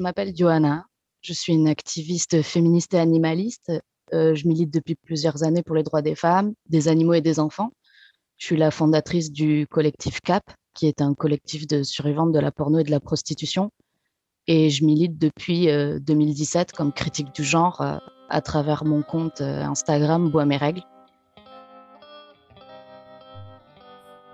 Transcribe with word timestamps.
Je 0.00 0.02
m'appelle 0.02 0.34
Johanna. 0.34 0.86
Je 1.20 1.34
suis 1.34 1.52
une 1.52 1.68
activiste 1.68 2.40
féministe 2.40 2.94
et 2.94 2.98
animaliste. 2.98 3.70
Euh, 4.14 4.34
je 4.34 4.48
milite 4.48 4.72
depuis 4.72 4.94
plusieurs 4.94 5.42
années 5.42 5.62
pour 5.62 5.76
les 5.76 5.82
droits 5.82 6.00
des 6.00 6.14
femmes, 6.14 6.54
des 6.70 6.88
animaux 6.88 7.12
et 7.12 7.20
des 7.20 7.38
enfants. 7.38 7.72
Je 8.38 8.46
suis 8.46 8.56
la 8.56 8.70
fondatrice 8.70 9.30
du 9.30 9.66
collectif 9.66 10.22
CAP, 10.22 10.42
qui 10.72 10.86
est 10.86 11.02
un 11.02 11.12
collectif 11.12 11.66
de 11.66 11.82
survivantes 11.82 12.32
de 12.32 12.38
la 12.38 12.50
porno 12.50 12.78
et 12.78 12.84
de 12.84 12.90
la 12.90 12.98
prostitution. 12.98 13.72
Et 14.46 14.70
je 14.70 14.86
milite 14.86 15.18
depuis 15.18 15.66
2017 15.66 16.72
comme 16.72 16.94
critique 16.94 17.34
du 17.34 17.44
genre 17.44 17.82
à 18.30 18.40
travers 18.40 18.86
mon 18.86 19.02
compte 19.02 19.42
Instagram 19.42 20.30
Bois 20.30 20.46
mes 20.46 20.56
règles. 20.56 20.82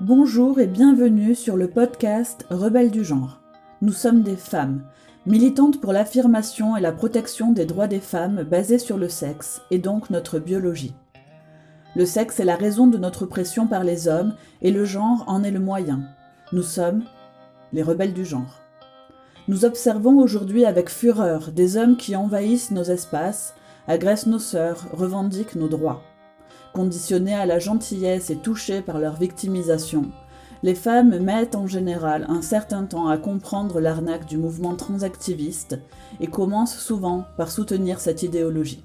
Bonjour 0.01 0.61
et 0.61 0.69
bienvenue 0.69 1.35
sur 1.35 1.57
le 1.57 1.69
podcast 1.69 2.47
Rebelles 2.51 2.93
du 2.93 3.05
genre. 3.05 3.41
Nous 3.83 3.93
sommes 3.93 4.23
des 4.23 4.37
femmes, 4.37 4.85
militantes 5.27 5.81
pour 5.81 5.93
l'affirmation 5.93 6.77
et 6.77 6.81
la 6.81 6.93
protection 6.93 7.53
des 7.53 7.67
droits 7.67 7.89
des 7.89 8.01
femmes 8.01 8.45
basés 8.45 8.79
sur 8.79 8.97
le 8.97 9.09
sexe 9.09 9.61
et 9.71 9.79
donc 9.79 10.11
notre 10.11 10.39
biologie. 10.39 10.95
Le 11.95 12.07
sexe 12.07 12.41
est 12.41 12.45
la 12.45 12.57
raison 12.57 12.87
de 12.87 12.99
notre 12.99 13.23
oppression 13.23 13.67
par 13.67 13.83
les 13.83 14.07
hommes 14.07 14.35
et 14.63 14.71
le 14.71 14.85
genre 14.85 15.25
en 15.27 15.43
est 15.43 15.51
le 15.51 15.61
moyen. 15.61 16.03
Nous 16.53 16.63
sommes 16.63 17.05
les 17.73 17.83
rebelles 17.83 18.15
du 18.15 18.25
genre. 18.25 18.61
Nous 19.49 19.65
observons 19.65 20.19
aujourd'hui 20.19 20.65
avec 20.65 20.89
fureur 20.89 21.51
des 21.53 21.77
hommes 21.77 21.97
qui 21.97 22.15
envahissent 22.17 22.71
nos 22.71 22.85
espaces, 22.85 23.55
agressent 23.89 24.27
nos 24.27 24.39
sœurs, 24.39 24.87
revendiquent 24.93 25.57
nos 25.57 25.69
droits 25.69 26.03
conditionnés 26.77 27.35
à 27.35 27.47
la 27.47 27.59
gentillesse 27.59 28.29
et 28.29 28.37
touchés 28.37 28.83
par 28.83 28.99
leur 28.99 29.17
victimisation, 29.17 30.11
les 30.63 30.75
femmes 30.75 31.19
mettent 31.19 31.55
en 31.55 31.67
général 31.67 32.27
un 32.29 32.43
certain 32.43 32.85
temps 32.85 33.09
à 33.09 33.19
comprendre 33.19 33.81
l'arnaque 33.81 34.27
du 34.27 34.39
mouvement 34.39 34.75
transactiviste 34.75 35.79
et 36.21 36.27
commencent 36.27 36.79
souvent 36.79 37.25
par 37.37 37.51
soutenir 37.51 38.01
cette 38.01 38.23
idéologie. 38.23 38.83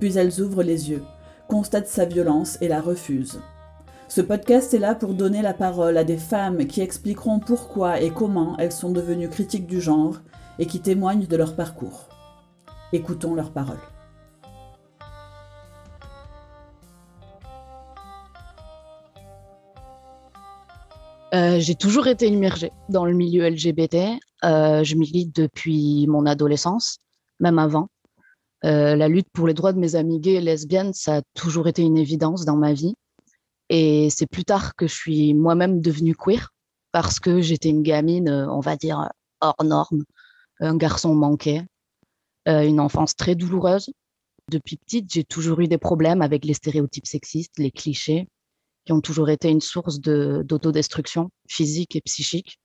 Puis 0.00 0.16
elles 0.16 0.40
ouvrent 0.40 0.62
les 0.62 0.90
yeux, 0.90 1.02
constatent 1.46 1.88
sa 1.88 2.04
violence 2.04 2.58
et 2.60 2.68
la 2.68 2.80
refusent. 2.80 3.40
Ce 4.08 4.22
podcast 4.22 4.72
est 4.72 4.78
là 4.78 4.94
pour 4.94 5.12
donner 5.12 5.42
la 5.42 5.52
parole 5.52 5.98
à 5.98 6.04
des 6.04 6.16
femmes 6.16 6.66
qui 6.66 6.80
expliqueront 6.80 7.40
pourquoi 7.40 8.00
et 8.00 8.10
comment 8.10 8.56
elles 8.58 8.72
sont 8.72 8.90
devenues 8.90 9.28
critiques 9.28 9.66
du 9.66 9.80
genre 9.80 10.16
et 10.58 10.66
qui 10.66 10.80
témoignent 10.80 11.26
de 11.26 11.36
leur 11.36 11.54
parcours. 11.54 12.08
Écoutons 12.92 13.34
leurs 13.34 13.50
paroles. 13.50 13.76
Euh, 21.34 21.60
j'ai 21.60 21.74
toujours 21.74 22.06
été 22.06 22.26
immergée 22.26 22.72
dans 22.88 23.04
le 23.04 23.12
milieu 23.12 23.48
LGBT. 23.48 24.18
Euh, 24.44 24.82
je 24.82 24.94
milite 24.94 25.34
depuis 25.34 26.06
mon 26.06 26.24
adolescence, 26.24 26.98
même 27.38 27.58
avant. 27.58 27.88
Euh, 28.64 28.96
la 28.96 29.08
lutte 29.08 29.28
pour 29.32 29.46
les 29.46 29.54
droits 29.54 29.72
de 29.72 29.78
mes 29.78 29.94
amis 29.94 30.20
gays 30.20 30.34
et 30.34 30.40
lesbiennes, 30.40 30.94
ça 30.94 31.18
a 31.18 31.22
toujours 31.34 31.68
été 31.68 31.82
une 31.82 31.98
évidence 31.98 32.44
dans 32.44 32.56
ma 32.56 32.72
vie. 32.72 32.94
Et 33.68 34.08
c'est 34.10 34.26
plus 34.26 34.44
tard 34.44 34.74
que 34.74 34.86
je 34.86 34.94
suis 34.94 35.34
moi-même 35.34 35.80
devenue 35.80 36.16
queer 36.16 36.50
parce 36.92 37.20
que 37.20 37.42
j'étais 37.42 37.68
une 37.68 37.82
gamine, 37.82 38.30
on 38.30 38.60
va 38.60 38.76
dire, 38.76 39.10
hors 39.42 39.62
norme, 39.62 40.04
un 40.60 40.76
garçon 40.76 41.14
manqué, 41.14 41.62
une 42.46 42.80
enfance 42.80 43.14
très 43.14 43.34
douloureuse. 43.34 43.90
Depuis 44.50 44.78
petite, 44.78 45.12
j'ai 45.12 45.24
toujours 45.24 45.60
eu 45.60 45.68
des 45.68 45.76
problèmes 45.76 46.22
avec 46.22 46.46
les 46.46 46.54
stéréotypes 46.54 47.06
sexistes, 47.06 47.58
les 47.58 47.70
clichés 47.70 48.26
qui 48.88 48.92
ont 48.94 49.02
toujours 49.02 49.28
été 49.28 49.50
une 49.50 49.60
source 49.60 50.00
d'autodestruction 50.00 51.28
physique 51.46 51.94
et 51.94 52.00
psychique. 52.00 52.58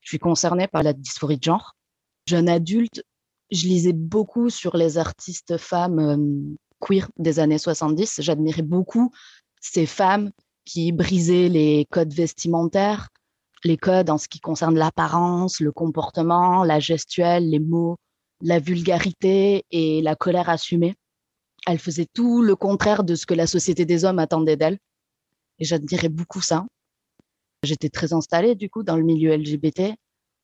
Je 0.00 0.08
suis 0.08 0.18
concernée 0.18 0.66
par 0.66 0.82
la 0.82 0.92
dysphorie 0.92 1.38
de 1.38 1.44
genre. 1.44 1.76
Jeune 2.26 2.48
adulte, 2.48 3.04
je 3.52 3.68
lisais 3.68 3.92
beaucoup 3.92 4.50
sur 4.50 4.76
les 4.76 4.98
artistes 4.98 5.58
femmes 5.58 6.00
euh, 6.00 6.56
queer 6.80 7.08
des 7.18 7.38
années 7.38 7.58
70. 7.58 8.20
J'admirais 8.20 8.62
beaucoup 8.62 9.12
ces 9.60 9.86
femmes 9.86 10.32
qui 10.64 10.90
brisaient 10.90 11.48
les 11.48 11.86
codes 11.88 12.14
vestimentaires, 12.14 13.06
les 13.62 13.76
codes 13.76 14.10
en 14.10 14.18
ce 14.18 14.26
qui 14.26 14.40
concerne 14.40 14.76
l'apparence, 14.76 15.60
le 15.60 15.70
comportement, 15.70 16.64
la 16.64 16.80
gestuelle, 16.80 17.48
les 17.48 17.60
mots, 17.60 17.94
la 18.42 18.58
vulgarité 18.58 19.64
et 19.70 20.02
la 20.02 20.16
colère 20.16 20.48
assumée. 20.48 20.96
Elles 21.64 21.78
faisaient 21.78 22.08
tout 22.12 22.42
le 22.42 22.56
contraire 22.56 23.04
de 23.04 23.14
ce 23.14 23.24
que 23.24 23.34
la 23.34 23.46
société 23.46 23.84
des 23.84 24.04
hommes 24.04 24.18
attendait 24.18 24.56
d'elles 24.56 24.80
et 25.60 25.64
j'admirais 25.64 26.08
beaucoup 26.08 26.40
ça. 26.40 26.66
J'étais 27.62 27.90
très 27.90 28.12
installée 28.12 28.54
du 28.54 28.70
coup 28.70 28.82
dans 28.82 28.96
le 28.96 29.04
milieu 29.04 29.36
LGBT 29.36 29.94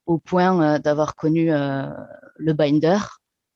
au 0.06 0.19
point 0.19 0.62
euh, 0.62 0.78
d'avoir 0.78 1.16
connu 1.16 1.53
euh, 1.53 1.88
le 2.37 2.53
binder, 2.53 2.99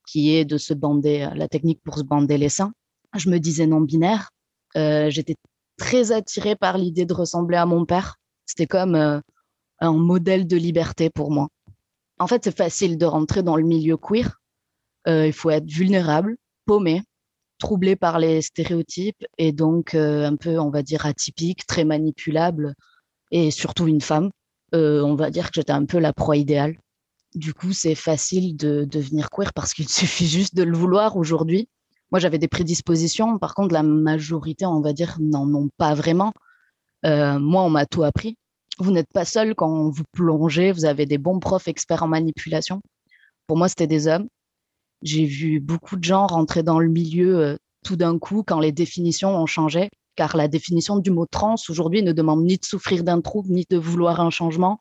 qui 0.06 0.34
est 0.34 0.44
de 0.44 0.58
se 0.58 0.74
bander, 0.74 1.22
euh, 1.22 1.34
la 1.34 1.48
technique 1.48 1.80
pour 1.82 1.98
se 1.98 2.02
bander 2.02 2.38
les 2.38 2.48
seins. 2.48 2.72
Je 3.16 3.30
me 3.30 3.38
disais 3.38 3.66
non 3.66 3.80
binaire. 3.80 4.30
J'étais 4.74 5.34
très 5.78 6.12
attirée 6.12 6.54
par 6.54 6.78
l'idée 6.78 7.04
de 7.04 7.14
ressembler 7.14 7.56
à 7.56 7.66
mon 7.66 7.84
père. 7.84 8.16
C'était 8.46 8.68
comme 8.68 8.94
un 8.94 9.92
modèle 9.92 10.46
de 10.46 10.56
liberté 10.56 11.10
pour 11.10 11.32
moi. 11.32 11.48
En 12.20 12.28
fait, 12.28 12.44
c'est 12.44 12.56
facile 12.56 12.96
de 12.96 13.04
rentrer 13.04 13.42
dans 13.42 13.56
le 13.56 13.64
milieu 13.64 13.96
queer. 13.96 14.40
il 15.08 15.32
faut 15.32 15.50
être 15.50 15.68
vulnérable, 15.68 16.36
paumé, 16.66 17.02
troublé 17.60 17.94
par 17.94 18.18
les 18.18 18.42
stéréotypes 18.42 19.24
et 19.38 19.52
donc 19.52 19.94
euh, 19.94 20.26
un 20.26 20.36
peu, 20.36 20.58
on 20.58 20.70
va 20.70 20.82
dire, 20.82 21.06
atypique, 21.06 21.66
très 21.66 21.84
manipulable 21.84 22.74
et 23.30 23.52
surtout 23.52 23.86
une 23.86 24.00
femme. 24.00 24.30
Euh, 24.74 25.02
on 25.02 25.14
va 25.14 25.30
dire 25.30 25.50
que 25.50 25.54
j'étais 25.54 25.72
un 25.72 25.84
peu 25.84 25.98
la 25.98 26.12
proie 26.12 26.36
idéale. 26.36 26.76
Du 27.34 27.54
coup, 27.54 27.72
c'est 27.72 27.94
facile 27.94 28.56
de 28.56 28.84
devenir 28.84 29.30
queer 29.30 29.52
parce 29.52 29.74
qu'il 29.74 29.88
suffit 30.00 30.26
juste 30.26 30.56
de 30.56 30.64
le 30.64 30.76
vouloir 30.76 31.16
aujourd'hui. 31.16 31.68
Moi, 32.10 32.18
j'avais 32.18 32.38
des 32.38 32.48
prédispositions. 32.48 33.38
Par 33.38 33.54
contre, 33.54 33.72
la 33.72 33.84
majorité, 33.84 34.66
on 34.66 34.80
va 34.80 34.92
dire, 34.92 35.16
n'en 35.20 35.52
ont 35.54 35.68
pas 35.76 35.94
vraiment. 35.94 36.32
Euh, 37.06 37.38
moi, 37.38 37.62
on 37.62 37.70
m'a 37.70 37.86
tout 37.86 38.02
appris. 38.02 38.36
Vous 38.78 38.90
n'êtes 38.90 39.12
pas 39.12 39.24
seul 39.24 39.54
quand 39.54 39.90
vous 39.90 40.04
plongez. 40.12 40.72
Vous 40.72 40.86
avez 40.86 41.06
des 41.06 41.18
bons 41.18 41.38
profs 41.38 41.68
experts 41.68 42.02
en 42.02 42.08
manipulation. 42.08 42.80
Pour 43.46 43.56
moi, 43.56 43.68
c'était 43.68 43.86
des 43.86 44.08
hommes. 44.08 44.28
J'ai 45.02 45.24
vu 45.24 45.60
beaucoup 45.60 45.96
de 45.96 46.04
gens 46.04 46.26
rentrer 46.26 46.62
dans 46.62 46.78
le 46.78 46.88
milieu 46.88 47.38
euh, 47.38 47.56
tout 47.84 47.96
d'un 47.96 48.18
coup 48.18 48.42
quand 48.46 48.60
les 48.60 48.72
définitions 48.72 49.36
ont 49.36 49.46
changé, 49.46 49.90
car 50.16 50.36
la 50.36 50.48
définition 50.48 50.98
du 50.98 51.10
mot 51.10 51.26
trans 51.26 51.54
aujourd'hui 51.68 52.02
ne 52.02 52.12
demande 52.12 52.44
ni 52.44 52.58
de 52.58 52.64
souffrir 52.64 53.04
d'un 53.04 53.20
trouble, 53.20 53.50
ni 53.50 53.64
de 53.70 53.78
vouloir 53.78 54.20
un 54.20 54.30
changement, 54.30 54.80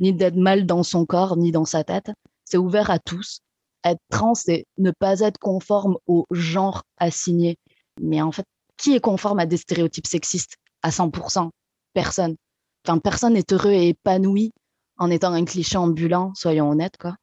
ni 0.00 0.12
d'être 0.12 0.36
mal 0.36 0.64
dans 0.64 0.82
son 0.82 1.04
corps, 1.04 1.36
ni 1.36 1.52
dans 1.52 1.66
sa 1.66 1.84
tête. 1.84 2.10
C'est 2.44 2.56
ouvert 2.56 2.90
à 2.90 2.98
tous. 2.98 3.40
Être 3.84 4.00
trans, 4.10 4.34
c'est 4.34 4.66
ne 4.78 4.90
pas 4.90 5.20
être 5.20 5.38
conforme 5.38 5.98
au 6.06 6.26
genre 6.30 6.82
assigné. 6.96 7.58
Mais 8.00 8.22
en 8.22 8.32
fait, 8.32 8.46
qui 8.76 8.94
est 8.94 9.00
conforme 9.00 9.40
à 9.40 9.46
des 9.46 9.56
stéréotypes 9.56 10.06
sexistes 10.06 10.56
à 10.82 10.90
100% 10.90 11.50
Personne. 11.92 12.36
Enfin, 12.86 12.98
personne 12.98 13.34
n'est 13.34 13.52
heureux 13.52 13.72
et 13.72 13.88
épanoui 13.88 14.52
en 14.96 15.10
étant 15.10 15.32
un 15.32 15.44
cliché 15.44 15.76
ambulant, 15.76 16.32
soyons 16.34 16.70
honnêtes, 16.70 16.96
quoi. 16.98 17.16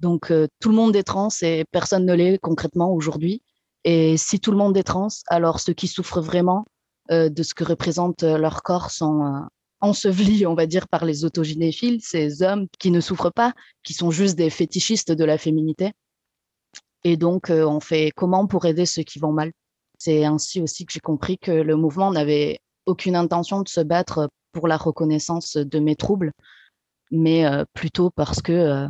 Donc, 0.00 0.30
euh, 0.30 0.46
tout 0.60 0.70
le 0.70 0.74
monde 0.74 0.96
est 0.96 1.02
trans 1.02 1.28
et 1.42 1.64
personne 1.70 2.04
ne 2.04 2.14
l'est 2.14 2.38
concrètement 2.38 2.92
aujourd'hui. 2.92 3.42
Et 3.84 4.16
si 4.16 4.40
tout 4.40 4.50
le 4.50 4.56
monde 4.56 4.76
est 4.76 4.82
trans, 4.82 5.08
alors 5.28 5.60
ceux 5.60 5.72
qui 5.72 5.88
souffrent 5.88 6.20
vraiment 6.20 6.64
euh, 7.10 7.28
de 7.28 7.42
ce 7.42 7.54
que 7.54 7.64
représente 7.64 8.22
euh, 8.22 8.38
leur 8.38 8.62
corps 8.62 8.90
sont 8.90 9.46
ensevelis, 9.80 10.46
on 10.46 10.54
va 10.54 10.66
dire, 10.66 10.88
par 10.88 11.04
les 11.04 11.24
autogynéphiles, 11.24 12.00
ces 12.02 12.42
hommes 12.42 12.66
qui 12.78 12.90
ne 12.90 13.00
souffrent 13.00 13.32
pas, 13.32 13.52
qui 13.82 13.92
sont 13.92 14.10
juste 14.10 14.36
des 14.36 14.50
fétichistes 14.50 15.12
de 15.12 15.24
la 15.24 15.36
féminité. 15.38 15.92
Et 17.04 17.18
donc, 17.18 17.50
on 17.50 17.80
fait 17.80 18.10
comment 18.16 18.46
pour 18.46 18.64
aider 18.64 18.86
ceux 18.86 19.02
qui 19.02 19.18
vont 19.18 19.32
mal? 19.32 19.52
C'est 19.98 20.24
ainsi 20.24 20.62
aussi 20.62 20.86
que 20.86 20.92
j'ai 20.92 21.00
compris 21.00 21.36
que 21.36 21.50
le 21.50 21.76
mouvement 21.76 22.10
n'avait 22.10 22.60
aucune 22.86 23.14
intention 23.14 23.60
de 23.60 23.68
se 23.68 23.82
battre 23.82 24.30
pour 24.52 24.68
la 24.68 24.78
reconnaissance 24.78 25.58
de 25.58 25.78
mes 25.80 25.96
troubles, 25.96 26.32
mais 27.10 27.44
plutôt 27.74 28.08
parce 28.08 28.40
que 28.40 28.88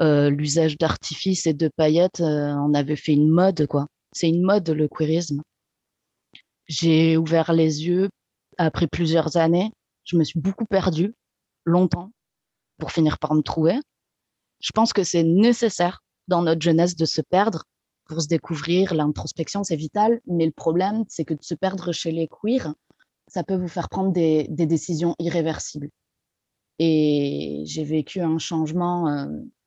euh, 0.00 0.30
l'usage 0.30 0.78
d'artifices 0.78 1.46
et 1.46 1.54
de 1.54 1.68
paillettes, 1.68 2.20
euh, 2.20 2.54
on 2.54 2.74
avait 2.74 2.96
fait 2.96 3.12
une 3.12 3.30
mode, 3.30 3.66
quoi. 3.66 3.86
C'est 4.12 4.28
une 4.28 4.42
mode, 4.42 4.68
le 4.68 4.88
queerisme. 4.88 5.42
J'ai 6.66 7.16
ouvert 7.16 7.52
les 7.52 7.86
yeux 7.86 8.08
après 8.58 8.86
plusieurs 8.86 9.36
années. 9.36 9.70
Je 10.04 10.16
me 10.16 10.24
suis 10.24 10.40
beaucoup 10.40 10.64
perdue, 10.64 11.14
longtemps, 11.64 12.10
pour 12.78 12.92
finir 12.92 13.18
par 13.18 13.34
me 13.34 13.42
trouver. 13.42 13.78
Je 14.60 14.70
pense 14.72 14.92
que 14.92 15.04
c'est 15.04 15.24
nécessaire 15.24 16.00
dans 16.28 16.42
notre 16.42 16.62
jeunesse 16.62 16.96
de 16.96 17.04
se 17.04 17.20
perdre 17.20 17.64
pour 18.06 18.20
se 18.20 18.28
découvrir. 18.28 18.94
L'introspection, 18.94 19.64
c'est 19.64 19.76
vital. 19.76 20.20
Mais 20.26 20.46
le 20.46 20.52
problème, 20.52 21.04
c'est 21.08 21.24
que 21.24 21.34
de 21.34 21.42
se 21.42 21.54
perdre 21.54 21.92
chez 21.92 22.12
les 22.12 22.28
queers, 22.28 22.74
ça 23.28 23.44
peut 23.44 23.56
vous 23.56 23.68
faire 23.68 23.88
prendre 23.88 24.12
des, 24.12 24.46
des 24.48 24.66
décisions 24.66 25.14
irréversibles. 25.18 25.90
Et 26.78 27.62
j'ai 27.66 27.84
vécu 27.84 28.20
un 28.20 28.38
changement 28.38 29.08
euh, 29.08 29.26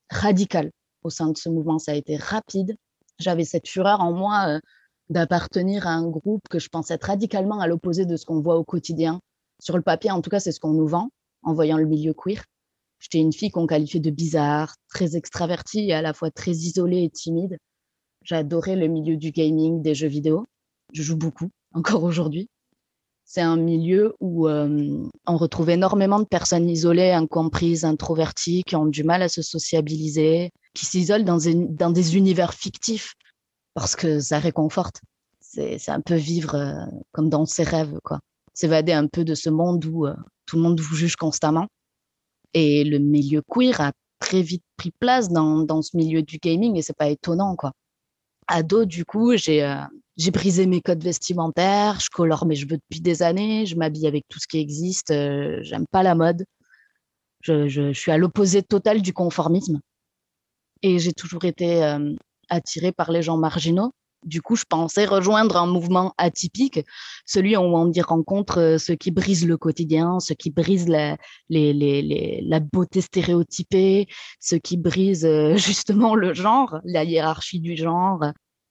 radical 0.10 0.72
au 1.04 1.10
sein 1.10 1.32
de 1.32 1.38
ce 1.38 1.50
mouvement. 1.50 1.80
Ça 1.80 1.92
a 1.92 1.96
été 1.96 2.18
rapide. 2.18 2.76
J'avais 3.20 3.46
cette 3.46 3.68
fureur 3.68 4.02
en 4.02 4.12
moi 4.12 4.46
euh, 4.50 4.60
d'appartenir 5.10 5.88
à 5.88 5.92
un 5.92 6.08
groupe 6.08 6.42
que 6.50 6.60
je 6.60 6.70
pensais 6.70 6.96
être 6.96 7.06
radicalement 7.06 7.60
à 7.60 7.68
l'opposé 7.68 8.06
de 8.06 8.18
ce 8.18 8.26
qu'on 8.26 8.42
voit 8.42 8.58
au 8.58 8.64
quotidien. 8.64 9.20
Sur 9.62 9.78
le 9.78 9.84
papier, 9.84 10.12
en 10.12 10.22
tout 10.22 10.30
cas, 10.30 10.40
c'est 10.40 10.52
ce 10.52 10.60
qu'on 10.60 10.74
nous 10.74 10.88
vend 10.88 11.10
en 11.44 11.54
voyant 11.54 11.78
le 11.78 11.86
milieu 11.86 12.14
queer. 12.14 12.44
J'étais 13.00 13.20
une 13.20 13.34
fille 13.34 13.52
qu'on 13.52 13.68
qualifiait 13.68 14.00
de 14.00 14.10
bizarre, 14.10 14.76
très 14.90 15.16
extravertie 15.16 15.90
et 15.90 15.94
à 15.94 16.02
la 16.02 16.14
fois 16.14 16.32
très 16.32 16.52
isolée 16.52 17.04
et 17.04 17.10
timide. 17.10 17.58
J'adorais 18.24 18.76
le 18.76 18.88
milieu 18.88 19.16
du 19.18 19.32
gaming, 19.32 19.82
des 19.82 19.94
jeux 19.94 20.08
vidéo. 20.08 20.46
Je 20.94 21.04
joue 21.04 21.18
beaucoup, 21.18 21.50
encore 21.74 22.04
aujourd'hui. 22.04 22.50
C'est 23.26 23.42
un 23.42 23.58
milieu 23.58 24.16
où 24.20 24.48
euh, 24.48 25.10
on 25.26 25.38
retrouve 25.38 25.70
énormément 25.72 26.20
de 26.20 26.26
personnes 26.26 26.70
isolées, 26.70 27.12
incomprises, 27.12 27.84
introverties, 27.84 28.64
qui 28.64 28.76
ont 28.76 28.86
du 28.86 29.04
mal 29.04 29.22
à 29.22 29.30
se 29.30 29.42
sociabiliser, 29.42 30.52
qui 30.74 30.86
s'isolent 30.86 31.26
dans, 31.26 31.92
des 31.92 32.18
univers 32.18 32.54
fictifs 32.54 33.14
parce 33.74 33.96
que 33.96 34.20
ça 34.20 34.40
réconforte. 34.40 35.02
C'est 35.40 35.90
un 35.90 36.02
peu 36.02 36.16
vivre 36.16 36.56
euh, 36.56 36.86
comme 37.12 37.30
dans 37.30 37.46
ses 37.46 37.64
rêves, 37.64 37.98
quoi. 38.04 38.20
S'évader 38.54 38.94
un 38.94 39.08
peu 39.08 39.26
de 39.26 39.36
ce 39.36 39.50
monde 39.50 39.84
où 39.86 40.06
euh, 40.06 40.16
tout 40.46 40.56
le 40.56 40.62
monde 40.62 40.80
vous 40.80 40.96
juge 40.96 41.16
constamment. 41.16 41.68
Et 42.54 42.84
le 42.84 43.00
milieu 43.00 43.42
queer 43.42 43.82
a 43.82 43.92
très 44.20 44.42
vite 44.42 44.64
pris 44.78 44.92
place 44.92 45.30
dans, 45.30 45.64
dans 45.64 45.82
ce 45.82 45.98
milieu 45.98 46.22
du 46.22 46.38
gaming 46.38 46.78
et 46.78 46.82
c'est 46.82 46.96
pas 46.96 47.10
étonnant, 47.10 47.56
quoi 47.56 47.74
ado, 48.48 48.86
du 48.86 49.06
coup, 49.06 49.36
j'ai 49.36 49.64
euh, 49.64 49.76
j'ai 50.18 50.32
brisé 50.32 50.66
mes 50.66 50.82
codes 50.82 51.04
vestimentaires, 51.04 52.00
je 52.00 52.10
colore 52.10 52.46
mes 52.46 52.56
cheveux 52.56 52.78
depuis 52.78 53.02
des 53.02 53.22
années, 53.22 53.66
je 53.66 53.76
m'habille 53.76 54.08
avec 54.08 54.26
tout 54.30 54.40
ce 54.40 54.48
qui 54.48 54.60
existe, 54.60 55.12
euh, 55.12 55.60
j'aime 55.62 55.86
pas 55.88 56.04
la 56.04 56.16
mode. 56.16 56.46
Je, 57.42 57.68
je, 57.68 57.92
je 57.92 58.00
suis 58.00 58.12
à 58.12 58.18
l'opposé 58.18 58.64
total 58.64 59.02
du 59.02 59.14
conformisme. 59.14 59.80
Et 60.82 61.00
j'ai 61.00 61.14
toujours 61.14 61.46
été 61.46 61.84
euh, 61.84 62.14
attirée 62.50 62.92
par 62.92 63.12
les 63.12 63.22
gens 63.22 63.38
marginaux. 63.38 63.92
Du 64.24 64.42
coup, 64.42 64.56
je 64.56 64.64
pensais 64.68 65.06
rejoindre 65.06 65.58
un 65.58 65.68
mouvement 65.68 66.14
atypique, 66.18 66.80
celui 67.28 67.56
où 67.56 67.62
on 67.62 67.92
y 67.92 68.02
rencontre 68.02 68.78
ceux 68.80 68.96
qui 68.96 69.12
brisent 69.12 69.46
le 69.46 69.58
quotidien, 69.58 70.20
ceux 70.20 70.34
qui 70.34 70.50
brisent 70.50 70.88
la, 70.88 71.18
les, 71.50 71.74
les, 71.74 72.02
les, 72.02 72.42
la 72.44 72.60
beauté 72.60 73.02
stéréotypée, 73.02 74.08
ceux 74.40 74.58
qui 74.58 74.78
brisent 74.78 75.30
justement 75.58 76.16
le 76.16 76.34
genre, 76.34 76.80
la 76.86 77.04
hiérarchie 77.04 77.60
du 77.60 77.76
genre, 77.76 78.24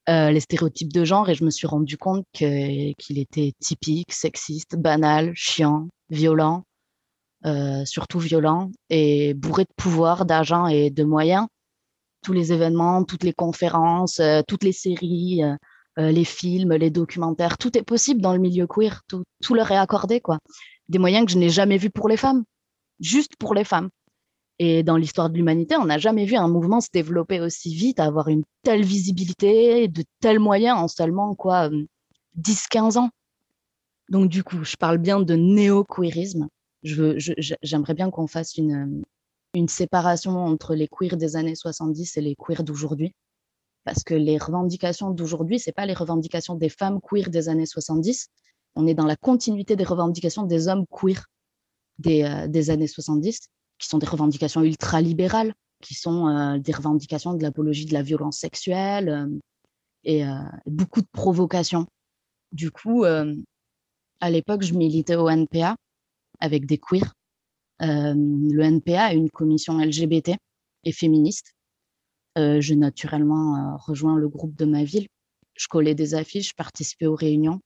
euh, 0.08 0.30
les 0.30 0.40
stéréotypes 0.40 0.92
de 0.92 1.04
genre. 1.04 1.28
Et 1.28 1.34
je 1.34 1.44
me 1.44 1.50
suis 1.50 1.66
rendu 1.66 1.96
compte 1.96 2.26
qu'il 2.32 3.18
était 3.18 3.52
typique, 3.58 4.12
sexiste, 4.12 4.76
banal, 4.76 5.32
chiant, 5.34 5.88
violent, 6.10 6.64
euh, 7.46 7.84
surtout 7.84 8.18
violent, 8.18 8.70
et 8.90 9.34
bourré 9.34 9.64
de 9.64 9.72
pouvoir, 9.76 10.24
d'argent 10.24 10.66
et 10.66 10.90
de 10.90 11.04
moyens 11.04 11.46
tous 12.22 12.32
les 12.32 12.54
événements, 12.54 13.04
toutes 13.04 13.22
les 13.22 13.34
conférences, 13.34 14.18
euh, 14.18 14.40
toutes 14.48 14.64
les 14.64 14.72
séries, 14.72 15.42
les 15.98 16.24
films, 16.24 16.72
les 16.72 16.90
documentaires, 16.90 17.58
tout 17.58 17.76
est 17.78 17.82
possible 17.82 18.20
dans 18.20 18.32
le 18.32 18.38
milieu 18.40 18.66
queer, 18.66 19.02
tout, 19.08 19.22
tout 19.42 19.54
leur 19.54 19.70
est 19.70 19.76
accordé, 19.76 20.20
quoi. 20.20 20.38
Des 20.88 20.98
moyens 20.98 21.26
que 21.26 21.32
je 21.32 21.38
n'ai 21.38 21.50
jamais 21.50 21.76
vus 21.76 21.90
pour 21.90 22.08
les 22.08 22.16
femmes, 22.16 22.44
juste 22.98 23.36
pour 23.36 23.54
les 23.54 23.62
femmes. 23.62 23.90
Et 24.58 24.82
dans 24.82 24.96
l'histoire 24.96 25.30
de 25.30 25.36
l'humanité, 25.36 25.76
on 25.76 25.86
n'a 25.86 25.98
jamais 25.98 26.26
vu 26.26 26.36
un 26.36 26.48
mouvement 26.48 26.80
se 26.80 26.88
développer 26.92 27.40
aussi 27.40 27.74
vite, 27.74 27.98
avoir 27.98 28.28
une 28.28 28.44
telle 28.62 28.84
visibilité, 28.84 29.88
de 29.88 30.04
tels 30.20 30.38
moyens 30.38 30.78
en 30.78 30.88
seulement 30.88 31.34
quoi 31.34 31.70
10-15 32.38 32.98
ans. 32.98 33.10
Donc 34.10 34.28
du 34.28 34.44
coup, 34.44 34.62
je 34.64 34.76
parle 34.76 34.98
bien 34.98 35.20
de 35.20 35.34
néo-queerisme. 35.34 36.48
J'aimerais 36.82 37.94
bien 37.94 38.10
qu'on 38.10 38.26
fasse 38.26 38.56
une, 38.56 39.02
une 39.54 39.68
séparation 39.68 40.44
entre 40.44 40.74
les 40.74 40.88
queers 40.88 41.16
des 41.16 41.36
années 41.36 41.54
70 41.54 42.16
et 42.16 42.20
les 42.20 42.36
queers 42.36 42.62
d'aujourd'hui. 42.62 43.12
Parce 43.84 44.02
que 44.02 44.14
les 44.14 44.38
revendications 44.38 45.10
d'aujourd'hui, 45.10 45.58
c'est 45.58 45.72
pas 45.72 45.86
les 45.86 45.94
revendications 45.94 46.54
des 46.54 46.68
femmes 46.68 47.00
queer 47.00 47.28
des 47.28 47.48
années 47.48 47.66
70. 47.66 48.28
On 48.76 48.86
est 48.86 48.94
dans 48.94 49.06
la 49.06 49.16
continuité 49.16 49.76
des 49.76 49.84
revendications 49.84 50.44
des 50.44 50.68
hommes 50.68 50.84
queer 50.90 51.26
des, 51.98 52.24
euh, 52.24 52.48
des 52.48 52.70
années 52.70 52.88
70, 52.88 53.48
qui 53.78 53.88
sont 53.88 53.98
des 53.98 54.06
revendications 54.06 54.62
ultra-libérales, 54.62 55.54
qui 55.80 55.94
sont 55.94 56.28
euh, 56.28 56.58
des 56.58 56.72
revendications 56.72 57.34
de 57.34 57.42
l'apologie 57.42 57.86
de 57.86 57.92
la 57.92 58.02
violence 58.02 58.38
sexuelle 58.38 59.08
euh, 59.08 59.28
et 60.04 60.22
beaucoup 60.66 61.00
de 61.00 61.08
provocations. 61.10 61.86
Du 62.52 62.70
coup, 62.70 63.04
à 63.04 64.30
l'époque, 64.30 64.62
je 64.62 64.74
militais 64.74 65.16
au 65.16 65.30
NPA 65.30 65.76
avec 66.40 66.66
des 66.66 66.76
queers 66.76 67.10
euh, 67.82 68.14
le 68.16 68.62
NPA 68.62 69.06
a 69.06 69.14
une 69.14 69.30
commission 69.30 69.78
LGBT 69.78 70.32
et 70.84 70.92
féministe. 70.92 71.54
Euh, 72.38 72.60
j'ai 72.60 72.76
naturellement 72.76 73.56
euh, 73.56 73.76
rejoint 73.76 74.16
le 74.16 74.28
groupe 74.28 74.54
de 74.56 74.64
ma 74.64 74.84
ville. 74.84 75.08
Je 75.54 75.68
collais 75.68 75.94
des 75.94 76.14
affiches, 76.14 76.50
je 76.50 76.54
participais 76.54 77.06
aux 77.06 77.14
réunions. 77.14 77.60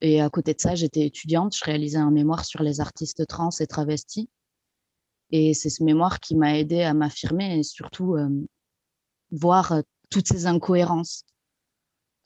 Et 0.00 0.20
à 0.20 0.28
côté 0.28 0.54
de 0.54 0.60
ça, 0.60 0.74
j'étais 0.74 1.06
étudiante. 1.06 1.56
Je 1.56 1.64
réalisais 1.64 1.98
un 1.98 2.10
mémoire 2.10 2.44
sur 2.44 2.62
les 2.62 2.80
artistes 2.80 3.26
trans 3.26 3.50
et 3.60 3.66
travestis. 3.66 4.28
Et 5.30 5.54
c'est 5.54 5.70
ce 5.70 5.82
mémoire 5.82 6.20
qui 6.20 6.36
m'a 6.36 6.58
aidé 6.58 6.82
à 6.82 6.94
m'affirmer 6.94 7.58
et 7.58 7.62
surtout 7.62 8.16
voir 9.30 9.82
toutes 10.10 10.28
ces 10.28 10.46
incohérences. 10.46 11.24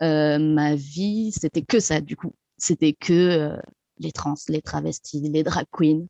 Ma 0.00 0.74
vie, 0.74 1.32
c'était 1.32 1.62
que 1.62 1.80
ça, 1.80 2.00
du 2.00 2.16
coup. 2.16 2.34
C'était 2.58 2.92
que 2.92 3.56
les 3.98 4.12
trans, 4.12 4.34
les 4.48 4.62
travestis, 4.62 5.20
les 5.20 5.42
drag 5.42 5.66
queens, 5.70 6.06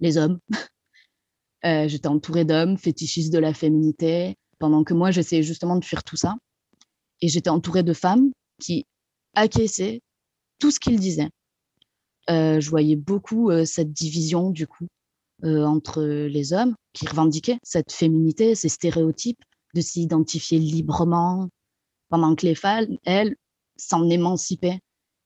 les 0.00 0.16
hommes. 0.16 0.38
J'étais 1.64 2.08
entourée 2.08 2.44
d'hommes, 2.44 2.78
fétichistes 2.78 3.32
de 3.32 3.38
la 3.38 3.52
féminité, 3.52 4.36
pendant 4.58 4.84
que 4.84 4.94
moi, 4.94 5.10
j'essayais 5.10 5.42
justement 5.42 5.76
de 5.76 5.84
fuir 5.84 6.02
tout 6.02 6.16
ça. 6.16 6.36
Et 7.20 7.28
j'étais 7.28 7.50
entourée 7.50 7.82
de 7.82 7.92
femmes 7.92 8.30
qui 8.60 8.86
acquiesçaient 9.34 10.00
tout 10.58 10.70
ce 10.70 10.80
qu'ils 10.80 11.00
disaient. 11.00 11.30
Je 12.28 12.70
voyais 12.70 12.96
beaucoup 12.96 13.50
cette 13.64 13.92
division, 13.92 14.50
du 14.50 14.66
coup, 14.66 14.86
euh, 15.44 15.64
entre 15.64 16.02
les 16.02 16.52
hommes 16.52 16.74
qui 16.92 17.06
revendiquaient 17.06 17.58
cette 17.62 17.92
féminité, 17.92 18.54
ces 18.54 18.68
stéréotypes, 18.68 19.42
de 19.74 19.80
s'identifier 19.80 20.58
librement, 20.58 21.48
pendant 22.08 22.34
que 22.34 22.46
les 22.46 22.54
femmes, 22.54 22.96
elles, 23.04 23.36
s'en 23.76 24.08
émancipaient. 24.08 24.80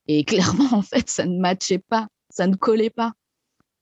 Et 0.09 0.25
clairement, 0.25 0.73
en 0.73 0.83
fait, 0.83 1.09
ça 1.09 1.25
ne 1.25 1.39
matchait 1.39 1.79
pas, 1.79 2.09
ça 2.31 2.47
ne 2.47 2.57
collait 2.57 2.91
pas. 2.91 3.13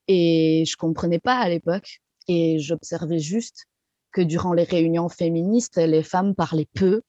Et 0.07 0.63
je 0.67 0.75
comprenais 0.77 1.19
pas 1.19 1.37
à 1.37 1.49
l'époque. 1.49 1.99
Et 2.27 2.59
j'observais 2.59 3.19
juste 3.19 3.65
que 4.11 4.21
durant 4.21 4.53
les 4.53 4.63
réunions 4.63 5.09
féministes, 5.09 5.77
les 5.77 6.03
femmes 6.03 6.35
parlaient 6.35 6.67
peu. 6.73 7.01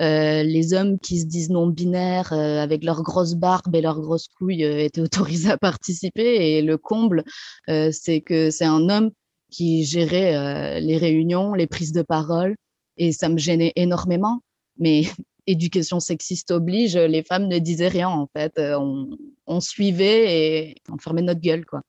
Euh, 0.00 0.42
les 0.42 0.74
hommes 0.74 0.98
qui 0.98 1.20
se 1.20 1.26
disent 1.26 1.50
non 1.50 1.68
binaires 1.68 2.32
euh, 2.32 2.60
avec 2.60 2.82
leurs 2.82 3.02
grosses 3.02 3.34
barbes 3.34 3.74
et 3.76 3.80
leurs 3.80 4.00
grosses 4.00 4.26
couilles 4.26 4.64
euh, 4.64 4.84
étaient 4.84 5.00
autorisés 5.00 5.50
à 5.50 5.58
participer. 5.58 6.56
Et 6.56 6.62
le 6.62 6.78
comble 6.78 7.24
c'est 7.66 8.20
que 8.20 8.50
c'est 8.50 8.64
un 8.64 8.88
homme 8.88 9.10
qui 9.50 9.84
gérait 9.84 10.80
les 10.80 10.96
réunions 10.96 11.54
les 11.54 11.66
prises 11.66 11.92
de 11.92 12.02
parole 12.02 12.56
et 12.96 13.12
ça 13.12 13.28
me 13.28 13.38
gênait 13.38 13.72
énormément. 13.76 14.40
Mais 14.78 15.02
éducation 15.46 16.00
sexiste 16.00 16.50
oblige 16.50 16.96
les 16.96 17.22
femmes 17.22 17.46
ne 17.48 17.58
disaient 17.58 17.88
rien 17.88 18.08
en 18.08 18.28
fait. 18.36 18.52
On, 18.58 19.16
on 19.46 19.60
suivait 19.60 20.70
et 20.70 20.74
on 20.90 20.98
fermait 20.98 21.22
notre 21.22 21.40
gueule 21.40 21.64
quoi. 21.66 21.82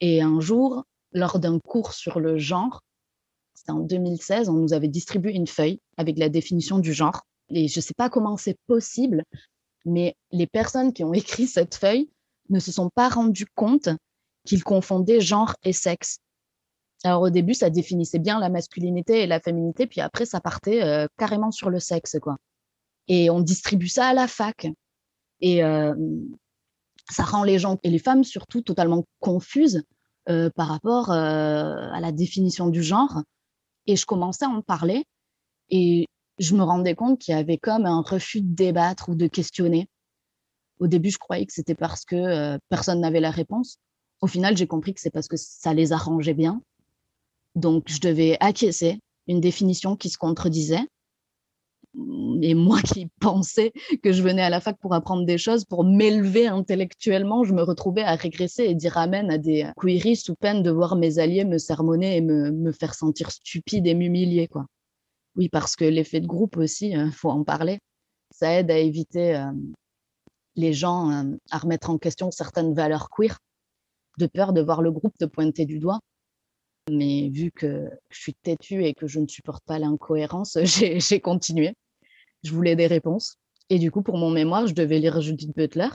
Et 0.00 0.22
un 0.22 0.40
jour, 0.40 0.84
lors 1.12 1.38
d'un 1.38 1.58
cours 1.58 1.92
sur 1.92 2.20
le 2.20 2.38
genre, 2.38 2.82
c'était 3.60 3.72
en 3.72 3.80
2016, 3.80 4.48
on 4.48 4.54
nous 4.54 4.72
avait 4.72 4.88
distribué 4.88 5.34
une 5.34 5.46
feuille 5.46 5.80
avec 5.98 6.18
la 6.18 6.30
définition 6.30 6.78
du 6.78 6.94
genre. 6.94 7.26
Et 7.50 7.68
je 7.68 7.78
ne 7.78 7.82
sais 7.82 7.92
pas 7.92 8.08
comment 8.08 8.38
c'est 8.38 8.56
possible, 8.66 9.22
mais 9.84 10.16
les 10.32 10.46
personnes 10.46 10.94
qui 10.94 11.04
ont 11.04 11.12
écrit 11.12 11.46
cette 11.46 11.74
feuille 11.74 12.08
ne 12.48 12.58
se 12.58 12.72
sont 12.72 12.88
pas 12.88 13.10
rendues 13.10 13.48
compte 13.54 13.90
qu'ils 14.46 14.64
confondaient 14.64 15.20
genre 15.20 15.54
et 15.62 15.74
sexe. 15.74 16.20
Alors 17.04 17.20
au 17.20 17.28
début, 17.28 17.52
ça 17.52 17.68
définissait 17.68 18.18
bien 18.18 18.40
la 18.40 18.48
masculinité 18.48 19.20
et 19.20 19.26
la 19.26 19.40
féminité, 19.40 19.86
puis 19.86 20.00
après, 20.00 20.24
ça 20.24 20.40
partait 20.40 20.82
euh, 20.82 21.06
carrément 21.18 21.50
sur 21.50 21.68
le 21.68 21.80
sexe, 21.80 22.16
quoi. 22.18 22.38
Et 23.08 23.28
on 23.28 23.40
distribue 23.40 23.88
ça 23.88 24.06
à 24.06 24.14
la 24.14 24.26
fac. 24.26 24.68
Et 25.42 25.62
euh, 25.62 25.94
ça 27.10 27.24
rend 27.24 27.44
les 27.44 27.58
gens 27.58 27.78
et 27.82 27.90
les 27.90 27.98
femmes 27.98 28.24
surtout 28.24 28.62
totalement 28.62 29.04
confuses 29.18 29.82
euh, 30.30 30.48
par 30.48 30.68
rapport 30.68 31.10
à 31.10 32.00
la 32.00 32.10
définition 32.10 32.68
du 32.68 32.82
genre. 32.82 33.22
Et 33.90 33.96
je 33.96 34.06
commençais 34.06 34.44
à 34.44 34.48
en 34.48 34.62
parler 34.62 35.04
et 35.68 36.06
je 36.38 36.54
me 36.54 36.62
rendais 36.62 36.94
compte 36.94 37.18
qu'il 37.18 37.34
y 37.34 37.36
avait 37.36 37.58
comme 37.58 37.86
un 37.86 38.02
refus 38.02 38.40
de 38.40 38.54
débattre 38.54 39.08
ou 39.08 39.16
de 39.16 39.26
questionner. 39.26 39.88
Au 40.78 40.86
début, 40.86 41.10
je 41.10 41.18
croyais 41.18 41.44
que 41.44 41.52
c'était 41.52 41.74
parce 41.74 42.04
que 42.04 42.14
euh, 42.14 42.56
personne 42.68 43.00
n'avait 43.00 43.18
la 43.18 43.32
réponse. 43.32 43.78
Au 44.20 44.28
final, 44.28 44.56
j'ai 44.56 44.68
compris 44.68 44.94
que 44.94 45.00
c'est 45.00 45.10
parce 45.10 45.26
que 45.26 45.36
ça 45.36 45.74
les 45.74 45.90
arrangeait 45.90 46.34
bien. 46.34 46.62
Donc, 47.56 47.82
je 47.88 47.98
devais 47.98 48.36
acquiescer 48.38 49.00
une 49.26 49.40
définition 49.40 49.96
qui 49.96 50.08
se 50.08 50.18
contredisait 50.18 50.86
et 52.42 52.54
moi 52.54 52.80
qui 52.82 53.08
pensais 53.20 53.72
que 54.02 54.12
je 54.12 54.22
venais 54.22 54.42
à 54.42 54.50
la 54.50 54.60
fac 54.60 54.78
pour 54.78 54.94
apprendre 54.94 55.24
des 55.24 55.38
choses, 55.38 55.64
pour 55.64 55.84
m'élever 55.84 56.46
intellectuellement, 56.46 57.44
je 57.44 57.52
me 57.52 57.62
retrouvais 57.62 58.02
à 58.02 58.14
régresser 58.14 58.64
et 58.64 58.74
dire 58.74 58.96
amen 58.96 59.30
à 59.30 59.38
des 59.38 59.70
queries 59.76 60.16
sous 60.16 60.34
peine 60.34 60.62
de 60.62 60.70
voir 60.70 60.96
mes 60.96 61.18
alliés 61.18 61.44
me 61.44 61.58
sermonner 61.58 62.16
et 62.16 62.20
me, 62.20 62.50
me 62.50 62.72
faire 62.72 62.94
sentir 62.94 63.30
stupide 63.30 63.86
et 63.86 63.94
m'humilier, 63.94 64.48
quoi. 64.48 64.66
Oui, 65.36 65.48
parce 65.48 65.76
que 65.76 65.84
l'effet 65.84 66.20
de 66.20 66.26
groupe 66.26 66.56
aussi, 66.56 66.96
euh, 66.96 67.10
faut 67.10 67.30
en 67.30 67.44
parler. 67.44 67.78
Ça 68.30 68.52
aide 68.58 68.70
à 68.70 68.78
éviter 68.78 69.36
euh, 69.36 69.52
les 70.56 70.72
gens 70.72 71.10
euh, 71.10 71.36
à 71.50 71.58
remettre 71.58 71.90
en 71.90 71.98
question 71.98 72.30
certaines 72.30 72.74
valeurs 72.74 73.08
queer, 73.10 73.38
de 74.18 74.26
peur 74.26 74.52
de 74.52 74.60
voir 74.60 74.82
le 74.82 74.90
groupe 74.90 75.16
te 75.18 75.24
pointer 75.24 75.66
du 75.66 75.78
doigt. 75.78 76.00
Mais 76.90 77.30
vu 77.32 77.50
que 77.50 77.88
je 78.10 78.20
suis 78.20 78.34
têtue 78.34 78.84
et 78.84 78.94
que 78.94 79.06
je 79.06 79.20
ne 79.20 79.26
supporte 79.26 79.64
pas 79.64 79.78
l'incohérence, 79.78 80.58
j'ai 80.64 81.20
continué. 81.20 81.74
Je 82.42 82.52
voulais 82.52 82.76
des 82.76 82.86
réponses. 82.86 83.36
Et 83.68 83.78
du 83.78 83.90
coup, 83.90 84.02
pour 84.02 84.18
mon 84.18 84.30
mémoire, 84.30 84.66
je 84.66 84.74
devais 84.74 84.98
lire 84.98 85.20
Judith 85.20 85.54
Butler 85.56 85.88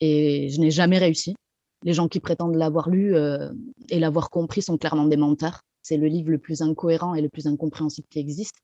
et 0.00 0.48
je 0.48 0.60
n'ai 0.60 0.70
jamais 0.70 0.98
réussi. 0.98 1.34
Les 1.84 1.92
gens 1.92 2.08
qui 2.08 2.20
prétendent 2.20 2.56
l'avoir 2.56 2.88
lu 2.88 3.14
euh, 3.14 3.50
et 3.90 3.98
l'avoir 3.98 4.30
compris 4.30 4.62
sont 4.62 4.78
clairement 4.78 5.06
des 5.06 5.16
menteurs. 5.16 5.60
C'est 5.82 5.96
le 5.96 6.06
livre 6.06 6.30
le 6.30 6.38
plus 6.38 6.62
incohérent 6.62 7.14
et 7.14 7.22
le 7.22 7.28
plus 7.28 7.46
incompréhensible 7.46 8.06
qui 8.10 8.18
existe. 8.18 8.56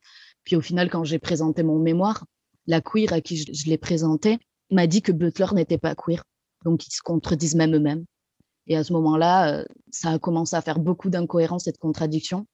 Puis 0.45 0.57
au 0.57 0.61
final, 0.61 0.91
quand 0.91 1.05
j'ai 1.05 1.19
présenté 1.19 1.63
mon 1.63 1.79
mémoire, 1.79 2.25
la 2.67 2.81
queer 2.81 3.13
à 3.13 3.21
qui 3.21 3.37
je, 3.37 3.69
l'ai 3.69 3.79
présenté 3.79 4.39
m'a 4.71 4.87
dit 4.87 5.03
que 5.03 5.13
Butler 5.13 5.47
n'était 5.55 5.79
pas 5.79 5.95
queer. 5.95 6.25
Donc 6.65 6.87
ils 6.87 6.93
se 6.93 7.03
contredisent 7.03 7.55
même 7.55 7.75
eux-mêmes. 7.75 8.05
Et 8.67 8.77
à 8.77 8.85
ce 8.85 8.93
moment-là, 8.95 9.61
euh, 9.61 9.65
ça 9.91 10.11
a 10.11 10.19
commencé 10.19 10.57
à 10.57 10.63
faire 10.63 10.79
beaucoup 10.79 11.11
d'incohérences 11.11 11.67
et 11.67 11.73
de 11.73 11.79
contradictions. 11.79 12.47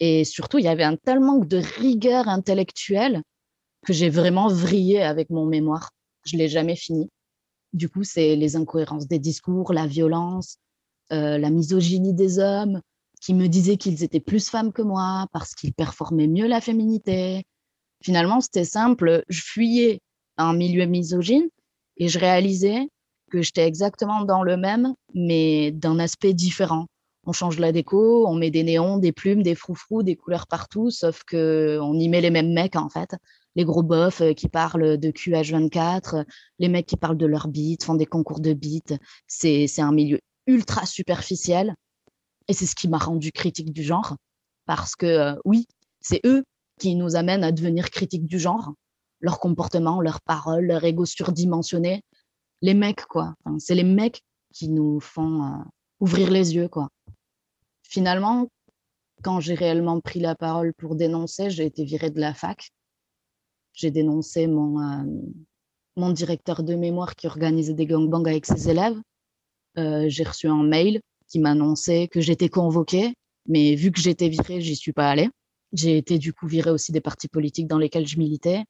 Et 0.00 0.24
surtout, 0.24 0.58
il 0.58 0.64
y 0.64 0.68
avait 0.68 0.84
un 0.84 0.96
tel 0.96 1.20
manque 1.20 1.46
de 1.46 1.58
rigueur 1.58 2.28
intellectuelle 2.28 3.22
que 3.86 3.92
j'ai 3.92 4.08
vraiment 4.08 4.48
vrillé 4.48 5.02
avec 5.02 5.30
mon 5.30 5.46
mémoire. 5.46 5.90
Je 6.24 6.36
l'ai 6.36 6.48
jamais 6.48 6.76
fini. 6.76 7.10
Du 7.72 7.88
coup, 7.88 8.02
c'est 8.02 8.36
les 8.36 8.56
incohérences 8.56 9.06
des 9.06 9.18
discours, 9.18 9.72
la 9.72 9.86
violence, 9.86 10.58
euh, 11.12 11.38
la 11.38 11.50
misogynie 11.50 12.14
des 12.14 12.38
hommes 12.38 12.80
qui 13.20 13.34
me 13.34 13.46
disaient 13.46 13.76
qu'ils 13.76 14.02
étaient 14.02 14.20
plus 14.20 14.48
femmes 14.48 14.72
que 14.72 14.82
moi 14.82 15.26
parce 15.32 15.54
qu'ils 15.54 15.74
performaient 15.74 16.28
mieux 16.28 16.46
la 16.46 16.60
féminité. 16.60 17.44
Finalement, 18.02 18.40
c'était 18.40 18.64
simple. 18.64 19.24
Je 19.28 19.42
fuyais 19.42 20.00
un 20.36 20.54
milieu 20.54 20.86
misogyne 20.86 21.48
et 21.96 22.08
je 22.08 22.18
réalisais 22.18 22.88
que 23.34 23.42
j'étais 23.42 23.66
exactement 23.66 24.24
dans 24.24 24.44
le 24.44 24.56
même, 24.56 24.94
mais 25.12 25.72
d'un 25.72 25.98
aspect 25.98 26.34
différent. 26.34 26.86
On 27.26 27.32
change 27.32 27.58
la 27.58 27.72
déco, 27.72 28.28
on 28.28 28.34
met 28.36 28.52
des 28.52 28.62
néons, 28.62 28.98
des 28.98 29.10
plumes, 29.10 29.42
des 29.42 29.56
froufrous, 29.56 30.04
des 30.04 30.14
couleurs 30.14 30.46
partout, 30.46 30.90
sauf 30.92 31.24
que 31.24 31.80
on 31.82 31.98
y 31.98 32.08
met 32.08 32.20
les 32.20 32.30
mêmes 32.30 32.52
mecs 32.52 32.76
en 32.76 32.88
fait. 32.88 33.16
Les 33.56 33.64
gros 33.64 33.82
bofs 33.82 34.20
euh, 34.20 34.34
qui 34.34 34.48
parlent 34.48 34.98
de 34.98 35.10
QH24, 35.10 36.24
les 36.60 36.68
mecs 36.68 36.86
qui 36.86 36.96
parlent 36.96 37.16
de 37.16 37.26
leur 37.26 37.48
beat, 37.48 37.82
font 37.82 37.96
des 37.96 38.06
concours 38.06 38.38
de 38.38 38.52
beat. 38.52 38.94
C'est 39.26 39.66
un 39.80 39.92
milieu 39.92 40.20
ultra 40.46 40.86
superficiel. 40.86 41.74
Et 42.46 42.52
c'est 42.52 42.66
ce 42.66 42.76
qui 42.76 42.88
m'a 42.88 42.98
rendu 42.98 43.32
critique 43.32 43.72
du 43.72 43.82
genre. 43.82 44.16
Parce 44.66 44.94
que 44.94 45.06
euh, 45.06 45.34
oui, 45.44 45.66
c'est 46.00 46.20
eux 46.24 46.44
qui 46.78 46.94
nous 46.94 47.16
amènent 47.16 47.42
à 47.42 47.50
devenir 47.50 47.90
critiques 47.90 48.26
du 48.26 48.38
genre. 48.38 48.74
Leur 49.20 49.40
comportement, 49.40 50.00
leurs 50.00 50.20
paroles, 50.20 50.66
leur 50.66 50.84
ego 50.84 51.04
surdimensionné, 51.04 52.02
les 52.62 52.74
mecs, 52.74 53.04
quoi. 53.06 53.34
c'est 53.58 53.74
les 53.74 53.84
mecs 53.84 54.22
qui 54.52 54.68
nous 54.68 55.00
font 55.00 55.42
euh, 55.44 55.64
ouvrir 56.00 56.30
les 56.30 56.54
yeux, 56.54 56.68
quoi. 56.68 56.88
Finalement, 57.82 58.48
quand 59.22 59.40
j'ai 59.40 59.54
réellement 59.54 60.00
pris 60.00 60.20
la 60.20 60.34
parole 60.34 60.72
pour 60.74 60.94
dénoncer, 60.94 61.50
j'ai 61.50 61.66
été 61.66 61.84
virée 61.84 62.10
de 62.10 62.20
la 62.20 62.34
fac. 62.34 62.70
J'ai 63.72 63.90
dénoncé 63.90 64.46
mon, 64.46 64.80
euh, 64.80 65.04
mon 65.96 66.10
directeur 66.10 66.62
de 66.62 66.74
mémoire 66.74 67.16
qui 67.16 67.26
organisait 67.26 67.74
des 67.74 67.86
gangbangs 67.86 68.24
avec 68.24 68.46
ses 68.46 68.70
élèves. 68.70 69.00
Euh, 69.78 70.06
j'ai 70.08 70.24
reçu 70.24 70.46
un 70.46 70.62
mail 70.62 71.00
qui 71.28 71.40
m'annonçait 71.40 72.08
que 72.08 72.20
j'étais 72.20 72.48
convoquée, 72.48 73.14
mais 73.46 73.74
vu 73.74 73.90
que 73.90 74.00
j'étais 74.00 74.28
virée, 74.28 74.60
j'y 74.60 74.76
suis 74.76 74.92
pas 74.92 75.10
allée. 75.10 75.28
J'ai 75.72 75.96
été 75.96 76.18
du 76.18 76.32
coup 76.32 76.46
virée 76.46 76.70
aussi 76.70 76.92
des 76.92 77.00
partis 77.00 77.28
politiques 77.28 77.66
dans 77.66 77.78
lesquels 77.78 78.06
je 78.06 78.18
militais. 78.18 78.64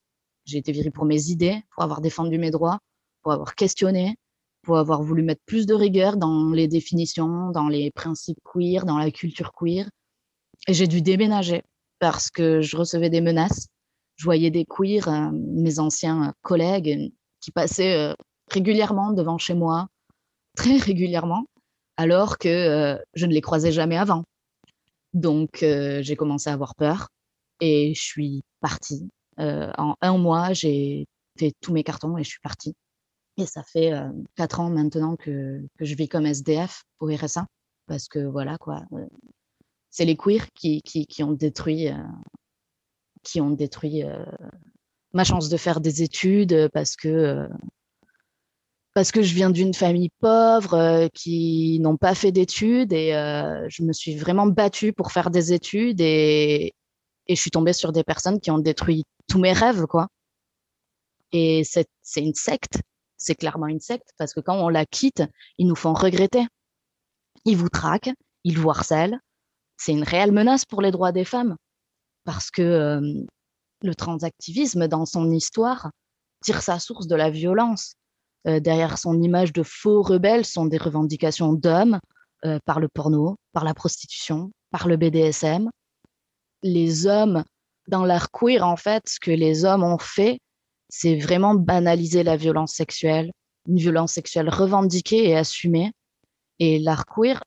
J'ai 0.46 0.58
été 0.58 0.72
virée 0.72 0.90
pour 0.90 1.04
mes 1.04 1.28
idées, 1.28 1.62
pour 1.74 1.82
avoir 1.82 2.00
défendu 2.00 2.38
mes 2.38 2.50
droits 2.50 2.78
pour 3.24 3.32
avoir 3.32 3.56
questionné, 3.56 4.16
pour 4.62 4.78
avoir 4.78 5.02
voulu 5.02 5.22
mettre 5.22 5.42
plus 5.46 5.66
de 5.66 5.74
rigueur 5.74 6.16
dans 6.16 6.50
les 6.50 6.68
définitions, 6.68 7.50
dans 7.50 7.68
les 7.68 7.90
principes 7.90 8.38
queer, 8.44 8.84
dans 8.84 8.98
la 8.98 9.10
culture 9.10 9.52
queer. 9.52 9.88
Et 10.68 10.74
j'ai 10.74 10.86
dû 10.86 11.02
déménager 11.02 11.62
parce 11.98 12.30
que 12.30 12.60
je 12.60 12.76
recevais 12.76 13.10
des 13.10 13.20
menaces. 13.20 13.66
Je 14.16 14.24
voyais 14.24 14.50
des 14.50 14.64
queers, 14.64 15.08
euh, 15.08 15.30
mes 15.32 15.78
anciens 15.80 16.34
collègues, 16.42 17.12
qui 17.40 17.50
passaient 17.50 17.96
euh, 17.96 18.14
régulièrement 18.50 19.12
devant 19.12 19.38
chez 19.38 19.54
moi, 19.54 19.88
très 20.54 20.76
régulièrement, 20.76 21.46
alors 21.96 22.38
que 22.38 22.48
euh, 22.48 22.98
je 23.14 23.26
ne 23.26 23.32
les 23.32 23.40
croisais 23.40 23.72
jamais 23.72 23.96
avant. 23.96 24.24
Donc, 25.14 25.58
j'ai 25.60 26.16
commencé 26.16 26.50
à 26.50 26.54
avoir 26.54 26.74
peur 26.74 27.06
et 27.60 27.94
je 27.94 28.02
suis 28.02 28.42
partie. 28.60 29.08
en 29.38 29.94
un 30.00 30.18
mois, 30.18 30.52
j'ai 30.52 31.06
fait 31.38 31.52
tous 31.60 31.72
mes 31.72 31.84
cartons 31.84 32.18
et 32.18 32.24
je 32.24 32.30
suis 32.30 32.40
partie. 32.42 32.74
Et 33.36 33.46
ça 33.46 33.62
fait 33.64 33.92
quatre 34.36 34.60
ans 34.60 34.70
maintenant 34.70 35.16
que, 35.16 35.60
que, 35.76 35.84
je 35.84 35.94
vis 35.94 36.08
comme 36.08 36.26
SDF 36.26 36.84
au 37.00 37.06
RSA. 37.06 37.46
Parce 37.86 38.08
que 38.08 38.20
voilà, 38.20 38.56
quoi. 38.58 38.82
c'est 39.90 40.04
les 40.04 40.16
queers 40.16 40.46
qui, 40.54 40.80
qui, 40.82 41.06
qui, 41.06 41.22
ont 41.22 41.32
détruit, 41.32 41.90
qui 43.22 43.40
ont 43.40 43.50
détruit 43.50 44.04
ma 45.12 45.24
chance 45.24 45.48
de 45.48 45.56
faire 45.56 45.80
des 45.80 46.02
études 46.02 46.70
parce 46.72 46.96
que, 46.96 47.46
parce 48.94 49.10
que 49.10 49.20
je 49.22 49.34
viens 49.34 49.50
d'une 49.50 49.74
famille 49.74 50.10
pauvre 50.20 51.08
qui 51.12 51.78
n'ont 51.80 51.96
pas 51.96 52.14
fait 52.14 52.32
d'études 52.32 52.92
et 52.92 53.10
je 53.68 53.82
me 53.82 53.92
suis 53.92 54.16
vraiment 54.16 54.46
battue 54.46 54.92
pour 54.92 55.12
faire 55.12 55.30
des 55.30 55.52
études 55.52 56.00
et, 56.00 56.72
et 57.26 57.36
je 57.36 57.40
suis 57.40 57.50
tombée 57.50 57.72
sur 57.72 57.92
des 57.92 58.04
personnes 58.04 58.40
qui 58.40 58.50
ont 58.50 58.58
détruit 58.58 59.04
tous 59.28 59.38
mes 59.38 59.52
rêves, 59.52 59.86
quoi. 59.86 60.08
Et 61.32 61.64
c'est 61.64 61.88
une 62.16 62.34
secte 62.34 62.78
c'est 63.24 63.34
clairement 63.34 63.66
une 63.66 63.80
secte 63.80 64.10
parce 64.18 64.34
que 64.34 64.40
quand 64.40 64.56
on 64.56 64.68
la 64.68 64.84
quitte, 64.84 65.22
ils 65.58 65.66
nous 65.66 65.74
font 65.74 65.94
regretter. 65.94 66.46
Ils 67.44 67.56
vous 67.56 67.70
traquent, 67.70 68.12
ils 68.44 68.58
vous 68.58 68.70
harcèlent. 68.70 69.18
C'est 69.76 69.92
une 69.92 70.04
réelle 70.04 70.32
menace 70.32 70.64
pour 70.64 70.82
les 70.82 70.90
droits 70.90 71.12
des 71.12 71.24
femmes 71.24 71.56
parce 72.24 72.50
que 72.50 72.62
euh, 72.62 73.24
le 73.82 73.94
transactivisme, 73.94 74.88
dans 74.88 75.06
son 75.06 75.30
histoire, 75.30 75.90
tire 76.42 76.62
sa 76.62 76.78
source 76.78 77.06
de 77.06 77.16
la 77.16 77.30
violence. 77.30 77.94
Euh, 78.46 78.60
derrière 78.60 78.98
son 78.98 79.22
image 79.22 79.54
de 79.54 79.62
faux 79.62 80.02
rebelles 80.02 80.44
sont 80.44 80.66
des 80.66 80.76
revendications 80.76 81.54
d'hommes 81.54 81.98
euh, 82.44 82.58
par 82.66 82.78
le 82.78 82.88
porno, 82.88 83.36
par 83.52 83.64
la 83.64 83.72
prostitution, 83.72 84.50
par 84.70 84.86
le 84.86 84.98
BDSM. 84.98 85.70
Les 86.62 87.06
hommes, 87.06 87.42
dans 87.88 88.04
l'art 88.04 88.30
queer, 88.30 88.62
en 88.62 88.76
fait, 88.76 89.02
ce 89.08 89.18
que 89.18 89.30
les 89.30 89.64
hommes 89.64 89.82
ont 89.82 89.98
fait, 89.98 90.40
c'est 90.96 91.16
vraiment 91.16 91.56
banaliser 91.56 92.22
la 92.22 92.36
violence 92.36 92.72
sexuelle, 92.72 93.32
une 93.68 93.78
violence 93.78 94.12
sexuelle 94.12 94.48
revendiquée 94.48 95.28
et 95.28 95.36
assumée. 95.36 95.90
Et 96.60 96.78
l'art 96.78 97.04
queer, 97.04 97.42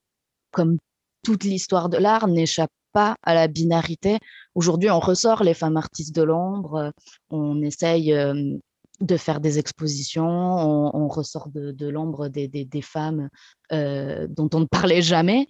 comme 0.51 0.77
toute 1.23 1.45
l'histoire 1.45 1.87
de 1.87 1.97
l'art, 1.97 2.27
n'échappe 2.27 2.71
pas 2.91 3.15
à 3.23 3.33
la 3.33 3.47
binarité. 3.47 4.19
Aujourd'hui, 4.53 4.89
on 4.89 4.99
ressort 4.99 5.43
les 5.43 5.53
femmes 5.53 5.77
artistes 5.77 6.13
de 6.13 6.23
l'ombre, 6.23 6.91
on 7.29 7.61
essaye 7.61 8.11
euh, 8.11 8.57
de 8.99 9.15
faire 9.15 9.39
des 9.39 9.59
expositions, 9.59 10.27
on, 10.27 11.07
ressort 11.07 11.47
de, 11.47 11.87
l'ombre 11.87 12.27
des, 12.27 12.81
femmes 12.81 13.29
euh, 13.71 14.27
dont 14.29 14.49
on 14.53 14.59
ne 14.59 14.65
parlait 14.65 15.01
jamais. 15.01 15.47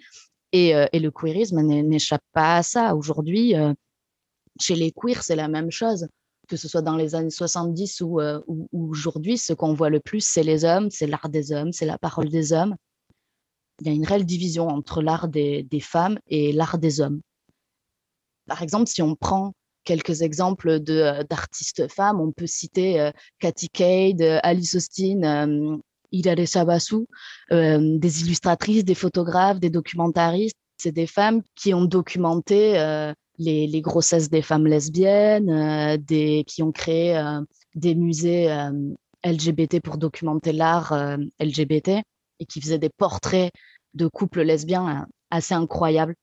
Et, 0.52 0.76
euh, 0.76 0.86
et 0.94 1.00
le 1.00 1.10
queerisme 1.10 1.62
n'échappe 1.62 2.22
pas 2.32 2.58
à 2.58 2.64
ça. 2.64 2.96
Aujourd'hui, 2.96 3.56
chez 4.60 4.76
les 4.76 4.92
queers, 4.92 5.24
c'est 5.24 5.36
la 5.36 5.48
même 5.48 5.72
chose 5.72 6.08
que 6.48 6.58
ce 6.58 6.68
soit 6.68 6.82
dans 6.82 6.96
les 6.96 7.16
années 7.16 7.30
70 7.30 8.02
euh, 8.02 8.40
ou, 8.48 8.68
aujourd'hui, 8.74 9.38
ce 9.38 9.54
qu'on 9.54 9.74
voit 9.74 9.90
le 9.90 10.00
plus, 10.00 10.22
c'est 10.22 10.44
les 10.44 10.64
hommes, 10.64 10.90
c'est 10.90 11.08
l'art 11.08 11.30
des 11.30 11.52
hommes, 11.52 11.72
c'est 11.72 11.86
la 11.86 11.98
parole 11.98 12.30
des 12.30 12.54
hommes. 12.54 12.76
Il 13.82 13.88
y 13.88 13.90
a 13.92 13.94
une 13.94 14.06
réelle 14.06 14.26
division 14.26 14.68
entre 14.68 15.02
l'art 15.02 15.28
des, 15.28 15.68
femmes 15.82 16.18
et 16.28 16.52
l'art 16.52 16.78
des 16.78 17.00
hommes. 17.00 17.22
Par 18.48 18.62
exemple, 18.62 18.88
si 18.88 19.02
on 19.02 19.16
prend 19.16 19.54
quelques 19.84 20.22
exemples 20.22 20.82
euh, 20.90 21.24
d'artistes 21.24 21.88
femmes, 21.92 22.20
on 22.20 22.32
peut 22.32 22.48
citer 22.48 23.00
euh, 23.00 23.12
Cathy 23.40 23.70
Cade, 23.70 24.22
Alice 24.44 24.76
Austin, 24.76 25.24
euh, 25.24 25.78
Hilary 26.12 26.46
des 27.52 28.22
illustratrices, 28.22 28.86
des 28.86 28.96
photographes, 28.96 29.60
des 29.60 29.70
documentaristes. 29.70 30.58
C'est 30.78 30.92
des 30.92 31.08
femmes 31.08 31.42
qui 31.56 31.74
ont 31.74 31.86
documenté 31.86 32.78
les, 33.38 33.82
grossesses 33.82 34.30
des 34.30 34.42
femmes 34.42 34.68
lesbiennes, 34.68 35.50
euh, 35.50 36.44
qui 36.44 36.64
ont 36.64 36.72
créé 36.72 37.18
euh, 37.18 37.42
des 37.76 37.96
musées 37.96 38.52
euh, 38.52 38.72
LGBT 39.26 39.80
pour 39.82 39.98
documenter 39.98 40.52
l'art 40.52 40.94
LGBT 41.40 42.04
et 42.40 42.46
qui 42.46 42.62
faisaient 42.62 42.80
des 42.80 42.90
portraits 42.90 43.52
de 43.94 44.08
couples 44.08 44.42
lesbiens 44.42 45.08
assez 45.32 45.54
incroyables. 45.54 46.16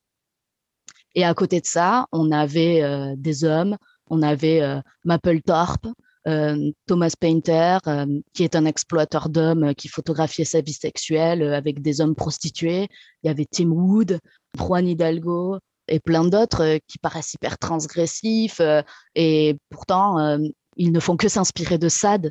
Et 1.15 1.25
à 1.25 1.35
côté 1.35 1.61
de 1.61 1.67
ça, 1.67 2.07
on 2.13 2.31
avait 2.33 3.15
des 3.17 3.45
hommes, 3.45 3.77
on 4.09 4.23
avait 4.23 4.63
Maple 5.05 5.43
Thorpe, 5.43 5.89
Thomas 6.25 7.13
Painter, 7.19 7.79
qui 8.33 8.45
est 8.45 8.57
un 8.57 8.65
exploiteur 8.65 9.29
d'hommes 9.29 9.75
qui 9.75 9.89
photographiait 9.89 10.45
sa 10.45 10.61
vie 10.61 10.73
sexuelle 10.73 11.43
avec 11.53 11.83
des 11.83 12.01
hommes 12.01 12.15
prostitués. 12.15 12.89
Il 13.23 13.27
y 13.27 13.31
avait 13.31 13.47
Tim 13.51 13.71
Wood, 13.71 14.19
Juan 14.57 14.87
Hidalgo, 14.87 15.59
et 15.89 16.01
plein 16.01 16.25
d'autres 16.25 16.63
euh, 16.63 16.79
qui 16.87 16.99
paraissent 16.99 17.35
hyper 17.35 17.59
transgressifs. 17.59 18.61
Euh, 18.61 18.83
et 19.15 19.57
pourtant, 19.71 20.19
euh, 20.19 20.39
ils 20.77 20.93
ne 20.93 21.01
font 21.01 21.17
que 21.17 21.29
s'inspirer 21.29 21.79
de 21.79 21.89
Sade, 21.89 22.31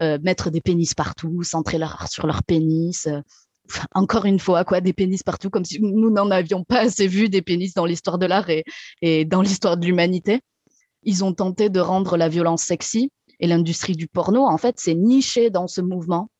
mettre 0.00 0.50
des 0.50 0.60
pénis 0.60 0.94
partout, 0.94 1.44
centrer 1.44 1.78
leur 1.78 2.08
sur 2.08 2.26
leur 2.26 2.42
pénis, 2.42 3.06
encore 3.94 4.24
une 4.24 4.40
fois, 4.40 4.64
quoi, 4.64 4.80
des 4.80 4.92
pénis 4.92 5.22
partout, 5.22 5.48
comme 5.48 5.64
si 5.64 5.80
nous 5.80 6.10
n'en 6.10 6.28
avions 6.32 6.64
pas 6.64 6.80
assez 6.80 7.06
vu 7.06 7.28
des 7.28 7.40
pénis 7.40 7.72
dans 7.72 7.84
l'histoire 7.84 8.18
de 8.18 8.26
l'art 8.26 8.48
et, 8.50 9.24
dans 9.26 9.42
l'histoire 9.42 9.76
de 9.76 9.86
l'humanité. 9.86 10.40
Ils 11.04 11.22
ont 11.22 11.32
tenté 11.32 11.68
de 11.68 11.78
rendre 11.78 12.16
la 12.16 12.28
violence 12.28 12.62
sexy 12.62 13.12
et 13.38 13.46
l'industrie 13.46 13.94
du 13.94 14.08
porno, 14.08 14.44
en 14.44 14.58
fait, 14.58 14.74
c'est 14.78 14.96
niché 14.96 15.50
dans 15.50 15.68
ce 15.68 15.80
mouvement. 15.80 16.30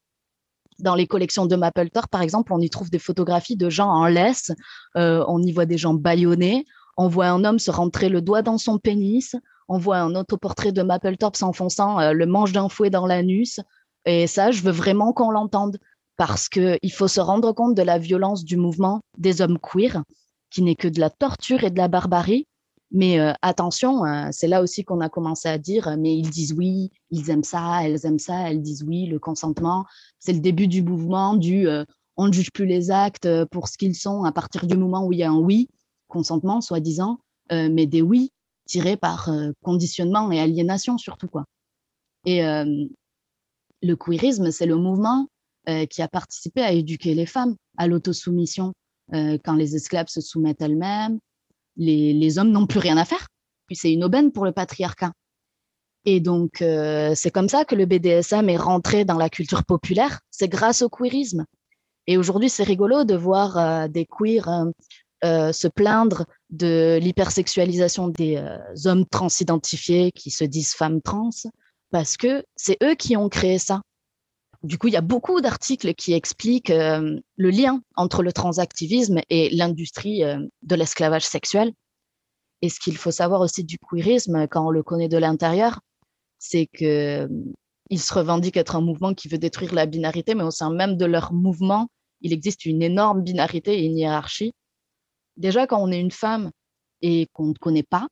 Dans 0.83 0.95
les 0.95 1.07
collections 1.07 1.47
de 1.47 1.57
Mapplethorpe, 1.57 2.11
par 2.11 2.23
exemple, 2.23 2.53
on 2.53 2.61
y 2.61 2.69
trouve 2.69 2.91
des 2.91 2.99
photographies 2.99 3.57
de 3.57 3.71
gens 3.71 3.89
en 3.89 4.07
laisse, 4.07 4.53
euh, 4.97 5.25
on 5.29 5.41
y 5.41 5.53
voit 5.53 5.65
des 5.65 5.79
gens 5.79 5.95
bâillonnés, 5.95 6.67
on 6.97 7.09
voit 7.09 7.29
un 7.29 7.45
homme 7.45 7.59
se 7.59 7.71
rentrer 7.71 8.09
le 8.09 8.21
doigt 8.21 8.43
dans 8.43 8.59
son 8.59 8.79
pénis, 8.79 9.37
on 9.69 9.79
voit 9.79 9.99
un 9.99 10.15
autoportrait 10.15 10.73
de 10.73 10.83
Mapplethorpe 10.83 11.37
s'enfonçant 11.37 12.01
euh, 12.01 12.13
le 12.13 12.27
manche 12.27 12.53
d'un 12.53 12.69
fouet 12.69 12.91
dans 12.91 13.07
l'anus. 13.07 13.61
Et 14.05 14.27
ça, 14.27 14.51
je 14.51 14.63
veux 14.63 14.73
vraiment 14.73 15.13
qu'on 15.13 15.31
l'entende 15.31 15.79
parce 16.17 16.49
qu'il 16.49 16.93
faut 16.93 17.09
se 17.09 17.21
rendre 17.21 17.53
compte 17.53 17.75
de 17.75 17.83
la 17.83 17.99
violence 17.99 18.45
du 18.45 18.57
mouvement 18.57 19.01
des 19.17 19.41
hommes 19.41 19.59
queer, 19.59 20.03
qui 20.51 20.63
n'est 20.63 20.75
que 20.75 20.89
de 20.89 21.01
la 21.01 21.11
torture 21.11 21.65
et 21.65 21.71
de 21.71 21.79
la 21.79 21.89
barbarie. 21.89 22.47
Mais 22.93 23.19
euh, 23.19 23.33
attention, 23.43 24.05
euh, 24.05 24.29
c'est 24.33 24.49
là 24.49 24.63
aussi 24.63 24.85
qu'on 24.85 25.01
a 25.01 25.09
commencé 25.09 25.49
à 25.49 25.59
dire, 25.59 25.97
mais 25.99 26.17
ils 26.17 26.29
disent 26.29 26.53
oui, 26.53 26.91
ils 27.11 27.31
aiment 27.31 27.45
ça, 27.45 27.81
elles 27.83 28.05
aiment 28.05 28.19
ça, 28.19 28.51
elles 28.51 28.61
disent 28.61 28.85
oui, 28.85 29.07
le 29.07 29.19
consentement. 29.19 29.87
C'est 30.19 30.33
le 30.33 30.41
début 30.41 30.69
du 30.69 30.83
mouvement 30.83 31.35
du 31.35 31.67
on 32.17 32.29
ne 32.29 32.33
juge 32.33 32.53
plus 32.53 32.67
les 32.67 32.91
actes 32.91 33.29
pour 33.47 33.69
ce 33.69 33.79
qu'ils 33.79 33.95
sont 33.95 34.25
à 34.25 34.33
partir 34.33 34.67
du 34.67 34.77
moment 34.77 35.07
où 35.07 35.13
il 35.13 35.21
y 35.21 35.23
a 35.23 35.31
un 35.31 35.39
oui, 35.39 35.69
consentement, 36.09 36.61
soi-disant, 36.61 37.19
mais 37.51 37.87
des 37.87 38.03
oui 38.03 38.31
tiré 38.67 38.97
par 38.97 39.29
euh, 39.29 39.53
conditionnement 39.63 40.31
et 40.33 40.41
aliénation 40.41 40.99
surtout. 40.99 41.29
Et 42.25 42.45
euh, 42.45 42.87
le 43.83 43.97
queerisme, 43.97 44.51
c'est 44.51 44.67
le 44.67 44.77
mouvement 44.77 45.29
euh, 45.69 45.87
qui 45.87 46.03
a 46.03 46.09
participé 46.09 46.63
à 46.63 46.73
éduquer 46.73 47.15
les 47.15 47.27
femmes 47.27 47.57
à 47.77 47.87
l'autosoumission 47.87 48.73
quand 49.45 49.57
les 49.57 49.77
esclaves 49.77 50.09
se 50.09 50.23
soumettent 50.23 50.63
elles-mêmes. 50.63 51.19
Les, 51.77 52.39
hommes 52.39 52.51
n'ont 52.51 52.67
plus 52.67 52.81
rien 52.81 52.97
à 52.97 53.05
faire. 53.05 53.27
C'est 53.71 53.93
une 53.93 54.05
aubaine 54.05 54.33
pour 54.33 54.45
le 54.45 54.53
patriarcat. 54.53 55.13
Et 56.05 56.21
donc, 56.21 56.57
c'est 56.59 57.31
comme 57.33 57.49
ça 57.49 57.65
que 57.65 57.75
le 57.75 57.87
BDSM 57.87 58.49
est 58.49 58.57
rentré 58.57 59.05
dans 59.05 59.17
la 59.17 59.31
culture 59.31 59.65
populaire. 59.65 60.21
C'est 60.31 60.49
grâce 60.49 60.83
au 60.83 60.89
queerisme. 60.89 61.47
Et 62.07 62.19
aujourd'hui, 62.19 62.51
c'est 62.51 62.65
rigolo 62.65 63.05
de 63.05 63.15
voir 63.15 63.89
des 63.89 64.07
queers 64.07 64.67
euh, 65.25 65.53
se 65.53 65.69
plaindre 65.69 66.25
de 66.51 66.99
l'hypersexualisation 67.01 68.09
des 68.09 68.39
euh, 68.39 68.59
hommes 68.87 69.07
transidentifiés 69.07 70.11
qui 70.11 70.33
se 70.33 70.43
disent 70.43 70.75
femmes 70.75 71.01
trans, 71.01 71.31
parce 71.93 72.17
que 72.17 72.45
c'est 72.57 72.77
eux 72.83 72.97
qui 72.97 73.17
ont 73.17 73.29
créé 73.29 73.59
ça. 73.59 73.83
Du 74.63 74.79
coup, 74.79 74.87
il 74.87 74.95
y 74.95 74.97
a 74.97 75.03
beaucoup 75.03 75.41
d'articles 75.41 75.95
qui 75.95 76.13
expliquent 76.13 76.71
euh, 76.71 77.19
le 77.37 77.51
lien 77.51 77.83
entre 77.97 78.23
le 78.23 78.33
transactivisme 78.33 79.21
et 79.29 79.51
l'industrie 79.51 80.23
de 80.63 80.75
l'esclavage 80.77 81.25
sexuel. 81.25 81.73
Et 82.61 82.69
ce 82.69 82.79
qu'il 82.79 82.97
faut 82.97 83.11
savoir 83.11 83.41
aussi 83.41 83.65
du 83.65 83.77
queerisme, 83.79 84.47
quand 84.47 84.67
on 84.67 84.71
le 84.71 84.85
connaît 84.85 85.09
de 85.09 85.19
l'intérieur, 85.19 85.81
c'est 86.39 86.67
que 86.67 87.29
ils 87.91 88.01
se 88.01 88.15
revendiquent 88.15 88.57
être 88.57 88.77
un 88.77 88.81
mouvement 88.81 89.15
qui 89.15 89.29
veut 89.29 89.39
détruire 89.39 89.75
la 89.75 89.87
binarité, 89.87 90.35
mais 90.35 90.45
au 90.45 90.53
sein 90.53 90.71
même 90.71 90.97
de 90.97 91.05
leur 91.05 91.33
mouvement, 91.33 91.89
il 92.21 92.33
existe 92.33 92.65
une 92.65 92.83
énorme 92.83 93.23
binarité 93.23 93.81
et 93.81 93.85
une 93.85 93.99
hiérarchie 93.99 94.53
Déjà, 95.37 95.67
quand 95.67 95.83
on 95.83 95.91
est 95.91 96.01
une 96.01 96.11
femme 96.11 96.51
et 97.01 97.27
qu'on 97.33 97.47
ne 97.47 97.55
connaît 97.55 97.83
pas, 97.83 98.07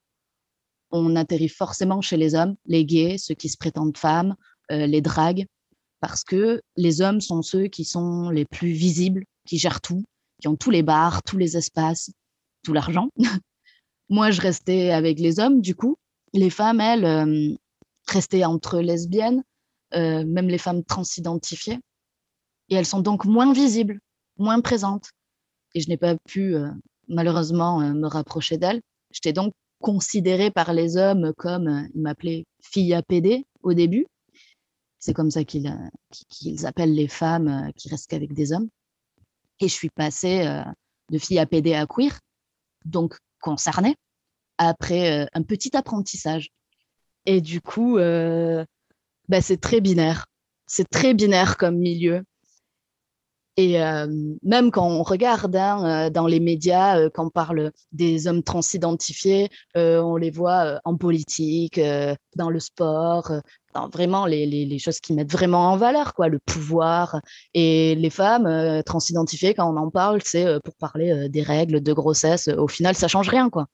on 0.90 1.16
atterrit 1.16 1.49
forcément 1.49 2.00
chez 2.00 2.16
les 2.16 2.35
hommes, 2.35 2.57
les 2.66 2.85
gays, 2.85 3.19
ceux 3.19 3.35
qui 3.35 3.49
se 3.49 3.57
prétendent 3.57 3.97
femmes, 3.97 4.35
euh, 4.73 4.87
les 4.87 5.00
dragues, 5.00 5.47
parce 6.00 6.25
que 6.25 6.61
les 6.76 7.00
hommes 7.00 7.21
sont 7.21 7.42
ceux 7.42 7.66
qui 7.66 7.85
sont 7.85 8.30
les 8.30 8.45
plus 8.45 8.73
visibles, 8.73 9.25
qui 9.47 9.59
gèrent 9.59 9.80
tout, 9.80 10.04
qui 10.40 10.49
ont 10.49 10.57
tous 10.57 10.71
les 10.71 10.83
bars, 10.83 11.23
tous 11.23 11.37
les 11.37 11.57
espaces, 11.57 12.11
tout 12.62 12.73
l'argent. 12.73 13.09
Moi, 14.09 14.30
je 14.30 14.40
restais 14.40 14.90
avec 14.90 15.21
les 15.21 15.38
hommes, 15.38 15.61
du 15.61 15.75
coup. 15.75 15.97
Les 16.33 16.50
femmes, 16.50 16.80
elles, 16.80 17.04
euh, 17.04 17.54
restaient 18.09 18.45
entre 18.45 18.80
lesbiennes, 18.80 19.42
euh, 19.95 20.25
même 20.27 20.48
les 20.48 20.59
femmes 20.59 20.85
transidentifiées. 20.85 21.79
Et 22.68 22.75
elles 22.75 22.87
sont 22.87 23.01
donc 23.01 23.25
moins 23.25 23.53
visibles, 23.53 24.01
moins 24.38 24.61
présentes. 24.61 25.11
Et 25.75 25.81
je 25.81 25.88
n'ai 25.88 25.96
pas 25.96 26.16
pu 26.29 26.57
malheureusement 27.11 27.81
euh, 27.81 27.92
me 27.92 28.07
rapprocher 28.07 28.57
d'elle. 28.57 28.81
J'étais 29.12 29.33
donc 29.33 29.53
considérée 29.81 30.51
par 30.51 30.72
les 30.72 30.96
hommes 30.96 31.33
comme, 31.37 31.88
ils 31.94 32.01
m'appelaient 32.01 32.44
fille 32.62 32.94
à 32.94 33.03
PD 33.03 33.44
au 33.62 33.75
début. 33.75 34.07
C'est 35.01 35.15
comme 35.15 35.31
ça 35.31 35.45
qu'ils 35.45 35.67
euh, 35.67 36.67
appellent 36.67 36.95
les 36.95 37.09
femmes 37.09 37.73
qui 37.75 37.89
restent 37.89 38.09
qu'avec 38.09 38.33
des 38.33 38.53
hommes. 38.53 38.69
Et 39.59 39.69
je 39.69 39.75
suis 39.75 39.91
passée 39.91 40.47
de 41.11 41.19
fille 41.19 41.39
à 41.39 41.45
PD 41.45 41.75
à 41.75 41.87
queer, 41.87 42.19
donc 42.87 43.19
concernée, 43.41 43.95
après 44.57 45.29
un 45.35 45.43
petit 45.43 45.77
apprentissage. 45.77 46.49
Et 47.27 47.43
du 47.43 47.61
coup, 47.61 47.97
bah, 47.97 49.43
c'est 49.43 49.61
très 49.61 49.83
binaire. 49.83 50.27
C'est 50.67 50.89
très 50.89 51.13
binaire 51.13 51.59
comme 51.59 51.77
milieu. 51.77 52.25
Et 53.57 53.83
euh, 53.83 54.07
même 54.43 54.71
quand 54.71 54.87
on 54.87 55.03
regarde 55.03 55.55
hein, 55.57 56.07
euh, 56.07 56.11
dans 56.11 56.27
les 56.27 56.41
médias, 56.41 56.99
euh, 56.99 57.11
quand 57.13 57.27
on 57.27 57.31
parle 57.31 57.73
des 57.93 58.27
hommes 58.27 58.43
transidentifiés, 58.43 59.49
on 59.75 60.17
les 60.17 60.31
voit 60.31 60.81
en 60.85 60.97
politique, 60.97 61.81
dans 62.37 62.51
le 62.51 62.61
sport, 62.61 63.33
vraiment 63.93 64.27
les, 64.27 64.79
choses 64.79 65.01
qui 65.01 65.13
mettent 65.13 65.33
vraiment 65.33 65.73
en 65.73 65.77
valeur, 65.77 66.15
quoi, 66.15 66.29
le 66.29 66.39
pouvoir. 66.39 67.21
Et 67.55 67.95
les 67.97 68.11
femmes 68.11 68.83
transidentifiées, 68.85 69.55
quand 69.55 69.73
on 69.73 69.77
en 69.77 69.91
parle, 69.91 70.21
c'est 70.25 70.61
pour 70.65 70.75
parler 70.77 71.29
des 71.29 71.43
règles 71.43 71.83
de 71.83 71.93
grossesse. 71.93 72.49
Au 72.49 72.69
final, 72.69 72.95
ça 72.95 73.09
change 73.09 73.29
rien, 73.29 73.51
quoi. 73.51 73.67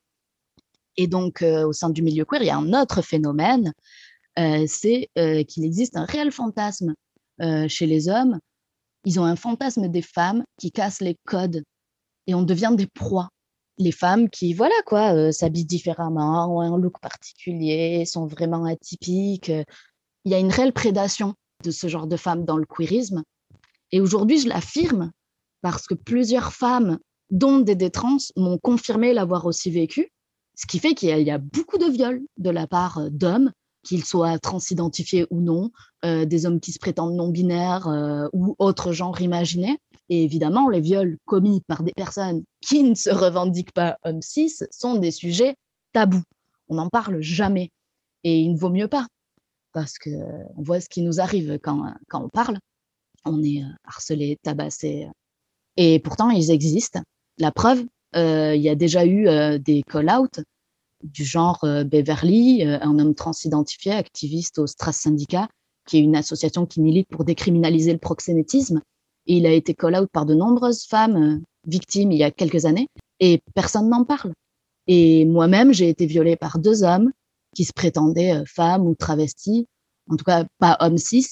Et 0.97 1.07
donc, 1.07 1.43
au 1.43 1.73
sein 1.73 1.91
du 1.91 2.03
milieu 2.03 2.25
queer, 2.25 2.43
il 2.43 2.47
y 2.47 2.51
a 2.51 2.57
un 2.57 2.73
autre 2.73 3.03
phénomène, 3.03 3.73
c'est 4.37 5.11
qu'il 5.49 5.65
existe 5.65 5.97
un 5.97 6.05
réel 6.05 6.31
fantasme 6.31 6.95
chez 7.69 7.87
les 7.87 8.09
hommes 8.09 8.39
ils 9.07 9.21
ont 9.21 9.25
un 9.25 9.37
fantasme 9.37 9.89
des 9.89 10.03
femmes 10.03 10.45
qui 10.59 10.73
cassent 10.73 11.01
les 11.01 11.17
codes 11.25 11.63
et 12.27 12.35
on 12.35 12.43
devient 12.43 12.75
des 12.77 12.89
proies. 12.89 13.29
Les 13.79 13.93
femmes 13.93 14.29
qui, 14.29 14.53
voilà 14.53 14.75
quoi, 14.85 15.15
euh, 15.15 15.33
s'habillent 15.33 15.65
différemment, 15.65 16.55
ont 16.55 16.61
un 16.61 16.77
look 16.77 16.99
particulier, 17.01 18.05
sont 18.05 18.27
vraiment 18.27 18.65
atypiques. 18.65 19.53
Il 20.25 20.33
y 20.33 20.35
a 20.35 20.39
une 20.39 20.51
réelle 20.51 20.73
prédation 20.73 21.35
de 21.63 21.71
ce 21.71 21.87
genre 21.87 22.09
de 22.09 22.17
femmes 22.17 22.45
dans 22.45 22.57
le 22.57 22.67
queerisme. 22.67 23.23
Et 23.93 24.01
aujourd'hui, 24.01 24.41
je 24.41 24.49
l'affirme 24.49 25.13
parce 25.63 25.87
que 25.87 25.95
plusieurs 25.95 26.53
femmes, 26.53 26.99
dont 27.31 27.61
des 27.61 27.77
détrans, 27.77 28.19
m'ont 28.37 28.59
confirmé 28.59 29.13
l'avoir 29.13 29.47
aussi 29.47 29.71
vécu, 29.71 30.11
ce 30.57 30.67
qui 30.67 30.81
fait 30.81 30.95
qu'il 30.95 31.17
y, 31.17 31.31
a 31.31 31.39
beaucoup 31.39 31.79
de 31.79 31.91
viols 31.91 32.23
de 32.39 32.51
la 32.51 32.67
part 32.67 33.11
d'hommes 33.11 33.53
qu'ils 33.87 34.05
soient 34.05 34.39
transidentifiés 34.41 35.27
ou 35.31 35.41
non, 35.41 35.71
euh, 36.05 36.25
des 36.25 36.45
hommes 36.45 36.59
qui 36.59 36.73
se 36.73 36.79
prétendent 36.79 37.15
non-binaires 37.15 37.87
euh, 37.87 38.27
ou 38.33 38.57
autres 38.59 38.93
genres 38.93 39.21
imaginés. 39.21 39.79
Et 40.09 40.25
évidemment, 40.25 40.69
les 40.69 40.81
viols 40.81 41.19
commis 41.25 41.61
par 41.69 41.85
des 41.85 41.93
personnes 41.93 42.43
qui 42.61 42.83
ne 42.83 42.95
se 42.95 43.11
revendiquent 43.11 43.73
pas 43.73 43.97
hommes 44.05 44.23
cis 44.23 44.53
sont 44.71 44.97
des 44.97 45.13
sujets 45.13 45.55
tabous. 45.93 46.23
On 46.69 46.75
n'en 46.75 46.89
parle 46.89 47.21
jamais. 47.21 47.71
Et 48.25 48.41
il 48.41 48.55
ne 48.55 48.59
vaut 48.59 48.71
mieux 48.71 48.89
pas, 48.89 49.07
parce 49.73 49.99
qu'on 49.99 50.53
voit 50.57 50.81
ce 50.81 50.89
qui 50.89 51.03
nous 51.03 51.21
arrive 51.21 51.61
quand, 51.63 51.95
quand 52.09 52.25
on 52.25 52.29
parle. 52.29 52.59
On 53.25 53.41
est 53.43 53.63
euh, 53.63 53.69
harcelé, 53.85 54.37
tabassé. 54.43 55.09
Et 55.77 56.01
pourtant, 56.01 56.31
ils 56.31 56.51
existent. 56.51 57.03
La 57.39 57.53
preuve, 57.53 57.85
il 58.15 58.63
y 58.63 58.69
a 58.71 58.75
déjà 58.75 59.05
eu 59.05 59.29
des 59.59 59.83
call-outs 59.83 60.43
du 61.13 61.25
genre 61.25 61.63
euh, 61.65 61.85
Beverly, 61.85 62.65
euh, 62.67 62.79
un 62.81 62.99
homme 62.99 63.15
transidentifié, 63.15 63.93
activiste 63.93 64.59
au 64.59 64.67
Stras 64.67 64.93
Syndicat, 64.93 65.49
qui 65.87 65.99
est 65.99 66.01
une 66.01 66.17
association 66.17 66.67
qui 66.67 66.81
milite 66.81 67.09
pour 67.09 67.25
décriminaliser 67.25 67.93
le 67.93 67.99
proxénétisme. 67.99 68.83
Il 69.27 69.47
a 69.47 69.53
été 69.53 69.75
call-out 69.75 70.09
par 70.13 70.27
de 70.27 70.35
nombreuses 70.35 70.85
femmes 70.85 71.17
euh, 71.17 71.39
victimes 71.67 72.13
il 72.13 72.19
y 72.19 72.25
a 72.25 72.31
quelques 72.31 72.65
années, 72.65 72.89
et 73.21 73.41
personne 73.55 73.89
n'en 73.89 74.05
parle. 74.05 74.33
Et 74.87 75.25
moi-même, 75.25 75.73
j'ai 75.73 75.89
été 75.89 76.07
violée 76.07 76.37
par 76.37 76.59
deux 76.59 76.83
hommes 76.83 77.11
qui 77.55 77.65
se 77.65 77.73
prétendaient 77.73 78.45
femmes 78.47 78.87
ou 78.87 78.95
travestis, 78.95 79.67
en 80.11 80.17
tout 80.17 80.25
cas 80.25 80.45
pas 80.59 80.77
hommes 80.81 80.99
cis, 80.99 81.27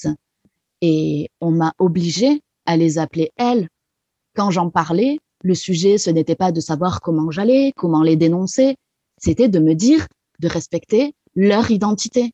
et 0.81 1.29
on 1.39 1.51
m'a 1.51 1.71
obligée 1.79 2.41
à 2.65 2.75
les 2.75 2.97
appeler 2.97 3.31
elles. 3.37 3.69
Quand 4.35 4.51
j'en 4.51 4.69
parlais, 4.69 5.19
le 5.43 5.53
sujet, 5.53 5.97
ce 5.97 6.09
n'était 6.09 6.35
pas 6.35 6.51
de 6.51 6.59
savoir 6.59 6.99
comment 6.99 7.31
j'allais, 7.31 7.71
comment 7.77 8.01
les 8.01 8.17
dénoncer, 8.17 8.75
c'était 9.17 9.49
de 9.49 9.59
me 9.59 9.73
dire 9.73 10.07
de 10.39 10.47
respecter 10.47 11.13
leur 11.35 11.71
identité. 11.71 12.31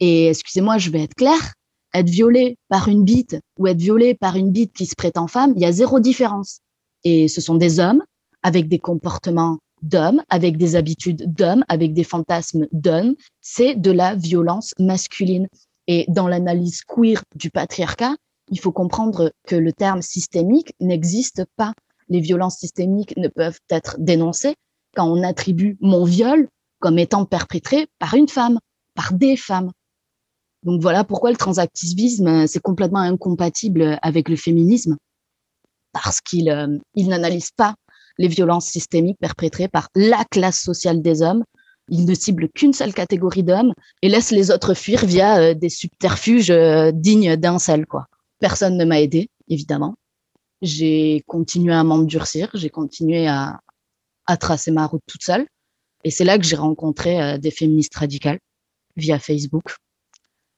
Et 0.00 0.28
excusez-moi, 0.28 0.78
je 0.78 0.90
vais 0.90 1.02
être 1.02 1.14
claire, 1.14 1.54
être 1.94 2.08
violée 2.08 2.56
par 2.68 2.88
une 2.88 3.04
bite 3.04 3.38
ou 3.58 3.66
être 3.66 3.78
violée 3.78 4.14
par 4.14 4.36
une 4.36 4.50
bite 4.50 4.72
qui 4.72 4.86
se 4.86 4.94
prétend 4.94 5.26
femme, 5.26 5.52
il 5.56 5.62
y 5.62 5.66
a 5.66 5.72
zéro 5.72 6.00
différence. 6.00 6.60
Et 7.04 7.28
ce 7.28 7.40
sont 7.40 7.56
des 7.56 7.80
hommes 7.80 8.02
avec 8.42 8.68
des 8.68 8.78
comportements 8.78 9.58
d'hommes, 9.82 10.22
avec 10.28 10.56
des 10.56 10.76
habitudes 10.76 11.32
d'hommes, 11.32 11.64
avec 11.68 11.92
des 11.92 12.04
fantasmes 12.04 12.66
d'hommes. 12.72 13.14
C'est 13.40 13.74
de 13.74 13.90
la 13.90 14.14
violence 14.14 14.72
masculine. 14.78 15.48
Et 15.88 16.06
dans 16.08 16.28
l'analyse 16.28 16.82
queer 16.84 17.22
du 17.34 17.50
patriarcat, 17.50 18.14
il 18.50 18.60
faut 18.60 18.72
comprendre 18.72 19.32
que 19.46 19.56
le 19.56 19.72
terme 19.72 20.02
systémique 20.02 20.74
n'existe 20.80 21.44
pas. 21.56 21.72
Les 22.08 22.20
violences 22.20 22.58
systémiques 22.58 23.16
ne 23.16 23.28
peuvent 23.28 23.58
être 23.70 23.96
dénoncées 23.98 24.54
quand 24.94 25.08
on 25.08 25.22
attribue 25.22 25.76
mon 25.80 26.04
viol 26.04 26.48
comme 26.80 26.98
étant 26.98 27.24
perpétré 27.24 27.86
par 27.98 28.14
une 28.14 28.28
femme, 28.28 28.58
par 28.94 29.12
des 29.12 29.36
femmes. 29.36 29.70
Donc 30.64 30.80
voilà 30.82 31.04
pourquoi 31.04 31.30
le 31.30 31.36
transactivisme, 31.36 32.46
c'est 32.46 32.60
complètement 32.60 33.00
incompatible 33.00 33.98
avec 34.02 34.28
le 34.28 34.36
féminisme, 34.36 34.96
parce 35.92 36.20
qu'il 36.20 36.50
euh, 36.50 36.78
il 36.94 37.08
n'analyse 37.08 37.50
pas 37.56 37.74
les 38.18 38.28
violences 38.28 38.66
systémiques 38.66 39.18
perpétrées 39.20 39.68
par 39.68 39.88
la 39.94 40.24
classe 40.30 40.60
sociale 40.60 41.02
des 41.02 41.22
hommes. 41.22 41.44
Il 41.88 42.04
ne 42.04 42.14
cible 42.14 42.48
qu'une 42.48 42.72
seule 42.72 42.94
catégorie 42.94 43.42
d'hommes 43.42 43.72
et 44.02 44.08
laisse 44.08 44.30
les 44.30 44.50
autres 44.50 44.74
fuir 44.74 45.04
via 45.04 45.38
euh, 45.38 45.54
des 45.54 45.68
subterfuges 45.68 46.50
euh, 46.50 46.92
dignes 46.92 47.36
d'un 47.36 47.58
seul. 47.58 47.86
Quoi. 47.86 48.06
Personne 48.38 48.76
ne 48.76 48.84
m'a 48.84 49.00
aidé, 49.00 49.30
évidemment. 49.48 49.94
J'ai 50.60 51.24
continué 51.26 51.74
à 51.74 51.82
m'endurcir, 51.82 52.50
j'ai 52.54 52.70
continué 52.70 53.26
à, 53.26 53.58
à 54.26 54.36
tracer 54.36 54.70
ma 54.70 54.86
route 54.86 55.02
toute 55.06 55.22
seule. 55.22 55.46
Et 56.04 56.10
c'est 56.10 56.24
là 56.24 56.38
que 56.38 56.44
j'ai 56.44 56.56
rencontré 56.56 57.22
euh, 57.22 57.38
des 57.38 57.50
féministes 57.50 57.94
radicales 57.94 58.38
via 58.96 59.18
Facebook, 59.18 59.76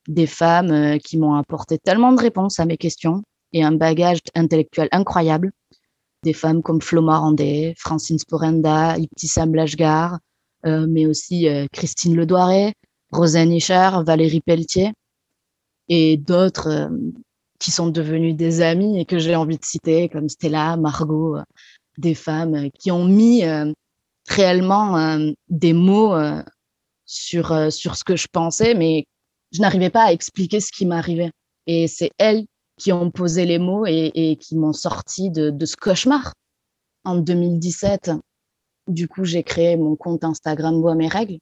des 0.07 0.27
femmes 0.27 0.71
euh, 0.71 0.97
qui 0.97 1.17
m'ont 1.17 1.35
apporté 1.35 1.77
tellement 1.77 2.11
de 2.13 2.21
réponses 2.21 2.59
à 2.59 2.65
mes 2.65 2.77
questions 2.77 3.23
et 3.53 3.63
un 3.63 3.71
bagage 3.71 4.19
intellectuel 4.33 4.87
incroyable. 4.91 5.51
Des 6.23 6.33
femmes 6.33 6.63
comme 6.63 6.81
Flo 6.81 7.01
Marandé, 7.01 7.75
Francine 7.77 8.17
Sporenda, 8.17 8.97
Ibtissam 8.97 9.51
Blashgar, 9.51 10.17
euh, 10.65 10.87
mais 10.89 11.05
aussi 11.05 11.47
Christine 11.71 12.15
Ledoiré, 12.15 12.73
Rosanne 13.11 13.51
Ischer, 13.51 13.91
Valérie 14.03 14.41
Pelletier 14.41 14.91
et 15.87 16.17
d'autres 16.17 16.89
qui 17.59 17.69
sont 17.69 17.89
devenues 17.89 18.33
des 18.33 18.61
amies 18.61 18.99
et 18.99 19.05
que 19.05 19.19
j'ai 19.19 19.35
envie 19.35 19.57
de 19.57 19.63
citer 19.63 20.09
comme 20.09 20.27
Stella, 20.27 20.75
Margot, 20.77 21.37
des 21.97 22.15
femmes 22.15 22.69
qui 22.79 22.91
ont 22.91 23.05
mis 23.05 23.43
réellement 24.27 24.97
euh, 24.97 25.31
des 25.49 25.73
mots 25.73 26.13
euh, 26.15 26.41
sur, 27.05 27.51
euh, 27.51 27.69
sur 27.69 27.95
ce 27.95 28.03
que 28.03 28.15
je 28.15 28.27
pensais, 28.31 28.73
mais 28.73 29.05
je 29.51 29.61
n'arrivais 29.61 29.89
pas 29.89 30.05
à 30.05 30.11
expliquer 30.11 30.59
ce 30.59 30.71
qui 30.71 30.85
m'arrivait. 30.85 31.31
Et 31.67 31.87
c'est 31.87 32.11
elles 32.17 32.45
qui 32.77 32.91
ont 32.91 33.11
posé 33.11 33.45
les 33.45 33.59
mots 33.59 33.85
et, 33.85 34.37
qui 34.39 34.55
m'ont 34.55 34.73
sorti 34.73 35.29
de, 35.29 35.49
de, 35.49 35.65
ce 35.65 35.77
cauchemar. 35.77 36.33
En 37.05 37.15
2017, 37.15 38.11
du 38.87 39.07
coup, 39.07 39.23
j'ai 39.23 39.43
créé 39.43 39.77
mon 39.77 39.95
compte 39.95 40.23
Instagram 40.23 40.81
Bois 40.81 40.95
mes 40.95 41.07
règles. 41.07 41.37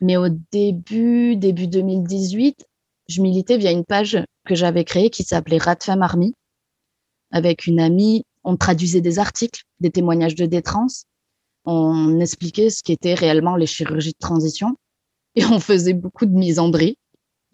Mais 0.00 0.16
au 0.16 0.28
début, 0.52 1.36
début 1.36 1.66
2018, 1.66 2.64
je 3.08 3.20
militais 3.20 3.58
via 3.58 3.72
une 3.72 3.84
page 3.84 4.18
que 4.46 4.54
j'avais 4.54 4.84
créée 4.84 5.10
qui 5.10 5.22
s'appelait 5.22 5.58
Rat 5.58 5.76
Femme 5.82 6.02
Army. 6.02 6.34
Avec 7.30 7.66
une 7.66 7.78
amie, 7.78 8.24
on 8.44 8.56
traduisait 8.56 9.00
des 9.00 9.18
articles, 9.18 9.62
des 9.80 9.90
témoignages 9.90 10.34
de 10.34 10.46
détrance 10.46 11.04
on 11.64 12.20
expliquait 12.20 12.70
ce 12.70 12.82
qu'étaient 12.82 13.14
réellement 13.14 13.56
les 13.56 13.66
chirurgies 13.66 14.12
de 14.12 14.18
transition 14.18 14.76
et 15.34 15.44
on 15.44 15.60
faisait 15.60 15.92
beaucoup 15.92 16.26
de 16.26 16.32
misandries, 16.32 16.96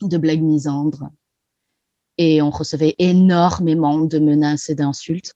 de 0.00 0.16
blagues 0.18 0.42
misandres. 0.42 1.10
Et 2.18 2.40
on 2.40 2.50
recevait 2.50 2.94
énormément 2.98 3.98
de 3.98 4.18
menaces 4.18 4.70
et 4.70 4.74
d'insultes. 4.74 5.34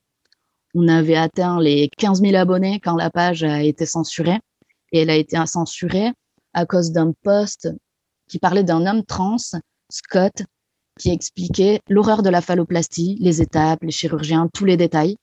On 0.74 0.88
avait 0.88 1.16
atteint 1.16 1.60
les 1.60 1.90
15 1.98 2.22
000 2.22 2.36
abonnés 2.36 2.80
quand 2.80 2.96
la 2.96 3.10
page 3.10 3.42
a 3.42 3.62
été 3.62 3.84
censurée. 3.84 4.38
Et 4.92 5.00
elle 5.00 5.10
a 5.10 5.16
été 5.16 5.36
censurée 5.46 6.12
à 6.54 6.64
cause 6.64 6.90
d'un 6.90 7.12
post 7.22 7.68
qui 8.28 8.38
parlait 8.38 8.64
d'un 8.64 8.86
homme 8.86 9.04
trans, 9.04 9.36
Scott, 9.90 10.42
qui 10.98 11.10
expliquait 11.10 11.80
l'horreur 11.88 12.22
de 12.22 12.30
la 12.30 12.40
phalloplastie, 12.40 13.18
les 13.20 13.42
étapes, 13.42 13.82
les 13.82 13.90
chirurgiens, 13.90 14.48
tous 14.52 14.64
les 14.64 14.76
détails. 14.76 15.16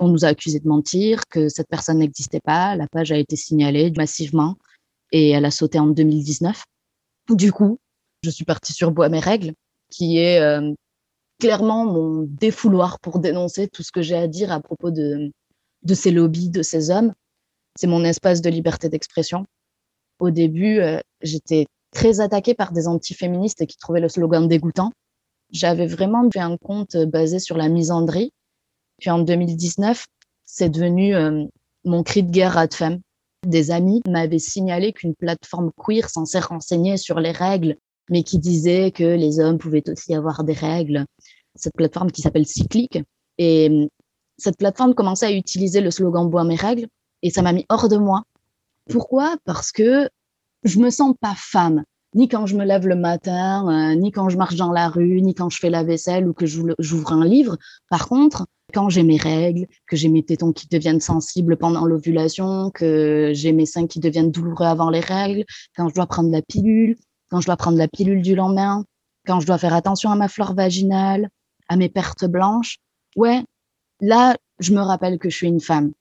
On 0.00 0.08
nous 0.08 0.24
a 0.24 0.28
accusé 0.28 0.60
de 0.60 0.68
mentir, 0.68 1.22
que 1.30 1.48
cette 1.48 1.68
personne 1.68 1.98
n'existait 1.98 2.40
pas. 2.40 2.76
La 2.76 2.86
page 2.86 3.12
a 3.12 3.16
été 3.16 3.36
signalée 3.36 3.92
massivement 3.96 4.56
et 5.12 5.30
elle 5.30 5.44
a 5.44 5.50
sauté 5.50 5.78
en 5.78 5.86
2019. 5.86 6.64
Du 7.30 7.52
coup, 7.52 7.78
je 8.22 8.30
suis 8.30 8.44
partie 8.44 8.72
sur 8.72 8.90
Bois 8.90 9.08
mes 9.08 9.20
règles, 9.20 9.52
qui 9.90 10.18
est 10.18 10.40
euh, 10.40 10.72
clairement 11.40 11.86
mon 11.86 12.22
défouloir 12.22 12.98
pour 13.00 13.18
dénoncer 13.18 13.68
tout 13.68 13.82
ce 13.82 13.92
que 13.92 14.02
j'ai 14.02 14.16
à 14.16 14.26
dire 14.26 14.52
à 14.52 14.60
propos 14.60 14.90
de, 14.90 15.30
de 15.82 15.94
ces 15.94 16.10
lobbies, 16.10 16.50
de 16.50 16.62
ces 16.62 16.90
hommes. 16.90 17.12
C'est 17.78 17.86
mon 17.86 18.04
espace 18.04 18.40
de 18.40 18.50
liberté 18.50 18.88
d'expression. 18.88 19.44
Au 20.18 20.30
début, 20.30 20.78
euh, 20.78 20.98
j'étais 21.22 21.66
très 21.92 22.20
attaquée 22.20 22.54
par 22.54 22.72
des 22.72 22.88
antiféministes 22.88 23.66
qui 23.66 23.76
trouvaient 23.76 24.00
le 24.00 24.08
slogan 24.08 24.48
dégoûtant. 24.48 24.92
J'avais 25.50 25.86
vraiment 25.86 26.28
fait 26.30 26.40
un 26.40 26.56
compte 26.56 26.96
basé 26.96 27.38
sur 27.38 27.56
la 27.56 27.68
misandrie 27.68 28.32
puis 28.98 29.10
en 29.10 29.18
2019, 29.18 30.06
c'est 30.44 30.68
devenu 30.68 31.14
euh, 31.14 31.44
mon 31.84 32.02
cri 32.02 32.22
de 32.22 32.30
guerre 32.30 32.56
à 32.58 32.66
de 32.66 32.74
femme. 32.74 33.00
Des 33.46 33.70
amis 33.70 34.02
m'avaient 34.08 34.38
signalé 34.38 34.92
qu'une 34.92 35.14
plateforme 35.14 35.70
queer 35.76 36.08
censée 36.08 36.40
renseigner 36.40 36.96
sur 36.96 37.20
les 37.20 37.32
règles, 37.32 37.76
mais 38.10 38.22
qui 38.22 38.38
disait 38.38 38.90
que 38.90 39.04
les 39.04 39.40
hommes 39.40 39.58
pouvaient 39.58 39.88
aussi 39.88 40.14
avoir 40.14 40.44
des 40.44 40.52
règles. 40.52 41.04
Cette 41.54 41.74
plateforme 41.74 42.10
qui 42.10 42.22
s'appelle 42.22 42.46
Cyclique. 42.46 42.98
Et 43.38 43.68
euh, 43.70 43.86
cette 44.38 44.58
plateforme 44.58 44.94
commençait 44.94 45.26
à 45.26 45.32
utiliser 45.32 45.80
le 45.80 45.90
slogan 45.90 46.28
Bois 46.28 46.44
mes 46.44 46.56
règles 46.56 46.86
et 47.22 47.30
ça 47.30 47.42
m'a 47.42 47.52
mis 47.52 47.66
hors 47.68 47.88
de 47.88 47.96
moi. 47.96 48.22
Pourquoi? 48.90 49.36
Parce 49.44 49.72
que 49.72 50.08
je 50.62 50.78
me 50.78 50.90
sens 50.90 51.14
pas 51.20 51.34
femme 51.36 51.84
ni 52.14 52.28
quand 52.28 52.46
je 52.46 52.56
me 52.56 52.64
lève 52.64 52.86
le 52.86 52.96
matin, 52.96 53.68
euh, 53.68 53.94
ni 53.94 54.10
quand 54.10 54.28
je 54.28 54.36
marche 54.36 54.56
dans 54.56 54.72
la 54.72 54.88
rue, 54.88 55.20
ni 55.20 55.34
quand 55.34 55.50
je 55.50 55.58
fais 55.58 55.70
la 55.70 55.84
vaisselle 55.84 56.26
ou 56.28 56.32
que 56.32 56.46
j'ouvre 56.46 57.12
un 57.12 57.24
livre. 57.24 57.56
Par 57.90 58.08
contre, 58.08 58.46
quand 58.72 58.88
j'ai 58.88 59.02
mes 59.02 59.16
règles, 59.16 59.66
que 59.86 59.96
j'ai 59.96 60.08
mes 60.08 60.22
tétons 60.22 60.52
qui 60.52 60.66
deviennent 60.68 61.00
sensibles 61.00 61.56
pendant 61.56 61.84
l'ovulation, 61.84 62.70
que 62.70 63.32
j'ai 63.34 63.52
mes 63.52 63.66
seins 63.66 63.86
qui 63.86 64.00
deviennent 64.00 64.30
douloureux 64.30 64.66
avant 64.66 64.90
les 64.90 65.00
règles, 65.00 65.44
quand 65.76 65.88
je 65.88 65.94
dois 65.94 66.06
prendre 66.06 66.30
la 66.30 66.42
pilule, 66.42 66.96
quand 67.30 67.40
je 67.40 67.46
dois 67.46 67.56
prendre 67.56 67.78
la 67.78 67.88
pilule 67.88 68.22
du 68.22 68.34
lendemain, 68.34 68.84
quand 69.26 69.40
je 69.40 69.46
dois 69.46 69.58
faire 69.58 69.74
attention 69.74 70.10
à 70.10 70.16
ma 70.16 70.28
flore 70.28 70.54
vaginale, 70.54 71.28
à 71.68 71.76
mes 71.76 71.88
pertes 71.88 72.24
blanches, 72.24 72.78
ouais, 73.16 73.42
là, 74.00 74.36
je 74.58 74.72
me 74.72 74.80
rappelle 74.80 75.18
que 75.18 75.28
je 75.28 75.36
suis 75.36 75.48
une 75.48 75.60
femme. 75.60 75.92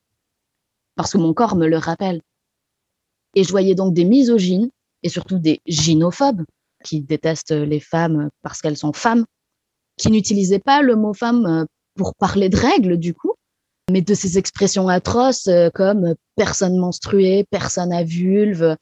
Parce 0.95 1.11
que 1.11 1.17
mon 1.17 1.33
corps 1.33 1.55
me 1.55 1.67
le 1.67 1.77
rappelle. 1.77 2.21
Et 3.35 3.43
je 3.43 3.51
voyais 3.51 3.75
donc 3.75 3.93
des 3.93 4.05
misogynes 4.05 4.69
et 5.05 5.09
surtout 5.09 5.37
des 5.37 5.61
gynophobes 5.67 6.43
qui 6.83 6.99
détestent 6.99 7.51
les 7.51 7.79
femmes 7.79 8.29
parce 8.41 8.59
qu'elles 8.59 8.75
sont 8.75 8.91
femmes, 8.91 9.23
qui 9.97 10.09
n'utilisaient 10.09 10.59
pas 10.59 10.81
le 10.81 10.95
mot 10.95 11.13
femme 11.13 11.45
euh, 11.45 11.65
pour 11.95 12.15
parler 12.15 12.49
de 12.49 12.57
règles 12.57 12.97
du 12.97 13.13
coup, 13.13 13.33
mais 13.91 14.01
de 14.01 14.13
ces 14.15 14.39
expressions 14.39 14.87
atroces 14.89 15.47
euh, 15.47 15.69
comme 15.73 16.15
personne 16.35 16.77
menstruée, 16.77 17.45
personne 17.51 17.93
à 17.93 18.03
vulve. 18.03 18.75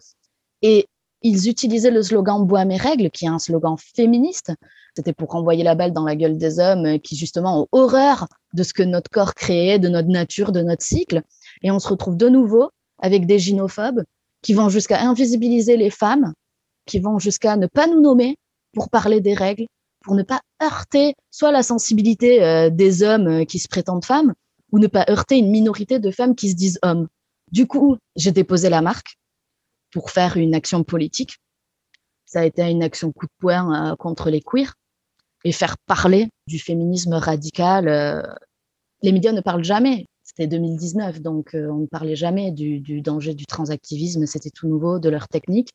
Et 0.62 0.88
ils 1.22 1.50
utilisaient 1.50 1.92
le 1.92 2.02
slogan 2.02 2.46
Bois 2.46 2.64
mes 2.64 2.78
règles, 2.78 3.10
qui 3.10 3.26
est 3.26 3.30
un 3.30 3.40
slogan 3.40 3.76
féministe. 3.78 4.54
C'était 4.96 5.14
pour 5.14 5.30
renvoyer 5.30 5.64
la 5.64 5.76
balle 5.76 5.92
dans 5.92 6.06
la 6.06 6.16
gueule 6.16 6.38
des 6.38 6.60
hommes 6.60 7.00
qui 7.00 7.18
justement 7.18 7.64
ont 7.64 7.68
horreur 7.74 8.28
de 8.54 8.64
ce 8.64 8.74
que 8.74 8.84
notre 8.84 9.10
corps 9.10 9.34
créait, 9.34 9.78
de 9.78 9.90
notre 9.90 10.10
nature, 10.10 10.54
de 10.54 10.62
notre 10.62 10.84
cycle. 10.84 11.22
Et 11.64 11.72
on 11.72 11.80
se 11.80 11.90
retrouve 11.90 12.16
de 12.16 12.30
nouveau 12.30 12.70
avec 13.00 13.26
des 13.26 13.40
gynophobes 13.40 14.04
qui 14.44 14.54
vont 14.54 14.70
jusqu'à 14.70 15.02
invisibiliser 15.02 15.78
les 15.78 15.90
femmes, 15.90 16.34
qui 16.86 17.00
vont 17.00 17.18
jusqu'à 17.18 17.56
ne 17.58 17.66
pas 17.66 17.88
nous 17.88 18.02
nommer 18.02 18.36
pour 18.74 18.90
parler 18.90 19.22
des 19.22 19.34
règles, 19.34 19.66
pour 20.04 20.14
ne 20.16 20.22
pas 20.22 20.42
heurter 20.62 21.16
soit 21.32 21.52
la 21.52 21.64
sensibilité 21.64 22.44
euh, 22.44 22.70
des 22.70 23.02
hommes 23.02 23.28
euh, 23.28 23.46
qui 23.46 23.58
se 23.58 23.68
prétendent 23.68 24.06
femmes, 24.06 24.34
ou 24.72 24.80
ne 24.80 24.88
pas 24.88 25.06
heurter 25.10 25.38
une 25.38 25.50
minorité 25.50 25.98
de 25.98 26.12
femmes 26.12 26.36
qui 26.36 26.50
se 26.50 26.56
disent 26.56 26.78
hommes. 26.82 27.08
Du 27.52 27.68
coup, 27.68 27.98
j'ai 28.16 28.32
déposé 28.32 28.70
la 28.70 28.82
marque 28.82 29.16
pour 29.92 30.12
faire 30.12 30.38
une 30.38 30.54
action 30.56 30.84
politique. 30.84 31.38
Ça 32.26 32.42
a 32.42 32.46
été 32.46 32.64
une 32.64 32.84
action 32.84 33.12
coup 33.12 33.28
de 33.28 33.32
poing 33.40 33.92
euh, 33.92 33.96
contre 33.96 34.30
les 34.30 34.42
queers 34.42 34.74
et 35.46 35.52
faire 35.52 35.78
parler 35.86 36.30
du 36.48 36.60
féminisme 36.60 37.14
radical. 37.14 37.86
les 39.02 39.12
médias 39.12 39.34
ne 39.34 39.42
parlent 39.42 39.64
jamais 39.64 40.06
c'était 40.36 40.48
2019, 40.48 41.22
donc 41.22 41.54
euh, 41.54 41.70
on 41.70 41.82
ne 41.82 41.86
parlait 41.86 42.16
jamais 42.16 42.52
du, 42.52 43.02
danger 43.02 43.36
du 43.36 43.46
transactivisme, 43.46 44.26
c'était 44.26 44.50
tout 44.50 44.68
nouveau, 44.68 44.98
de 44.98 45.10
leur 45.10 45.28
technique. 45.28 45.70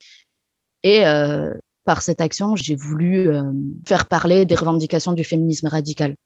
Et 0.82 1.06
euh, 1.06 1.54
par 1.84 2.02
cette 2.02 2.20
action, 2.20 2.56
j'ai 2.56 2.74
voulu 2.74 3.28
euh, 3.28 3.52
faire 3.86 4.06
parler 4.08 4.46
des 4.46 4.56
revendications 4.56 5.12
du 5.12 5.22
féminisme 5.22 5.68
radical. 5.68 6.16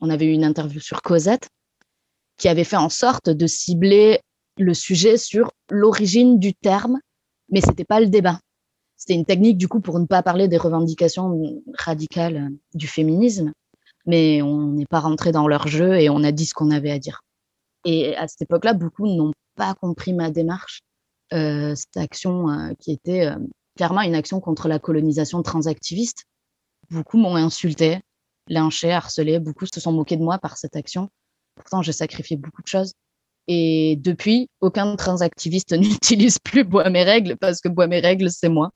On 0.00 0.08
avait 0.08 0.24
eu 0.24 0.32
une 0.32 0.44
interview 0.44 0.80
sur 0.80 1.02
Cosette 1.02 1.48
qui 2.38 2.48
avait 2.48 2.64
fait 2.64 2.76
en 2.76 2.88
sorte 2.88 3.28
de 3.28 3.46
cibler 3.46 4.20
le 4.58 4.72
sujet 4.72 5.18
sur 5.18 5.50
l'origine 5.68 6.38
du 6.38 6.54
terme, 6.54 6.98
mais 7.50 7.60
c'était 7.60 7.84
pas 7.84 8.00
le 8.00 8.06
débat. 8.06 8.40
C'était 8.96 9.14
une 9.14 9.26
technique 9.26 9.58
du 9.58 9.68
coup 9.68 9.80
pour 9.80 9.98
ne 10.00 10.06
pas 10.06 10.22
parler 10.22 10.48
des 10.48 10.56
revendications 10.56 11.62
radicales 11.76 12.48
du 12.72 12.88
féminisme, 12.88 13.52
mais 14.06 14.40
on 14.40 14.68
n'est 14.68 14.86
pas 14.86 15.00
rentré 15.00 15.32
dans 15.32 15.48
leur 15.48 15.68
jeu 15.68 16.00
et 16.00 16.08
on 16.08 16.24
a 16.24 16.32
dit 16.32 16.46
ce 16.46 16.54
qu'on 16.54 16.70
avait 16.70 16.90
à 16.90 16.98
dire. 16.98 17.20
Et 17.84 18.16
à 18.16 18.26
cette 18.28 18.42
époque-là, 18.42 18.74
beaucoup 18.74 19.06
n'ont 19.06 19.32
pas 19.56 19.74
compris 19.74 20.12
ma 20.12 20.30
démarche, 20.30 20.80
euh, 21.32 21.74
cette 21.74 21.96
action 21.96 22.50
euh, 22.50 22.72
qui 22.78 22.92
était 22.92 23.26
euh, 23.26 23.36
clairement 23.76 24.02
une 24.02 24.14
action 24.14 24.40
contre 24.40 24.68
la 24.68 24.78
colonisation 24.78 25.42
transactiviste. 25.42 26.24
Beaucoup 26.90 27.18
m'ont 27.18 27.36
insulté, 27.36 28.00
lynchée, 28.48 28.92
harcelée. 28.92 29.38
Beaucoup 29.38 29.66
se 29.66 29.80
sont 29.80 29.92
moqués 29.92 30.16
de 30.16 30.22
moi 30.22 30.38
par 30.38 30.56
cette 30.56 30.76
action. 30.76 31.08
Pourtant, 31.56 31.82
j'ai 31.82 31.92
sacrifié 31.92 32.36
beaucoup 32.36 32.62
de 32.62 32.68
choses. 32.68 32.92
Et 33.46 33.96
depuis, 34.00 34.48
aucun 34.60 34.96
transactiviste 34.96 35.72
n'utilise 35.78 36.38
plus 36.38 36.64
Bois 36.64 36.90
mes 36.90 37.04
règles 37.04 37.36
parce 37.36 37.60
que 37.60 37.68
Bois 37.68 37.86
mes 37.86 38.00
règles, 38.00 38.30
c'est 38.30 38.48
moi. 38.48 38.70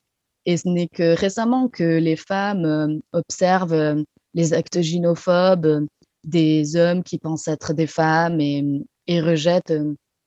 Et 0.45 0.57
ce 0.57 0.67
n'est 0.67 0.87
que 0.87 1.15
récemment 1.15 1.67
que 1.67 1.83
les 1.83 2.15
femmes 2.15 3.01
observent 3.11 4.03
les 4.33 4.53
actes 4.53 4.81
gynophobes 4.81 5.85
des 6.23 6.75
hommes 6.75 7.03
qui 7.03 7.17
pensent 7.17 7.47
être 7.47 7.73
des 7.73 7.87
femmes 7.87 8.39
et, 8.41 8.63
et 9.09 9.21
rejettent 9.21 9.73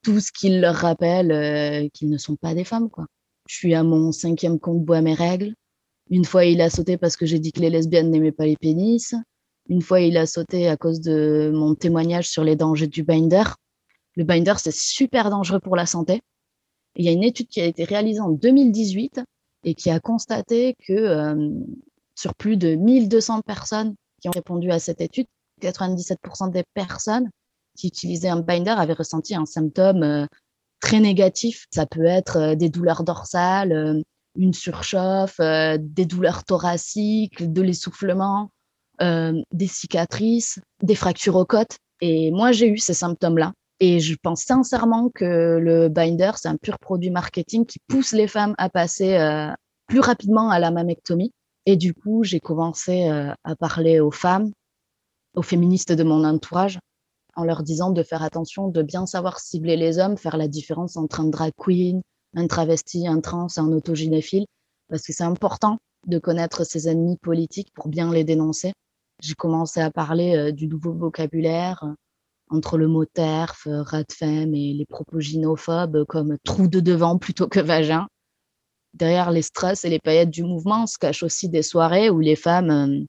tout 0.03 0.18
ce 0.18 0.33
qui 0.33 0.59
leur 0.59 0.75
rappelle 0.75 1.88
qu'ils 1.92 2.11
ne 2.11 2.18
sont 2.18 2.35
pas 2.35 2.53
des 2.53 2.64
femmes. 2.64 2.90
Quoi. 2.90 3.07
Je 3.49 3.55
suis 3.55 3.75
à 3.75 3.85
mon 3.85 4.11
cinquième 4.11 4.59
compte 4.59 4.85
Bois 4.85 5.01
mes 5.01 5.14
règles. 5.14 5.55
Une 6.11 6.25
fois, 6.25 6.45
il 6.45 6.61
a 6.61 6.68
sauté 6.68 6.99
parce 6.99 7.16
que 7.16 7.25
j'ai 7.25 7.38
dit 7.38 7.53
que 7.53 7.61
les 7.61 7.71
lesbiennes 7.71 8.11
n'aimaient 8.11 8.33
pas 8.33 8.45
les 8.45 8.57
pénis. 8.57 9.14
Une 9.68 9.83
fois, 9.83 10.01
il 10.01 10.16
a 10.16 10.27
sauté 10.27 10.66
à 10.66 10.77
cause 10.77 11.01
de 11.01 11.53
mon 11.55 11.77
témoignage 11.77 12.29
sur 12.29 12.42
les 12.42 12.57
dangers 12.57 12.88
du 12.88 13.05
binder. 13.05 13.45
Le 14.16 14.25
binder, 14.25 14.55
c'est 14.59 14.75
super 14.75 15.31
dangereux 15.31 15.61
pour 15.61 15.77
la 15.77 15.87
santé. 15.87 16.21
il 16.97 17.05
y 17.05 17.09
a 17.09 17.12
une 17.12 17.23
étude 17.23 17.47
qui 17.47 17.61
a 17.61 17.64
été 17.64 17.85
réalisée 17.85 18.21
en 18.21 18.31
2018 18.31 19.21
et 19.62 19.75
qui 19.75 19.90
a 19.90 20.01
constaté 20.01 20.75
que 20.85 20.92
euh, 20.92 21.51
sur 22.16 22.35
plus 22.35 22.57
de 22.57 22.75
1200 22.75 23.42
personnes 23.42 23.95
qui 24.21 24.29
ont 24.29 24.33
répondu 24.33 24.73
à 24.73 24.81
cette 24.81 25.01
étude, 25.01 25.27
97% 25.62 26.51
des 26.51 26.64
personnes 26.75 27.31
qui 27.76 27.88
utilisaient 27.88 28.28
un 28.28 28.40
binder 28.40 28.74
avaient 28.76 28.92
ressenti 28.92 29.35
un 29.35 29.46
symptôme 29.46 30.02
euh, 30.02 30.26
très 30.80 31.00
négatif. 31.00 31.66
Ça 31.72 31.87
peut 31.87 32.04
être 32.04 32.37
euh, 32.38 32.54
des 32.54 32.68
douleurs 32.68 33.04
dorsales, 33.04 34.02
une 34.37 34.54
surchauffe, 34.54 35.40
des 35.78 36.06
douleurs 36.06 36.44
thoraciques, 36.44 37.52
de 37.52 37.61
l'essoufflement, 37.61 38.50
des 38.98 39.66
cicatrices, 39.66 40.58
des 40.82 40.94
fractures 40.94 41.37
aux 41.37 41.44
côtes. 41.44 41.76
Et 42.00 42.30
moi, 42.30 42.50
j'ai 42.50 42.68
eu 42.68 42.78
ces 42.78 42.94
symptômes-là. 42.94 43.52
Et 43.85 43.98
je 43.98 44.14
pense 44.14 44.42
sincèrement 44.42 45.11
que 45.12 45.58
le 45.61 45.88
binder, 45.88 46.30
c'est 46.37 46.46
un 46.46 46.56
pur 46.56 46.78
produit 46.78 47.11
marketing 47.11 47.66
qui 47.66 47.80
pousse 47.88 48.12
les 48.12 48.28
femmes 48.28 48.54
à 48.56 48.68
passer 48.68 49.16
euh, 49.16 49.50
plus 49.88 49.98
rapidement 49.98 50.50
à 50.50 50.61
la 50.61 50.70
mammectomie. 50.70 51.32
Et 51.66 51.76
du 51.76 51.92
coup, 51.92 52.22
j'ai 52.22 52.38
commencé 52.38 53.11
euh, 53.11 53.35
à 53.42 53.56
parler 53.56 53.98
aux 53.98 54.12
femmes, 54.12 54.52
aux 55.35 55.42
féministes 55.42 55.90
de 55.90 56.04
mon 56.04 56.22
entourage, 56.22 56.78
en 57.35 57.45
leur 57.45 57.62
disant 57.62 57.90
de 57.90 58.03
faire 58.03 58.23
attention, 58.23 58.68
de 58.68 58.83
bien 58.83 59.07
savoir 59.07 59.40
cibler 59.40 59.77
les 59.77 59.99
hommes, 59.99 60.16
faire 60.16 60.37
la 60.37 60.49
différence 60.49 60.97
entre 60.97 61.21
un 61.21 61.25
drag 61.25 61.53
queen, 61.57 62.03
un 62.35 62.47
travesti, 62.47 63.07
un 63.07 63.21
trans, 63.21 63.49
un 63.57 63.73
autogynéphile, 63.73 64.47
parce 64.88 65.03
que 65.03 65.12
c'est 65.12 65.25
important 65.25 65.79
de 66.07 66.18
connaître 66.18 66.64
ses 66.64 66.88
ennemis 66.88 67.16
politiques 67.16 67.73
pour 67.75 67.88
bien 67.88 68.12
les 68.12 68.25
dénoncer. 68.25 68.73
J'ai 69.21 69.35
commencé 69.35 69.81
à 69.81 69.90
parler 69.90 70.37
euh, 70.37 70.53
du 70.53 70.66
nouveau 70.66 70.92
vocabulaire, 70.92 71.85
entre 72.51 72.77
le 72.77 72.88
mot 72.88 73.05
terf, 73.05 73.66
euh, 73.66 73.85
femme 74.11 74.55
et 74.55 74.75
les 74.75 74.87
propos 74.87 75.21
gynophobes 75.21 76.05
comme 76.07 76.37
trou 76.45 76.68
de 76.68 76.81
devant 76.81 77.18
plutôt 77.18 77.49
que 77.49 77.61
vagin. 77.61 78.09
Derrière 78.95 79.31
les 79.31 79.42
stress 79.42 79.85
et 79.85 79.88
les 79.88 80.01
paillettes 80.01 80.31
du 80.31 80.42
mouvement 80.42 80.87
se 80.87 80.99
cachent 80.99 81.23
aussi 81.23 81.49
des 81.49 81.62
soirées 81.62 82.11
où 82.11 82.21
les 82.21 82.37
femmes 82.37 82.71
euh, 82.71 83.05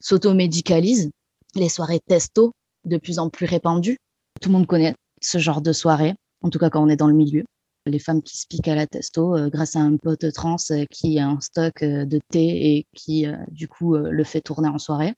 s'automédicalisent, 0.00 1.10
les 1.54 1.68
soirées 1.68 2.00
testo 2.06 2.52
de 2.84 2.96
plus 2.96 3.18
en 3.18 3.30
plus 3.30 3.46
répandues. 3.46 3.98
Tout 4.40 4.48
le 4.48 4.54
monde 4.54 4.66
connaît 4.66 4.94
ce 5.20 5.38
genre 5.38 5.60
de 5.60 5.72
soirée, 5.72 6.14
en 6.42 6.50
tout 6.50 6.58
cas 6.58 6.70
quand 6.70 6.82
on 6.82 6.88
est 6.88 6.96
dans 6.96 7.08
le 7.08 7.14
milieu. 7.14 7.44
Les 7.86 7.98
femmes 7.98 8.22
qui 8.22 8.36
se 8.36 8.46
piquent 8.46 8.68
à 8.68 8.74
la 8.74 8.86
testo 8.86 9.36
euh, 9.36 9.48
grâce 9.48 9.76
à 9.76 9.80
un 9.80 9.96
pote 9.96 10.32
trans 10.32 10.56
qui 10.90 11.18
a 11.18 11.28
un 11.28 11.40
stock 11.40 11.82
de 11.82 12.20
thé 12.30 12.76
et 12.76 12.86
qui, 12.94 13.26
du 13.50 13.66
coup, 13.66 13.96
le 13.96 14.24
fait 14.24 14.40
tourner 14.40 14.68
en 14.68 14.78
soirée 14.78 15.14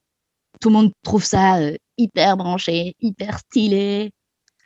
tout 0.59 0.69
le 0.69 0.73
monde 0.73 0.91
trouve 1.03 1.23
ça 1.23 1.57
euh, 1.59 1.75
hyper 1.97 2.37
branché, 2.37 2.95
hyper 3.01 3.39
stylé. 3.39 4.11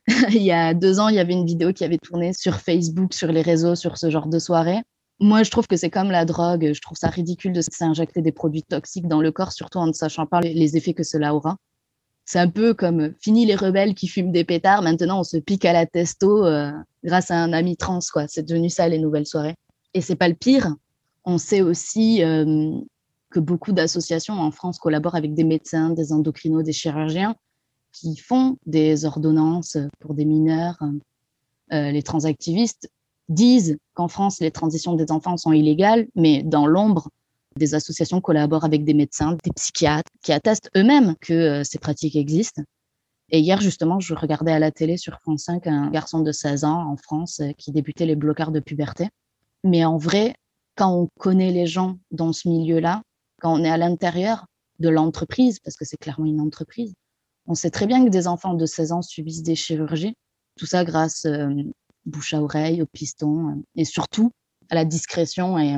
il 0.29 0.41
y 0.41 0.51
a 0.51 0.73
deux 0.73 0.99
ans, 0.99 1.09
il 1.09 1.15
y 1.15 1.19
avait 1.19 1.33
une 1.33 1.45
vidéo 1.45 1.73
qui 1.73 1.83
avait 1.83 1.97
tourné 1.97 2.33
sur 2.33 2.55
Facebook, 2.55 3.13
sur 3.13 3.31
les 3.31 3.41
réseaux, 3.41 3.75
sur 3.75 3.97
ce 3.97 4.09
genre 4.09 4.27
de 4.27 4.39
soirée. 4.39 4.81
Moi, 5.19 5.43
je 5.43 5.51
trouve 5.51 5.67
que 5.67 5.75
c'est 5.75 5.89
comme 5.89 6.11
la 6.11 6.25
drogue. 6.25 6.71
Je 6.73 6.81
trouve 6.81 6.97
ça 6.97 7.09
ridicule 7.09 7.53
de 7.53 7.61
s'injecter 7.61 8.21
des 8.21 8.31
produits 8.31 8.63
toxiques 8.63 9.07
dans 9.07 9.21
le 9.21 9.31
corps, 9.31 9.51
surtout 9.51 9.79
en 9.79 9.87
ne 9.87 9.93
sachant 9.93 10.25
pas 10.25 10.39
les 10.39 10.77
effets 10.77 10.93
que 10.93 11.03
cela 11.03 11.35
aura. 11.35 11.57
C'est 12.31 12.37
un 12.37 12.47
peu 12.47 12.75
comme 12.75 12.99
euh, 12.99 13.15
fini 13.19 13.47
les 13.47 13.55
rebelles 13.55 13.95
qui 13.95 14.07
fument 14.07 14.31
des 14.31 14.43
pétards. 14.43 14.83
Maintenant, 14.83 15.21
on 15.21 15.23
se 15.23 15.37
pique 15.37 15.65
à 15.65 15.73
la 15.73 15.87
testo 15.87 16.45
euh, 16.45 16.71
grâce 17.03 17.31
à 17.31 17.37
un 17.37 17.53
ami 17.53 17.75
trans. 17.75 18.01
C'est 18.27 18.47
devenu 18.47 18.69
ça 18.69 18.87
les 18.87 18.99
nouvelles 18.99 19.25
soirées. 19.25 19.55
Et 19.95 20.01
c'est 20.01 20.15
pas 20.15 20.29
le 20.29 20.35
pire. 20.35 20.75
On 21.25 21.39
sait 21.39 21.61
aussi 21.61 22.21
que 23.29 23.39
beaucoup 23.39 23.71
d'associations 23.71 24.35
en 24.35 24.51
France 24.51 24.77
collaborent 24.77 25.15
avec 25.15 25.33
des 25.33 25.43
médecins, 25.43 25.89
des 25.89 26.13
endocrinos, 26.13 26.63
des 26.63 26.71
chirurgiens 26.71 27.35
qui 27.91 28.15
font 28.15 28.57
des 28.67 29.05
ordonnances 29.05 29.77
pour 29.99 30.13
des 30.13 30.25
mineurs. 30.25 30.77
Euh, 31.73 31.91
les 31.91 32.03
transactivistes 32.03 32.89
disent 33.27 33.77
qu'en 33.93 34.07
France, 34.07 34.39
les 34.39 34.51
transitions 34.51 34.95
des 34.95 35.11
enfants 35.11 35.37
sont 35.37 35.51
illégales, 35.51 36.07
mais 36.15 36.43
dans 36.43 36.65
l'ombre, 36.65 37.09
des 37.55 37.75
associations 37.75 38.21
collaborent 38.21 38.65
avec 38.65 38.83
des 38.83 38.93
médecins, 38.93 39.37
des 39.43 39.51
psychiatres, 39.51 40.11
qui 40.21 40.31
attestent 40.31 40.69
eux-mêmes 40.75 41.15
que 41.21 41.33
euh, 41.33 41.63
ces 41.63 41.79
pratiques 41.79 42.15
existent. 42.15 42.61
Et 43.31 43.39
hier, 43.39 43.61
justement, 43.61 43.99
je 43.99 44.13
regardais 44.15 44.51
à 44.51 44.59
la 44.59 44.71
télé 44.71 44.97
sur 44.97 45.19
France 45.19 45.43
5 45.43 45.67
un 45.67 45.89
garçon 45.89 46.21
de 46.21 46.31
16 46.31 46.63
ans 46.63 46.91
en 46.91 46.97
France 46.97 47.39
euh, 47.41 47.51
qui 47.57 47.71
débutait 47.71 48.05
les 48.05 48.15
blocards 48.15 48.51
de 48.51 48.59
puberté. 48.59 49.09
Mais 49.63 49.85
en 49.85 49.97
vrai, 49.97 50.35
quand 50.75 50.93
on 50.93 51.09
connaît 51.19 51.51
les 51.51 51.67
gens 51.67 51.97
dans 52.11 52.33
ce 52.33 52.47
milieu-là, 52.47 53.01
quand 53.41 53.53
on 53.53 53.63
est 53.63 53.69
à 53.69 53.77
l'intérieur 53.77 54.45
de 54.79 54.89
l'entreprise, 54.89 55.59
parce 55.59 55.75
que 55.75 55.85
c'est 55.85 55.97
clairement 55.97 56.25
une 56.25 56.41
entreprise, 56.41 56.93
on 57.47 57.55
sait 57.55 57.69
très 57.69 57.87
bien 57.87 58.03
que 58.05 58.09
des 58.09 58.27
enfants 58.27 58.53
de 58.53 58.65
16 58.65 58.91
ans 58.91 59.01
subissent 59.01 59.43
des 59.43 59.55
chirurgies, 59.55 60.15
tout 60.57 60.65
ça 60.65 60.83
grâce 60.83 61.25
euh, 61.25 61.49
bouche 62.05 62.33
à 62.33 62.41
oreille, 62.41 62.81
au 62.81 62.85
piston, 62.85 63.63
et 63.75 63.85
surtout 63.85 64.31
à 64.69 64.75
la 64.75 64.85
discrétion 64.85 65.57
et 65.57 65.75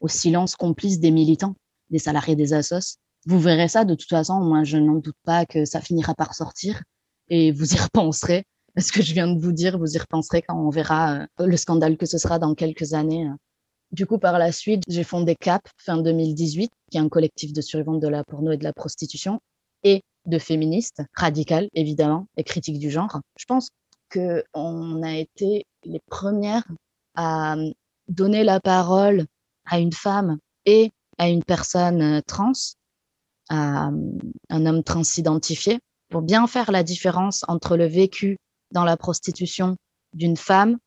au 0.00 0.08
silence 0.08 0.56
complice 0.56 1.00
des 1.00 1.10
militants, 1.10 1.54
des 1.90 1.98
salariés 1.98 2.36
des 2.36 2.52
assos. 2.52 2.98
Vous 3.26 3.40
verrez 3.40 3.68
ça 3.68 3.84
de 3.84 3.94
toute 3.94 4.08
façon, 4.08 4.40
moi 4.40 4.64
je 4.64 4.78
n'en 4.78 4.96
doute 4.96 5.16
pas 5.24 5.46
que 5.46 5.64
ça 5.64 5.80
finira 5.80 6.14
par 6.14 6.34
sortir, 6.34 6.82
et 7.28 7.52
vous 7.52 7.74
y 7.74 7.78
repenserez. 7.78 8.44
Ce 8.78 8.92
que 8.92 9.02
je 9.02 9.12
viens 9.12 9.26
de 9.26 9.40
vous 9.40 9.52
dire, 9.52 9.78
vous 9.78 9.96
y 9.96 9.98
repenserez 9.98 10.42
quand 10.42 10.56
on 10.56 10.70
verra 10.70 11.26
le 11.38 11.56
scandale 11.56 11.96
que 11.96 12.06
ce 12.06 12.16
sera 12.18 12.38
dans 12.38 12.54
quelques 12.54 12.92
années 12.92 13.28
du 13.90 14.06
coup, 14.06 14.18
par 14.18 14.38
la 14.38 14.52
suite, 14.52 14.82
j'ai 14.86 15.04
fondé 15.04 15.34
CAP 15.34 15.66
fin 15.78 15.96
2018, 15.96 16.70
qui 16.90 16.98
est 16.98 17.00
un 17.00 17.08
collectif 17.08 17.52
de 17.52 17.60
survivantes 17.62 18.00
de 18.00 18.08
la 18.08 18.22
porno 18.22 18.52
et 18.52 18.58
de 18.58 18.64
la 18.64 18.74
prostitution, 18.74 19.40
et 19.82 20.02
de 20.26 20.38
féministes 20.38 21.02
radicales, 21.14 21.68
évidemment, 21.72 22.26
et 22.36 22.44
critiques 22.44 22.78
du 22.78 22.90
genre. 22.90 23.20
Je 23.38 23.46
pense 23.46 23.70
qu'on 24.12 25.02
a 25.02 25.16
été 25.16 25.64
les 25.84 26.00
premières 26.06 26.66
à 27.14 27.56
donner 28.08 28.44
la 28.44 28.60
parole 28.60 29.24
à 29.68 29.78
une 29.78 29.92
femme 29.92 30.38
et 30.66 30.90
à 31.18 31.28
une 31.28 31.44
personne 31.44 32.22
trans, 32.26 32.52
à 33.48 33.90
un 34.50 34.66
homme 34.66 34.82
transidentifié, 34.82 35.80
pour 36.10 36.22
bien 36.22 36.46
faire 36.46 36.70
la 36.70 36.82
différence 36.82 37.44
entre 37.48 37.76
le 37.76 37.86
vécu 37.86 38.38
dans 38.72 38.84
la 38.84 38.96
prostitution 38.96 39.76
d'une 40.14 40.36
femme 40.36 40.78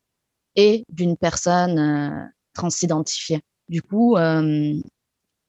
et 0.56 0.84
d'une 0.88 1.16
personne 1.16 1.78
euh, 1.78 2.26
transidentifié. 2.54 3.40
Du 3.68 3.82
coup, 3.82 4.16
euh, 4.16 4.74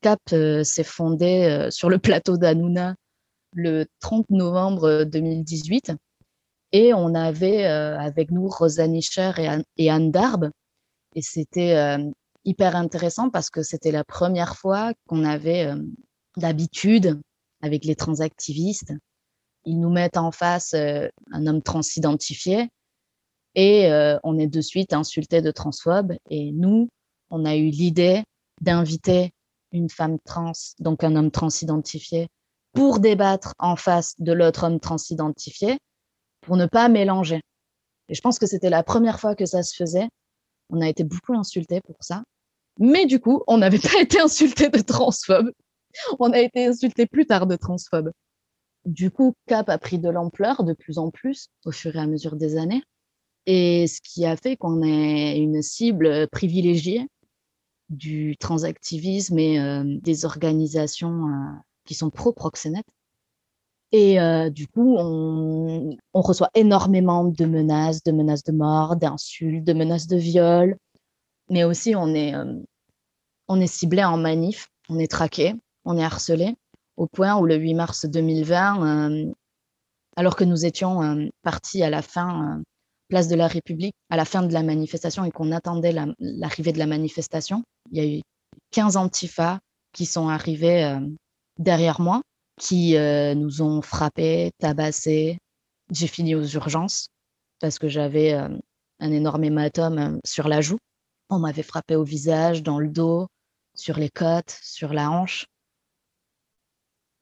CAP 0.01 0.19
euh, 0.33 0.63
s'est 0.63 0.83
fondé 0.83 1.45
euh, 1.45 1.71
sur 1.71 1.89
le 1.89 1.99
plateau 1.99 2.37
d'Anouna 2.37 2.95
le 3.55 3.85
30 3.99 4.29
novembre 4.29 5.03
2018 5.03 5.91
et 6.71 6.93
on 6.93 7.13
avait 7.13 7.65
avec 7.65 8.31
nous 8.31 8.47
Rosanne 8.47 8.95
Ischer 8.95 9.33
et, 9.77 9.91
Anne 9.91 10.09
Darbe. 10.09 10.49
Et 11.13 11.21
c'était 11.21 11.97
hyper 12.45 12.75
intéressant 12.75 13.29
parce 13.29 13.49
que 13.49 13.63
c'était 13.63 13.91
la 13.91 14.03
première 14.03 14.57
fois 14.57 14.93
qu'on 15.07 15.23
avait 15.23 15.71
d'habitude 16.37 17.21
avec 17.61 17.85
les 17.85 17.95
transactivistes. 17.95 18.93
Ils 19.65 19.79
nous 19.79 19.89
mettent 19.89 20.17
en 20.17 20.31
face 20.31 20.73
un 20.73 21.47
homme 21.47 21.61
transidentifié 21.61 22.69
et 23.55 23.91
euh, 23.91 24.17
on 24.23 24.37
est 24.37 24.47
de 24.47 24.61
suite 24.61 24.93
insulté 24.93 25.41
de 25.41 25.51
transphobe. 25.51 26.13
Et 26.29 26.51
nous, 26.51 26.89
on 27.29 27.45
a 27.45 27.55
eu 27.55 27.69
l'idée 27.69 28.23
d'inviter 28.61 29.31
une 29.71 29.89
femme 29.89 30.17
trans, 30.25 30.51
donc 30.79 31.03
un 31.03 31.15
homme 31.15 31.31
transidentifié, 31.31 32.27
pour 32.73 32.99
débattre 32.99 33.53
en 33.59 33.75
face 33.75 34.13
de 34.19 34.33
l'autre 34.33 34.65
homme 34.65 34.79
transidentifié, 34.79 35.77
pour 36.41 36.57
ne 36.57 36.65
pas 36.65 36.89
mélanger. 36.89 37.41
Et 38.09 38.13
je 38.13 38.21
pense 38.21 38.39
que 38.39 38.45
c'était 38.45 38.69
la 38.69 38.83
première 38.83 39.19
fois 39.19 39.35
que 39.35 39.45
ça 39.45 39.63
se 39.63 39.75
faisait. 39.75 40.09
On 40.69 40.81
a 40.81 40.89
été 40.89 41.03
beaucoup 41.03 41.33
insultés 41.33 41.81
pour 41.81 41.97
ça. 42.01 42.23
Mais 42.79 43.05
du 43.05 43.19
coup, 43.19 43.43
on 43.47 43.57
n'avait 43.57 43.79
pas 43.79 44.01
été 44.01 44.19
insulté 44.19 44.69
de 44.69 44.79
transphobe. 44.79 45.51
On 46.19 46.31
a 46.31 46.39
été 46.39 46.65
insulté 46.65 47.05
plus 47.05 47.25
tard 47.25 47.47
de 47.47 47.55
transphobe. 47.55 48.11
Du 48.85 49.11
coup, 49.11 49.33
CAP 49.47 49.69
a 49.69 49.77
pris 49.77 49.99
de 49.99 50.09
l'ampleur 50.09 50.63
de 50.63 50.73
plus 50.73 50.97
en 50.97 51.09
plus 51.09 51.47
au 51.65 51.71
fur 51.71 51.95
et 51.95 51.99
à 51.99 52.07
mesure 52.07 52.35
des 52.35 52.57
années. 52.57 52.83
Et 53.45 53.87
ce 53.87 53.99
qui 54.01 54.25
a 54.25 54.35
fait 54.35 54.57
qu'on 54.57 54.81
est 54.83 55.37
une 55.37 55.61
cible 55.61 56.27
privilégiée 56.29 57.07
du 57.89 58.35
transactivisme 58.37 59.37
et 59.37 59.59
euh, 59.59 59.83
des 59.85 60.25
organisations 60.25 61.27
euh, 61.27 61.51
qui 61.85 61.93
sont 61.93 62.09
pro-proxénètes. 62.09 62.87
Et 63.91 64.19
euh, 64.19 64.49
du 64.49 64.67
coup, 64.67 64.95
on, 64.97 65.97
reçoit 66.13 66.49
énormément 66.55 67.25
de 67.25 67.45
menaces, 67.45 68.03
de 68.03 68.11
menaces 68.11 68.43
de 68.43 68.51
mort, 68.51 68.95
d'insultes, 68.95 69.63
de 69.63 69.73
menaces 69.73 70.07
de 70.07 70.17
viol. 70.17 70.77
Mais 71.49 71.63
aussi, 71.63 71.95
on 71.95 72.13
est, 72.13 72.35
euh, 72.35 72.59
on 73.47 73.59
est 73.59 73.67
ciblé 73.67 74.03
en 74.03 74.17
manif, 74.17 74.67
on 74.89 74.99
est 74.99 75.11
traqué, 75.11 75.53
on 75.85 75.97
est 75.97 76.03
harcelé, 76.03 76.55
au 76.97 77.07
point 77.07 77.35
où 77.35 77.45
le 77.45 77.55
8 77.55 77.73
mars 77.73 78.05
2020, 78.05 79.27
euh, 79.27 79.31
alors 80.15 80.35
que 80.35 80.43
nous 80.43 80.65
étions 80.65 81.29
partis 81.41 81.83
à 81.83 81.89
la 81.89 82.01
fin, 82.01 82.61
place 83.09 83.27
de 83.27 83.35
la 83.35 83.47
République, 83.47 83.95
à 84.09 84.17
la 84.17 84.25
fin 84.25 84.43
de 84.43 84.53
la 84.53 84.63
manifestation 84.63 85.25
et 85.25 85.31
qu'on 85.31 85.51
attendait 85.51 85.93
l'arrivée 86.19 86.71
de 86.71 86.79
la 86.79 86.85
manifestation, 86.85 87.63
il 87.91 87.97
y 87.97 88.01
a 88.01 88.17
eu 88.17 88.21
15 88.71 88.95
antifas 88.97 89.59
qui 89.91 90.05
sont 90.05 90.29
arrivés 90.29 90.99
derrière 91.57 91.99
moi 91.99 92.21
qui 92.59 92.95
euh, 92.97 93.35
nous 93.35 93.61
ont 93.61 93.81
frappés, 93.81 94.51
tabassés. 94.59 95.39
J'ai 95.91 96.07
fini 96.07 96.35
aux 96.35 96.45
urgences 96.45 97.07
parce 97.59 97.79
que 97.79 97.87
j'avais 97.87 98.33
euh, 98.33 98.49
un 98.99 99.11
énorme 99.11 99.43
hématome 99.43 99.97
euh, 99.97 100.19
sur 100.25 100.47
la 100.47 100.61
joue. 100.61 100.77
On 101.33 101.39
m'avait 101.39 101.63
frappé 101.63 101.95
au 101.95 102.03
visage, 102.03 102.63
dans 102.63 102.79
le 102.79 102.89
dos, 102.89 103.27
sur 103.73 103.97
les 103.97 104.09
côtes, 104.09 104.57
sur 104.61 104.93
la 104.93 105.09
hanche. 105.09 105.47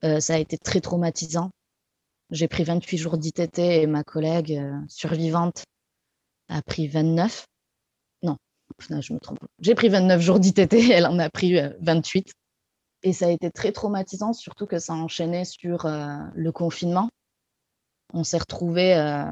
ça 0.02 0.34
a 0.34 0.38
été 0.38 0.58
très 0.58 0.82
traumatisant. 0.82 1.52
J'ai 2.30 2.48
pris 2.48 2.64
28 2.64 2.98
jours 2.98 3.18
d'ITT 3.18 3.60
et 3.60 3.88
ma 3.88 4.04
collègue 4.04 4.62
survivante 4.88 5.64
a 6.50 6.62
pris 6.62 6.88
29. 6.88 7.46
Non, 8.24 8.38
je 8.80 9.14
me 9.14 9.20
trompe. 9.20 9.40
J'ai 9.60 9.76
pris 9.76 9.90
29 9.90 10.22
jours 10.22 10.40
d'ITT, 10.40 10.74
elle 10.92 11.06
en 11.06 11.20
a 11.20 11.30
pris 11.30 11.56
28. 11.80 12.34
Et 13.04 13.14
ça 13.14 13.28
a 13.28 13.30
été 13.30 13.50
très 13.50 13.72
traumatisant, 13.72 14.34
surtout 14.34 14.68
que 14.68 14.78
ça 14.78 14.94
a 14.94 14.96
enchaîné 14.96 15.46
sur 15.46 15.86
euh, 15.86 16.18
le 16.36 16.52
confinement. 16.52 17.10
On 18.14 18.24
s'est 18.24 18.38
retrouvés 18.38 18.96
euh, 18.96 19.26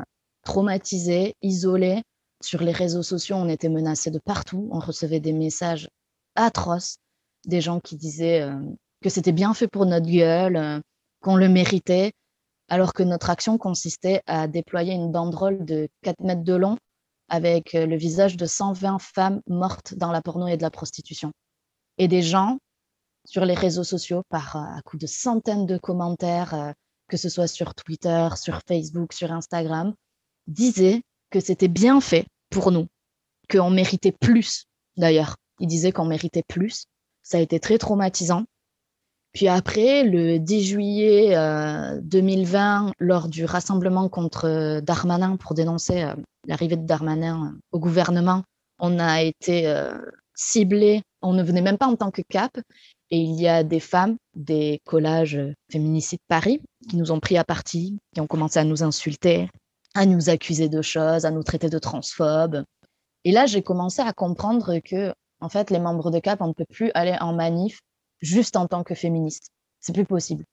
traumatisés, 0.43 1.35
isolés. 1.41 2.01
Sur 2.41 2.62
les 2.62 2.71
réseaux 2.71 3.04
sociaux, 3.04 3.36
on 3.36 3.49
était 3.49 3.69
menacés 3.69 4.12
de 4.12 4.19
partout. 4.19 4.69
On 4.71 4.80
recevait 4.80 5.19
des 5.19 5.34
messages 5.34 5.89
atroces, 6.36 6.97
des 7.45 7.62
gens 7.62 7.80
qui 7.80 7.95
disaient 7.95 8.41
euh, 8.41 8.56
que 9.02 9.10
c'était 9.10 9.32
bien 9.32 9.54
fait 9.54 9.67
pour 9.67 9.86
notre 9.86 10.10
gueule, 10.10 10.82
qu'on 11.21 11.36
le 11.36 11.49
méritait, 11.49 12.13
alors 12.69 12.93
que 12.93 13.04
notre 13.04 13.30
action 13.30 13.58
consistait 13.58 14.21
à 14.25 14.47
déployer 14.47 14.93
une 14.93 15.12
banderole 15.12 15.65
de 15.65 15.89
4 16.04 16.21
mètres 16.21 16.43
de 16.43 16.54
long 16.54 16.78
avec 17.30 17.73
le 17.73 17.95
visage 17.95 18.38
de 18.38 18.45
120 18.45 18.99
femmes 18.99 19.41
mortes 19.47 19.93
dans 19.95 20.12
la 20.12 20.21
porno 20.21 20.47
et 20.47 20.58
de 20.58 20.62
la 20.62 20.71
prostitution. 20.71 21.32
Et 21.97 22.08
des 22.08 22.21
gens 22.21 22.58
sur 23.25 23.45
les 23.45 23.54
réseaux 23.54 23.84
sociaux 23.84 24.23
par 24.30 24.56
euh, 24.56 24.78
à 24.78 24.82
coup 24.82 24.97
de 24.97 25.08
centaines 25.08 25.65
de 25.65 25.78
commentaires, 25.78 26.54
euh, 26.54 26.71
que 27.08 27.17
ce 27.17 27.30
soit 27.30 27.47
sur 27.47 27.75
Twitter, 27.75 28.30
sur 28.36 28.62
Facebook, 28.67 29.13
sur 29.13 29.32
Instagram, 29.32 29.93
disaient 30.47 31.02
que 31.29 31.39
c'était 31.39 31.67
bien 31.67 32.01
fait 32.01 32.25
pour 32.49 32.71
nous, 32.71 32.87
qu'on 33.49 33.69
méritait 33.69 34.11
plus 34.11 34.65
d'ailleurs. 34.97 35.35
Ils 35.59 35.67
disaient 35.67 35.91
qu'on 35.91 36.05
méritait 36.05 36.43
plus. 36.47 36.85
Ça 37.23 37.37
a 37.37 37.41
été 37.41 37.59
très 37.59 37.77
traumatisant. 37.77 38.45
Puis 39.33 39.47
après, 39.47 40.03
le 40.03 40.39
10 40.39 40.63
juillet 40.63 41.35
2020, 42.01 42.87
euh, 42.87 42.91
lors 42.99 43.27
du 43.27 43.45
rassemblement 43.45 44.09
contre 44.09 44.79
Darmanin 44.81 45.35
pour 45.35 45.53
dénoncer 45.53 46.11
l'arrivée 46.47 46.77
de 46.77 46.85
Darmanin 46.85 47.55
au 47.71 47.79
gouvernement, 47.79 48.43
on 48.79 48.97
a 48.97 49.21
été 49.21 49.71
ciblé. 50.33 51.03
On 51.21 51.33
ne 51.33 51.43
venait 51.43 51.61
même 51.61 51.77
pas 51.77 51.87
en 51.87 51.95
tant 51.95 52.11
que 52.11 52.21
CAP. 52.27 52.59
Et 53.11 53.17
il 53.17 53.39
y 53.39 53.47
a 53.47 53.63
des 53.63 53.79
femmes 53.79 54.17
des 54.35 54.81
collages 54.85 55.39
féminicides 55.71 56.19
Paris 56.27 56.61
qui 56.89 56.95
nous 56.95 57.11
ont 57.11 57.19
pris 57.19 57.37
à 57.37 57.43
partie, 57.43 57.97
qui 58.13 58.21
ont 58.21 58.27
commencé 58.27 58.59
à 58.59 58.63
nous 58.63 58.83
insulter, 58.83 59.49
à 59.99 60.05
nous 60.05 60.29
accuser 60.29 60.69
de 60.69 60.81
choses, 60.81 61.25
à 61.25 61.31
nous 61.31 61.43
traiter 61.43 61.69
de 61.69 61.77
transphobes. 61.77 62.63
Et 63.25 63.33
là, 63.33 63.45
j'ai 63.47 63.62
commencé 63.62 64.01
à 64.01 64.13
comprendre 64.13 64.79
que, 64.79 65.13
en 65.41 65.49
fait, 65.49 65.71
les 65.71 65.79
membres 65.79 66.09
de 66.09 66.19
CAP, 66.19 66.39
on 66.39 66.47
ne 66.47 66.53
peut 66.53 66.63
plus 66.69 66.89
aller 66.93 67.17
en 67.19 67.33
manif 67.33 67.81
juste 68.21 68.55
en 68.55 68.65
tant 68.65 68.85
que 68.85 68.95
féministe. 68.95 69.51
C'est 69.81 69.91
plus 69.91 70.05
possible. 70.05 70.45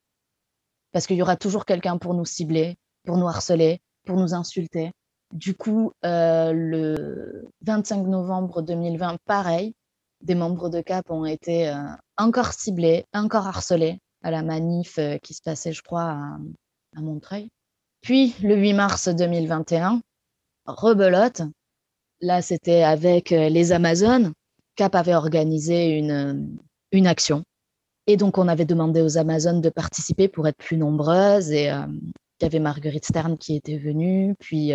Parce 0.91 1.07
qu'il 1.07 1.17
y 1.17 1.23
aura 1.23 1.37
toujours 1.37 1.65
quelqu'un 1.65 1.97
pour 1.97 2.13
nous 2.15 2.25
cibler, 2.25 2.75
pour 3.05 3.19
nous 3.19 3.29
harceler, 3.29 3.79
pour 4.05 4.17
nous 4.17 4.35
insulter. 4.35 4.91
Du 5.33 5.55
coup, 5.55 5.93
euh, 6.05 6.53
le 6.53 7.49
25 7.61 8.05
novembre 8.09 8.63
2020, 8.63 9.17
pareil, 9.27 9.75
des 10.23 10.35
membres 10.35 10.71
de 10.71 10.81
CAP 10.81 11.09
ont 11.09 11.25
été 11.25 11.69
euh, 11.69 11.85
encore 12.17 12.53
ciblés, 12.53 13.05
encore 13.15 13.47
harcelés 13.47 14.01
à 14.25 14.33
la 14.33 14.43
manif 14.43 14.99
euh, 14.99 15.19
qui 15.19 15.35
se 15.35 15.43
passait, 15.43 15.73
je 15.73 15.83
crois, 15.83 16.19
à, 16.97 17.01
Montreuil. 17.01 17.49
Puis, 18.07 18.37
le 18.41 18.55
8 18.55 18.73
mars 18.73 19.09
2021, 19.09 20.01
rebelote. 20.67 21.43
Là, 22.21 22.41
c'était 22.41 22.85
avec 22.85 23.33
euh, 23.33 23.49
les 23.49 23.73
Amazones. 23.73 24.33
CAP 24.77 24.95
avait 24.95 25.17
organisé 25.17 25.99
une, 25.99 26.57
une 26.93 27.09
action. 27.09 27.43
Et 28.07 28.17
donc, 28.17 28.39
on 28.39 28.47
avait 28.47 28.65
demandé 28.65 29.03
aux 29.03 29.19
Amazones 29.19 29.61
de 29.61 29.71
participer 29.71 30.29
pour 30.29 30.47
être 30.47 30.59
plus 30.59 30.77
nombreuses. 30.77 31.51
Et 31.51 31.65
il 31.65 32.43
y 32.43 32.45
avait 32.45 32.61
Marguerite 32.61 33.07
Stern 33.07 33.37
qui 33.37 33.57
était 33.57 33.79
venue. 33.79 34.37
Puis, 34.39 34.73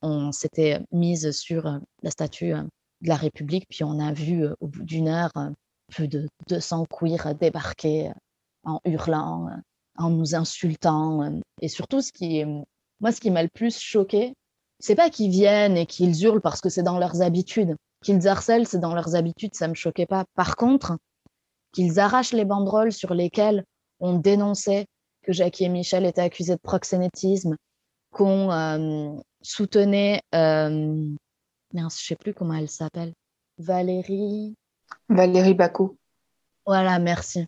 on 0.00 0.32
s'était 0.32 0.80
mise 0.90 1.30
sur 1.32 1.78
la 2.02 2.10
statue 2.10 2.54
de 3.02 3.08
la 3.08 3.16
République. 3.16 3.66
Puis 3.68 3.84
on 3.84 4.00
a 4.00 4.12
vu 4.12 4.44
euh, 4.44 4.54
au 4.60 4.66
bout 4.66 4.82
d'une 4.82 5.08
heure 5.08 5.30
euh, 5.36 5.50
plus 5.88 6.08
de 6.08 6.28
200 6.48 6.86
queers 6.86 7.34
débarquer 7.34 8.08
euh, 8.08 8.12
en 8.64 8.80
hurlant, 8.84 9.50
en 9.96 10.10
nous 10.10 10.34
insultant. 10.34 11.40
Et 11.60 11.68
surtout, 11.68 12.00
ce 12.00 12.12
qui 12.12 12.44
moi, 13.00 13.12
ce 13.12 13.20
qui 13.20 13.30
m'a 13.30 13.42
le 13.42 13.48
plus 13.52 13.78
choqué, 13.78 14.34
c'est 14.78 14.94
pas 14.94 15.10
qu'ils 15.10 15.30
viennent 15.30 15.76
et 15.76 15.86
qu'ils 15.86 16.24
hurlent 16.24 16.40
parce 16.40 16.60
que 16.60 16.68
c'est 16.68 16.82
dans 16.82 16.98
leurs 16.98 17.22
habitudes. 17.22 17.76
Qu'ils 18.02 18.28
harcèlent, 18.28 18.66
c'est 18.66 18.78
dans 18.78 18.94
leurs 18.94 19.14
habitudes, 19.14 19.54
ça 19.54 19.68
me 19.68 19.74
choquait 19.74 20.06
pas. 20.06 20.24
Par 20.34 20.56
contre, 20.56 20.96
qu'ils 21.72 21.98
arrachent 22.00 22.32
les 22.32 22.44
banderoles 22.44 22.92
sur 22.92 23.14
lesquelles 23.14 23.64
on 24.00 24.18
dénonçait 24.18 24.86
que 25.22 25.32
Jackie 25.32 25.64
et 25.64 25.68
Michel 25.68 26.04
étaient 26.04 26.20
accusés 26.20 26.54
de 26.54 26.60
proxénétisme, 26.62 27.56
qu'on 28.10 29.22
soutenait 29.42 30.20
je 30.32 31.96
je 31.98 32.06
sais 32.06 32.16
plus 32.16 32.34
comment 32.34 32.54
elle 32.54 32.68
s'appelle. 32.68 33.12
Valérie. 33.58 34.54
Valérie 35.08 35.54
Bacot. 35.54 35.96
Voilà, 36.66 36.98
merci. 36.98 37.46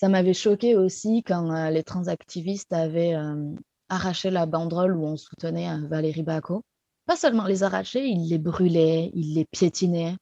Ça 0.00 0.08
m'avait 0.08 0.34
choqué 0.34 0.76
aussi 0.76 1.24
quand 1.24 1.52
euh, 1.52 1.70
les 1.70 1.82
transactivistes 1.82 2.72
avaient 2.72 3.14
euh, 3.14 3.52
arraché 3.88 4.30
la 4.30 4.46
banderole 4.46 4.96
où 4.96 5.04
on 5.04 5.16
soutenait 5.16 5.68
euh, 5.68 5.88
Valérie 5.88 6.22
Bacot. 6.22 6.62
Pas 7.06 7.16
seulement 7.16 7.44
les 7.44 7.64
arracher, 7.64 8.06
ils 8.06 8.28
les 8.28 8.38
brûlaient, 8.38 9.10
ils 9.14 9.34
les 9.34 9.44
piétinaient. 9.44 10.14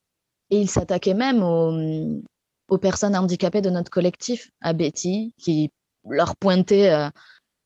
Et 0.49 0.61
ils 0.61 0.71
s'attaquaient 0.71 1.15
même 1.15 1.43
aux, 1.43 2.79
personnes 2.79 3.17
handicapées 3.17 3.61
de 3.61 3.69
notre 3.69 3.91
collectif, 3.91 4.51
à 4.63 4.73
Betty, 4.73 5.35
qui 5.37 5.71
leur 6.09 6.37
pointait 6.37 7.11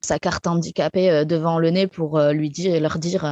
sa 0.00 0.18
carte 0.18 0.46
handicapée 0.46 1.26
devant 1.26 1.58
le 1.58 1.68
nez 1.68 1.86
pour 1.86 2.18
lui 2.18 2.48
dire 2.48 2.80
leur 2.80 2.98
dire 2.98 3.24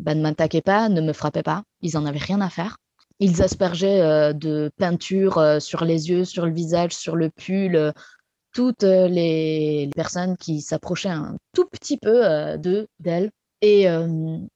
bah, 0.00 0.14
ne 0.14 0.22
m'attaquez 0.22 0.62
pas, 0.62 0.88
ne 0.88 1.02
me 1.02 1.12
frappez 1.12 1.42
pas. 1.42 1.64
Ils 1.82 1.98
en 1.98 2.06
avaient 2.06 2.18
rien 2.18 2.40
à 2.40 2.48
faire. 2.48 2.78
Ils 3.20 3.42
aspergeaient 3.42 4.32
de 4.32 4.70
peinture 4.78 5.60
sur 5.60 5.84
les 5.84 6.08
yeux, 6.08 6.24
sur 6.24 6.46
le 6.46 6.52
visage, 6.52 6.92
sur 6.92 7.14
le 7.14 7.28
pull, 7.28 7.92
toutes 8.54 8.82
les 8.82 9.90
personnes 9.94 10.36
qui 10.36 10.60
s'approchaient 10.60 11.08
un 11.08 11.36
tout 11.52 11.66
petit 11.66 11.98
peu 11.98 12.56
d'eux, 12.58 12.86
d'elles. 13.00 13.30
Et 13.60 13.82
il 13.82 14.48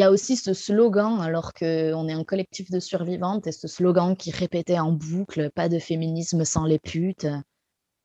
y 0.00 0.02
a 0.02 0.10
aussi 0.10 0.36
ce 0.36 0.52
slogan, 0.52 1.20
alors 1.20 1.52
qu'on 1.54 2.08
est 2.08 2.12
un 2.12 2.24
collectif 2.24 2.70
de 2.70 2.80
survivantes, 2.80 3.46
et 3.46 3.52
ce 3.52 3.68
slogan 3.68 4.16
qui 4.16 4.30
répétait 4.30 4.78
en 4.78 4.92
boucle 4.92 5.50
Pas 5.54 5.68
de 5.68 5.78
féminisme 5.78 6.44
sans 6.44 6.64
les 6.64 6.78
putes 6.78 7.26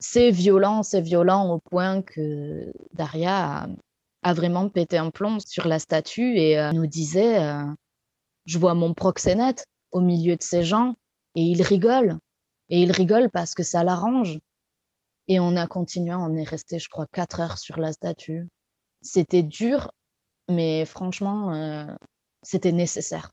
c'est 0.02 0.32
violent, 0.32 0.84
c'est 0.84 1.00
violent 1.00 1.54
au 1.54 1.60
point 1.60 2.02
que 2.02 2.74
Daria 2.94 3.68
a, 4.24 4.34
vraiment 4.34 4.68
pété 4.68 4.98
un 4.98 5.12
plomb 5.12 5.40
sur 5.40 5.68
la 5.68 5.80
statue 5.80 6.38
et 6.38 6.60
euh, 6.60 6.72
nous 6.72 6.88
disait 6.88 7.42
euh, 7.42 7.64
Je 8.46 8.58
vois 8.58 8.74
mon 8.74 8.94
proxénète 8.94 9.66
au 9.92 10.02
milieu 10.02 10.36
de 10.36 10.44
ces 10.44 10.64
gens 10.64 10.96
et 11.36 11.44
il 11.44 11.62
rigole. 11.62 12.18
Et 12.70 12.82
il 12.82 12.92
rigole 12.92 13.30
parce 13.30 13.54
que 13.54 13.64
ça 13.64 13.84
l'arrange. 13.84 14.40
Et 15.32 15.40
on 15.40 15.56
a 15.56 15.66
continué, 15.66 16.14
on 16.14 16.36
est 16.36 16.44
resté, 16.44 16.78
je 16.78 16.90
crois, 16.90 17.06
quatre 17.08 17.40
heures 17.40 17.58
sur 17.58 17.80
la 17.80 17.94
statue. 17.94 18.50
C'était 19.02 19.44
dur, 19.44 19.90
mais 20.50 20.84
franchement, 20.84 21.54
euh, 21.54 21.86
c'était 22.44 22.74
nécessaire. 22.74 23.32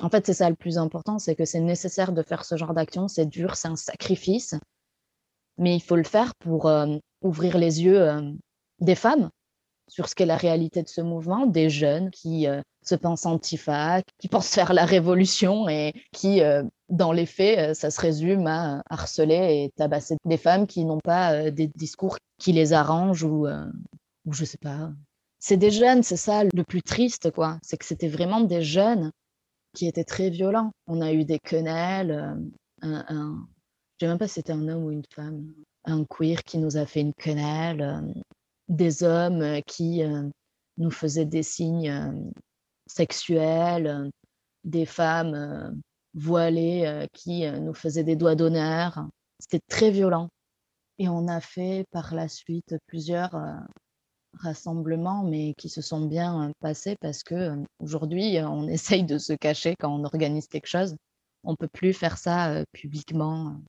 En 0.00 0.08
fait, 0.08 0.24
c'est 0.24 0.34
ça 0.34 0.48
le 0.48 0.54
plus 0.54 0.78
important, 0.78 1.18
c'est 1.18 1.34
que 1.34 1.44
c'est 1.44 1.58
nécessaire 1.58 2.12
de 2.12 2.22
faire 2.22 2.44
ce 2.44 2.56
genre 2.56 2.74
d'action. 2.74 3.08
C'est 3.08 3.26
dur, 3.26 3.56
c'est 3.56 3.66
un 3.66 3.74
sacrifice 3.74 4.54
mais 5.58 5.74
il 5.74 5.82
faut 5.82 5.96
le 5.96 6.04
faire 6.04 6.32
pour 6.36 6.66
euh, 6.66 6.96
ouvrir 7.22 7.58
les 7.58 7.82
yeux 7.82 8.00
euh, 8.00 8.22
des 8.78 8.94
femmes 8.94 9.28
sur 9.88 10.08
ce 10.08 10.14
qu'est 10.14 10.26
la 10.26 10.36
réalité 10.36 10.84
de 10.84 10.88
ce 10.88 11.00
mouvement, 11.00 11.46
des 11.46 11.68
jeunes 11.68 12.12
qui 12.12 12.46
se 12.82 12.94
pensent 12.94 13.26
antifa, 13.26 14.00
qui 14.18 14.28
pensent 14.28 14.54
faire 14.54 14.72
la 14.72 14.84
révolution 14.84 15.68
et 15.68 15.92
qui 16.12 16.40
dans 16.92 17.10
les 17.10 17.26
faits, 17.26 17.74
ça 17.74 17.90
se 17.90 18.00
résume 18.00 18.46
à 18.46 18.82
harceler 18.90 19.64
et 19.64 19.70
tabasser 19.76 20.16
des 20.26 20.36
femmes 20.36 20.66
qui 20.66 20.84
n'ont 20.84 21.00
pas 21.00 21.50
des 21.50 21.66
discours 21.74 22.18
qui 22.38 22.52
les 22.52 22.74
arrangent 22.74 23.24
ou, 23.24 23.48
ou 24.26 24.32
je 24.32 24.44
sais 24.44 24.58
pas. 24.58 24.92
C'est 25.40 25.56
des 25.56 25.70
jeunes, 25.70 26.02
c'est 26.02 26.18
ça 26.18 26.44
le 26.44 26.64
plus 26.64 26.82
triste, 26.82 27.30
quoi. 27.30 27.58
C'est 27.62 27.78
que 27.78 27.86
c'était 27.86 28.08
vraiment 28.08 28.42
des 28.42 28.62
jeunes 28.62 29.10
qui 29.74 29.86
étaient 29.88 30.04
très 30.04 30.28
violents. 30.28 30.70
On 30.86 31.00
a 31.00 31.12
eu 31.14 31.24
des 31.24 31.38
quenelles, 31.38 32.36
un, 32.82 33.04
un... 33.08 33.48
je 33.98 34.04
sais 34.04 34.10
même 34.10 34.18
pas 34.18 34.28
si 34.28 34.34
c'était 34.34 34.52
un 34.52 34.68
homme 34.68 34.84
ou 34.84 34.90
une 34.90 35.06
femme, 35.14 35.50
un 35.86 36.04
queer 36.04 36.44
qui 36.44 36.58
nous 36.58 36.76
a 36.76 36.84
fait 36.84 37.00
une 37.00 37.14
quenelle, 37.14 38.14
des 38.68 39.02
hommes 39.02 39.62
qui 39.66 40.02
nous 40.76 40.90
faisaient 40.90 41.24
des 41.24 41.42
signes 41.42 42.30
sexuels, 42.86 44.10
des 44.62 44.84
femmes 44.84 45.80
voilées 46.14 47.06
qui 47.12 47.50
nous 47.50 47.74
faisaient 47.74 48.04
des 48.04 48.16
doigts 48.16 48.34
d'honneur. 48.34 49.06
C'était 49.38 49.62
très 49.68 49.90
violent. 49.90 50.28
Et 50.98 51.08
on 51.08 51.26
a 51.28 51.40
fait 51.40 51.84
par 51.90 52.14
la 52.14 52.28
suite 52.28 52.76
plusieurs 52.86 53.34
rassemblements, 54.38 55.24
mais 55.24 55.54
qui 55.54 55.68
se 55.68 55.82
sont 55.82 56.06
bien 56.06 56.52
passés 56.60 56.96
parce 57.00 57.22
que 57.22 57.56
aujourd'hui, 57.78 58.38
on 58.40 58.68
essaye 58.68 59.04
de 59.04 59.18
se 59.18 59.32
cacher 59.32 59.74
quand 59.78 59.92
on 59.92 60.04
organise 60.04 60.48
quelque 60.48 60.68
chose. 60.68 60.96
On 61.44 61.56
peut 61.56 61.68
plus 61.68 61.92
faire 61.92 62.18
ça 62.18 62.64
publiquement. 62.72 63.60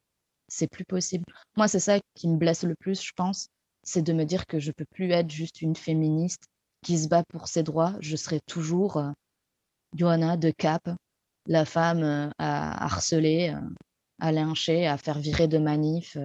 C'est 0.47 0.67
plus 0.67 0.85
possible. 0.85 1.25
Moi, 1.57 1.67
c'est 1.67 1.79
ça 1.79 1.99
qui 2.13 2.27
me 2.27 2.37
blesse 2.37 2.63
le 2.63 2.75
plus, 2.75 3.01
je 3.01 3.11
pense, 3.15 3.47
c'est 3.83 4.01
de 4.01 4.13
me 4.13 4.23
dire 4.23 4.45
que 4.45 4.59
je 4.59 4.71
peux 4.71 4.85
plus 4.85 5.11
être 5.11 5.29
juste 5.29 5.61
une 5.61 5.75
féministe 5.75 6.45
qui 6.83 6.97
se 6.97 7.07
bat 7.07 7.23
pour 7.29 7.47
ses 7.47 7.63
droits. 7.63 7.95
Je 7.99 8.15
serai 8.15 8.39
toujours 8.41 9.01
Johanna 9.95 10.37
de 10.37 10.51
Cap, 10.51 10.89
la 11.47 11.65
femme 11.65 12.31
à 12.37 12.85
harceler, 12.85 13.55
à 14.19 14.31
lyncher, 14.31 14.87
à 14.87 14.97
faire 14.97 15.19
virer 15.19 15.47
de 15.47 15.57
manif. 15.57 16.17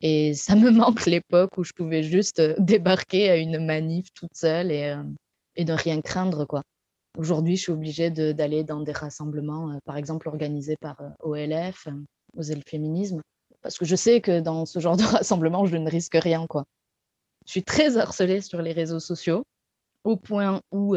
Et 0.00 0.34
ça 0.34 0.56
me 0.56 0.70
manque 0.70 1.06
l'époque 1.06 1.58
où 1.58 1.64
je 1.64 1.72
pouvais 1.72 2.02
juste 2.02 2.40
débarquer 2.58 3.30
à 3.30 3.36
une 3.36 3.64
manif 3.64 4.06
toute 4.14 4.34
seule 4.34 4.70
et, 4.70 4.96
et 5.56 5.64
ne 5.64 5.72
rien 5.74 6.00
craindre. 6.00 6.44
quoi. 6.46 6.62
Aujourd'hui, 7.18 7.56
je 7.56 7.62
suis 7.62 7.72
obligée 7.72 8.10
d'aller 8.10 8.64
dans 8.64 8.80
des 8.80 8.92
rassemblements, 8.92 9.78
par 9.84 9.96
exemple 9.96 10.28
organisés 10.28 10.76
par 10.80 11.00
OLF, 11.20 11.88
Oser 12.36 12.54
le 12.54 12.62
féminisme, 12.66 13.22
parce 13.62 13.78
que 13.78 13.84
je 13.84 13.96
sais 13.96 14.20
que 14.20 14.40
dans 14.40 14.66
ce 14.66 14.78
genre 14.78 14.96
de 14.96 15.02
rassemblement, 15.16 15.66
je 15.66 15.76
ne 15.76 15.90
risque 15.90 16.14
rien. 16.14 16.46
quoi. 16.46 16.64
Je 17.46 17.52
suis 17.52 17.64
très 17.64 17.96
harcelée 17.96 18.40
sur 18.40 18.62
les 18.62 18.72
réseaux 18.72 19.00
sociaux, 19.00 19.44
au 20.04 20.16
point 20.16 20.60
où 20.70 20.94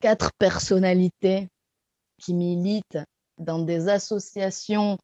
quatre 0.00 0.30
personnalités 0.38 1.48
qui 2.18 2.34
militent 2.34 2.98
dans 3.38 3.58
des 3.58 3.88
associations 3.88 4.98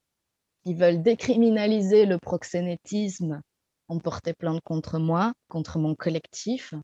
qui 0.65 0.75
veulent 0.75 1.03
décriminaliser 1.03 2.07
le 2.07 2.19
proxénétisme 2.19 3.41
ont 3.89 3.99
porté 3.99 4.33
plainte 4.33 4.61
contre 4.65 4.99
moi, 4.99 5.33
contre 5.49 5.79
mon 5.79 5.95
collectif. 5.95 6.75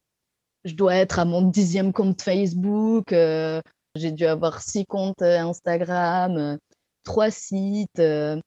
Je 0.65 0.75
dois 0.75 0.97
être 0.97 1.19
à 1.19 1.25
mon 1.25 1.43
dixième 1.43 1.93
compte 1.93 2.21
Facebook. 2.21 3.13
Euh, 3.13 3.61
j'ai 3.95 4.13
dû 4.13 4.27
avoir 4.27 4.61
six 4.61 4.85
comptes 4.85 5.23
Instagram, 5.23 6.37
euh, 6.37 6.57
trois 7.05 7.31
sites. 7.31 7.99
Euh, 7.99 8.41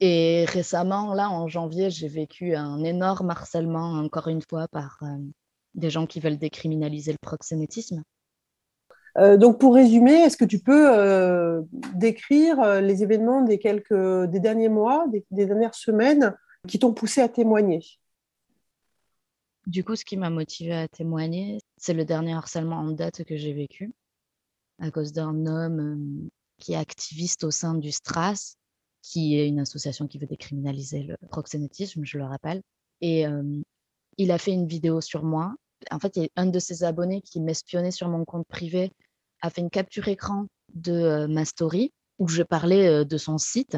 et 0.00 0.44
récemment, 0.46 1.14
là, 1.14 1.30
en 1.30 1.46
janvier, 1.46 1.90
j'ai 1.90 2.08
vécu 2.08 2.56
un 2.56 2.82
énorme 2.82 3.30
harcèlement, 3.30 3.92
encore 3.92 4.26
une 4.26 4.42
fois, 4.42 4.66
par 4.66 4.98
des 5.74 5.90
gens 5.90 6.06
qui 6.06 6.18
veulent 6.18 6.38
décriminaliser 6.38 7.12
le 7.12 7.18
proxénétisme. 7.22 8.02
Euh, 9.18 9.36
donc, 9.36 9.60
pour 9.60 9.74
résumer, 9.74 10.12
est-ce 10.12 10.36
que 10.36 10.44
tu 10.44 10.58
peux 10.58 10.90
euh, 10.90 11.62
décrire 11.94 12.60
euh, 12.60 12.80
les 12.80 13.02
événements 13.02 13.42
des, 13.42 13.58
quelques, 13.58 13.92
des 13.92 14.40
derniers 14.40 14.68
mois, 14.68 15.06
des, 15.08 15.46
dernières 15.46 15.74
semaines 15.74 16.34
qui 16.66 16.78
t'ont 16.78 16.94
poussé 16.94 17.20
à 17.20 17.28
témoigner? 17.28 17.80
Du 19.66 19.84
coup, 19.84 19.96
ce 19.96 20.04
qui 20.04 20.16
m'a 20.16 20.30
motivé 20.30 20.72
à 20.72 20.88
témoigner, 20.88 21.58
c'est 21.76 21.94
le 21.94 22.04
dernier 22.04 22.34
harcèlement 22.34 22.78
en 22.78 22.90
date 22.90 23.24
que 23.24 23.36
j'ai 23.36 23.52
vécu 23.52 23.92
à 24.80 24.90
cause 24.90 25.12
d'un 25.12 25.46
homme 25.46 26.28
qui 26.58 26.72
est 26.72 26.76
activiste 26.76 27.44
au 27.44 27.50
sein 27.50 27.74
du 27.74 27.92
STRAS, 27.92 28.56
qui 29.02 29.38
est 29.38 29.46
une 29.46 29.60
association 29.60 30.08
qui 30.08 30.18
veut 30.18 30.26
décriminaliser 30.26 31.04
le 31.04 31.16
proxénétisme, 31.28 32.04
je 32.04 32.18
le 32.18 32.24
rappelle. 32.24 32.62
Et 33.00 33.24
il 34.16 34.32
a 34.32 34.38
fait 34.38 34.50
une 34.50 34.66
vidéo 34.66 35.00
sur 35.00 35.22
moi 35.22 35.54
en 35.90 35.98
fait, 35.98 36.16
il 36.16 36.22
y 36.24 36.26
a 36.26 36.28
un 36.36 36.46
de 36.46 36.58
ses 36.58 36.84
abonnés 36.84 37.22
qui 37.22 37.40
m'espionnait 37.40 37.90
sur 37.90 38.08
mon 38.08 38.24
compte 38.24 38.46
privé 38.46 38.92
a 39.42 39.50
fait 39.50 39.60
une 39.60 39.70
capture 39.70 40.08
écran 40.08 40.46
de 40.74 40.92
euh, 40.92 41.28
ma 41.28 41.44
story 41.44 41.92
où 42.18 42.28
je 42.28 42.42
parlais 42.42 42.86
euh, 42.86 43.04
de 43.04 43.18
son 43.18 43.38
site 43.38 43.76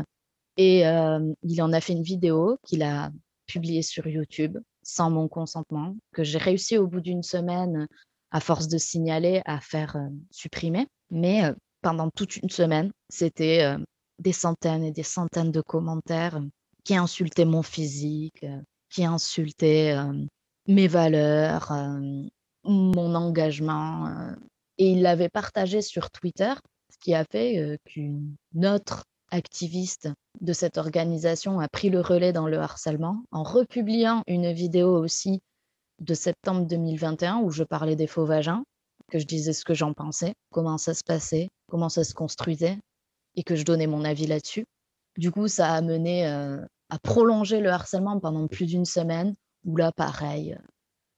et 0.57 0.87
euh, 0.87 1.33
il 1.43 1.63
en 1.63 1.73
a 1.73 1.81
fait 1.81 1.95
une 1.95 2.03
vidéo 2.03 2.59
qu'il 2.63 2.83
a 2.83 3.11
publiée 3.47 3.83
sur 3.83 4.07
YouTube 4.07 4.59
sans 4.83 5.11
mon 5.11 5.29
consentement, 5.29 5.97
que 6.13 6.23
j'ai 6.23 6.39
réussi 6.39 6.77
au 6.77 6.87
bout 6.87 7.01
d'une 7.01 7.23
semaine, 7.23 7.89
à 8.31 8.41
force 8.41 8.69
de 8.69 8.79
signaler, 8.79 9.41
à 9.47 9.61
faire 9.61 9.97
supprimer. 10.31 10.87
Mais 11.11 11.43
pendant 11.81 12.11
toute 12.11 12.37
une 12.37 12.51
semaine, 12.51 12.91
c'était 13.09 13.77
des 14.19 14.33
centaines 14.33 14.85
et 14.85 14.93
des 14.93 15.03
centaines 15.03 15.51
de 15.51 15.63
commentaires 15.63 16.39
qui 16.85 16.97
insultaient 16.97 17.47
mon 17.47 17.63
physique, 17.63 18.45
qui 18.91 19.07
insultaient 19.07 19.97
mes 20.67 20.89
valeurs, 20.89 21.73
mon 22.65 23.15
engagement. 23.15 24.35
et 24.79 24.91
il 24.91 25.03
l'avait 25.03 25.29
partagé 25.29 25.83
sur 25.83 26.11
Twitter, 26.11 26.53
ce 26.93 26.97
qui 27.01 27.15
a 27.15 27.25
fait 27.25 27.79
qu'une 27.85 28.37
autre 28.62 29.05
activiste 29.31 30.09
de 30.41 30.53
cette 30.53 30.79
organisation 30.79 31.61
a 31.61 31.69
pris 31.69 31.91
le 31.91 32.01
relais 32.01 32.33
dans 32.33 32.47
le 32.47 32.59
harcèlement 32.59 33.23
en 33.31 33.43
republiant 33.43 34.23
une 34.27 34.53
vidéo 34.53 34.97
aussi 34.97 35.41
de 36.01 36.15
septembre 36.15 36.67
2021 36.67 37.39
où 37.39 37.51
je 37.51 37.65
parlais 37.65 37.97
des 37.97 38.07
faux 38.07 38.25
vagins, 38.25 38.65
que 39.11 39.19
je 39.19 39.27
disais 39.27 39.53
ce 39.53 39.65
que 39.65 39.75
j'en 39.75 39.93
pensais, 39.93 40.35
comment 40.51 40.79
ça 40.79 40.95
se 40.95 41.03
passait, 41.05 41.49
comment 41.71 41.89
ça 41.89 42.05
se 42.05 42.15
construisait 42.15 42.79
et 43.37 43.43
que 43.43 43.57
je 43.57 43.65
donnais 43.65 43.87
mon 43.87 44.05
avis 44.05 44.27
là-dessus. 44.27 44.65
Du 45.17 45.31
coup, 45.31 45.49
ça 45.49 45.73
a 45.73 45.81
mené 45.81 46.27
à 46.27 46.99
prolonger 47.03 47.61
le 47.61 47.71
harcèlement 47.71 48.19
pendant 48.21 48.47
plus 48.47 48.67
d'une 48.67 48.85
semaine 48.85 49.35
où 49.65 49.77
là, 49.77 49.93
pareil, 49.93 50.57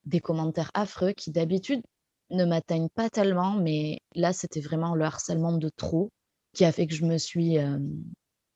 des 0.05 0.21
commentaires 0.21 0.71
affreux 0.75 1.13
qui 1.13 1.31
d'habitude 1.31 1.83
ne 2.31 2.45
m'atteignent 2.45 2.89
pas 2.95 3.11
tellement, 3.11 3.55
mais 3.55 3.99
là, 4.15 4.33
c'était 4.33 4.61
vraiment 4.61 4.95
le 4.95 5.05
harcèlement 5.05 5.53
de 5.53 5.71
trop 5.77 6.11
qui 6.55 6.65
a 6.65 6.73
fait 6.73 6.87
que 6.87 6.95
je 6.95 7.05
me 7.05 7.19
suis. 7.19 7.59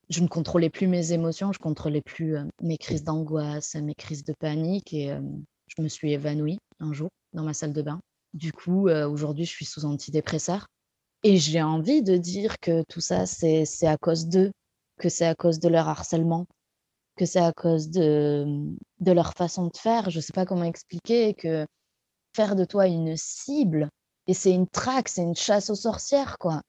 je 0.09 0.21
ne 0.21 0.29
contrôlais 0.29 0.71
plus 0.71 0.87
mes 0.87 1.13
émotions, 1.13 1.53
je 1.53 1.59
contrôlais 1.59 2.03
plus 2.03 2.37
mes 2.63 2.79
crises 2.79 3.05
d'angoisse, 3.05 3.75
mes 3.77 3.95
crises 3.95 4.25
de 4.25 4.33
panique 4.33 4.93
et 4.93 5.17
je 5.67 5.83
me 5.83 5.89
suis 5.89 6.13
évanouie 6.13 6.59
un 6.81 6.93
jour 6.93 7.11
dans 7.33 7.45
ma 7.45 7.55
salle 7.55 7.73
de 7.73 7.83
bain. 7.83 8.01
Du 8.33 8.53
coup, 8.53 8.89
aujourd'hui, 8.89 9.45
je 9.45 9.51
suis 9.51 9.67
sous 9.67 9.85
antidépresseur 9.85 10.67
et 11.23 11.37
j'ai 11.37 11.63
envie 11.63 12.03
de 12.03 12.17
dire 12.17 12.59
que 12.61 12.83
tout 12.89 13.01
ça, 13.01 13.27
c'est 13.27 13.67
à 13.87 13.97
cause 13.99 14.27
d'eux, 14.27 14.51
que 14.99 15.09
c'est 15.09 15.27
à 15.27 15.35
cause 15.35 15.61
de 15.61 15.69
leur 15.69 15.89
harcèlement, 15.89 16.47
que 17.21 17.27
c'est 17.27 17.41
à 17.41 17.53
cause 17.53 17.91
de, 17.91 18.47
de 19.01 19.13
leur 19.13 19.35
façon 19.35 19.67
de 19.67 19.77
faire. 19.77 20.09
Je 20.09 20.17
ne 20.17 20.23
sais 20.23 20.33
pas 20.33 20.47
comment 20.47 20.65
expliquer 20.65 21.35
que 21.35 21.67
faire 22.35 22.57
de 22.57 22.65
toi 22.65 22.87
une 22.87 23.15
cible, 23.15 23.91
et 24.27 24.33
c'est 24.33 24.53
une 24.53 24.67
traque, 24.67 25.11
c'est 25.11 25.23
une 25.23 25.37
chasse 25.37 25.69
aux 25.69 25.75
sorcières, 25.75 26.39
quoi. 26.39 26.63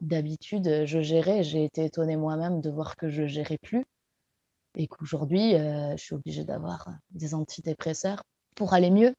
D'habitude, 0.00 0.86
je 0.86 1.02
gérais, 1.02 1.42
j'ai 1.42 1.64
été 1.64 1.84
étonnée 1.84 2.16
moi-même 2.16 2.62
de 2.62 2.70
voir 2.70 2.96
que 2.96 3.10
je 3.10 3.26
gérais 3.26 3.58
plus 3.58 3.84
et 4.74 4.88
qu'aujourd'hui, 4.88 5.54
euh, 5.54 5.94
je 5.98 6.02
suis 6.02 6.14
obligée 6.14 6.44
d'avoir 6.44 6.88
des 7.10 7.34
antidépresseurs 7.34 8.22
pour 8.54 8.72
aller 8.72 8.90
mieux. 8.90 9.14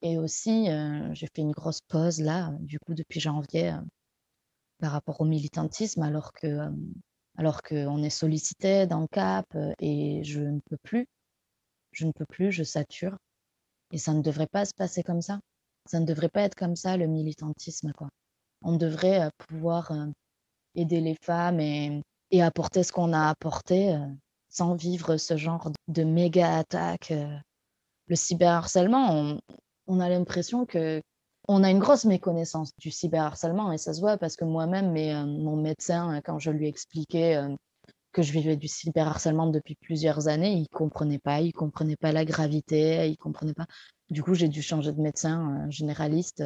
Et 0.00 0.16
aussi, 0.16 0.70
euh, 0.70 1.12
j'ai 1.12 1.26
fait 1.26 1.42
une 1.42 1.52
grosse 1.52 1.82
pause 1.88 2.20
là, 2.20 2.54
du 2.60 2.78
coup, 2.78 2.94
depuis 2.94 3.20
janvier, 3.20 3.72
euh, 3.72 3.80
par 4.78 4.92
rapport 4.92 5.20
au 5.20 5.26
militantisme, 5.26 6.02
alors 6.02 6.32
que 6.32 6.70
alors 7.36 7.62
qu'on 7.62 8.02
est 8.02 8.10
sollicité 8.10 8.86
dans 8.86 9.06
CAP 9.06 9.46
euh, 9.54 9.72
et 9.78 10.24
je 10.24 10.40
ne 10.40 10.60
peux 10.70 10.78
plus, 10.82 11.06
je 11.92 12.06
ne 12.06 12.12
peux 12.12 12.26
plus, 12.26 12.52
je 12.52 12.62
sature. 12.62 13.16
Et 13.92 13.98
ça 13.98 14.12
ne 14.12 14.22
devrait 14.22 14.48
pas 14.48 14.64
se 14.64 14.74
passer 14.74 15.02
comme 15.02 15.22
ça. 15.22 15.38
Ça 15.88 16.00
ne 16.00 16.06
devrait 16.06 16.28
pas 16.28 16.42
être 16.42 16.56
comme 16.56 16.76
ça 16.76 16.96
le 16.96 17.06
militantisme. 17.06 17.92
Quoi. 17.92 18.08
On 18.62 18.76
devrait 18.76 19.30
pouvoir 19.38 19.92
aider 20.74 21.00
les 21.00 21.16
femmes 21.22 21.60
et, 21.60 22.02
apporter 22.40 22.82
ce 22.82 22.92
qu'on 22.92 23.12
a 23.12 23.28
apporté 23.28 23.96
sans 24.48 24.74
vivre 24.74 25.16
ce 25.16 25.36
genre 25.36 25.70
de 25.86 26.02
méga 26.02 26.56
attaque. 26.56 27.12
Le 28.08 28.16
cyberharcèlement, 28.16 29.12
on, 29.12 29.40
on 29.86 30.00
a 30.00 30.08
l'impression 30.08 30.66
que 30.66 31.00
on 31.48 31.62
a 31.62 31.70
une 31.70 31.78
grosse 31.78 32.04
méconnaissance 32.04 32.70
du 32.78 32.90
cyberharcèlement 32.90 33.72
et 33.72 33.78
ça 33.78 33.94
se 33.94 34.00
voit 34.00 34.16
parce 34.16 34.36
que 34.36 34.44
moi-même, 34.44 34.96
euh, 34.96 35.26
mon 35.26 35.56
médecin, 35.56 36.16
euh, 36.16 36.20
quand 36.24 36.38
je 36.38 36.50
lui 36.50 36.68
expliquais 36.68 37.36
euh, 37.36 37.54
que 38.12 38.22
je 38.22 38.32
vivais 38.32 38.56
du 38.56 38.68
cyberharcèlement 38.68 39.46
depuis 39.48 39.76
plusieurs 39.76 40.28
années, 40.28 40.54
il 40.54 40.68
comprenait 40.68 41.18
pas, 41.18 41.40
il 41.40 41.52
comprenait 41.52 41.96
pas 41.96 42.12
la 42.12 42.24
gravité, 42.24 43.08
il 43.08 43.16
comprenait 43.16 43.54
pas. 43.54 43.66
Du 44.10 44.22
coup, 44.22 44.34
j'ai 44.34 44.48
dû 44.48 44.62
changer 44.62 44.92
de 44.92 45.00
médecin 45.00 45.68
généraliste. 45.68 46.42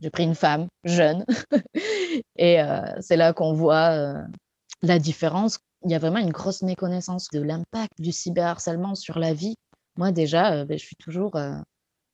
j'ai 0.00 0.10
pris 0.10 0.24
une 0.24 0.34
femme 0.34 0.68
jeune 0.84 1.24
et 2.36 2.58
c'est 3.00 3.16
là 3.16 3.34
qu'on 3.34 3.52
voit 3.52 4.24
la 4.82 4.98
différence, 4.98 5.58
il 5.84 5.90
y 5.90 5.94
a 5.94 5.98
vraiment 5.98 6.18
une 6.18 6.32
grosse 6.32 6.62
méconnaissance 6.62 7.28
de 7.30 7.42
l'impact 7.42 7.92
du 8.00 8.10
cyberharcèlement 8.10 8.94
sur 8.94 9.18
la 9.18 9.34
vie. 9.34 9.54
Moi, 9.98 10.12
déjà, 10.12 10.64
ben, 10.64 10.78
je 10.78 10.84
suis 10.84 10.96
toujours 10.96 11.36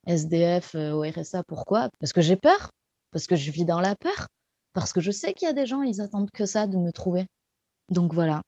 SDF 0.06 0.74
au 0.74 1.02
RSA. 1.02 1.42
Pourquoi? 1.44 1.88
Parce 2.00 2.12
que 2.12 2.20
j'ai 2.20 2.36
peur, 2.36 2.70
parce 3.10 3.26
que 3.26 3.36
je 3.36 3.50
vis 3.50 3.64
dans 3.64 3.80
la 3.80 3.96
peur, 3.96 4.28
parce 4.72 4.92
que 4.92 5.00
je 5.00 5.10
sais 5.10 5.34
qu'il 5.34 5.46
y 5.46 5.50
a 5.50 5.54
des 5.54 5.66
gens, 5.66 5.82
ils 5.82 6.00
attendent 6.00 6.30
que 6.30 6.46
ça 6.46 6.66
de 6.66 6.76
me 6.76 6.92
trouver. 6.92 7.26
Donc 7.88 8.14
voilà. 8.14 8.42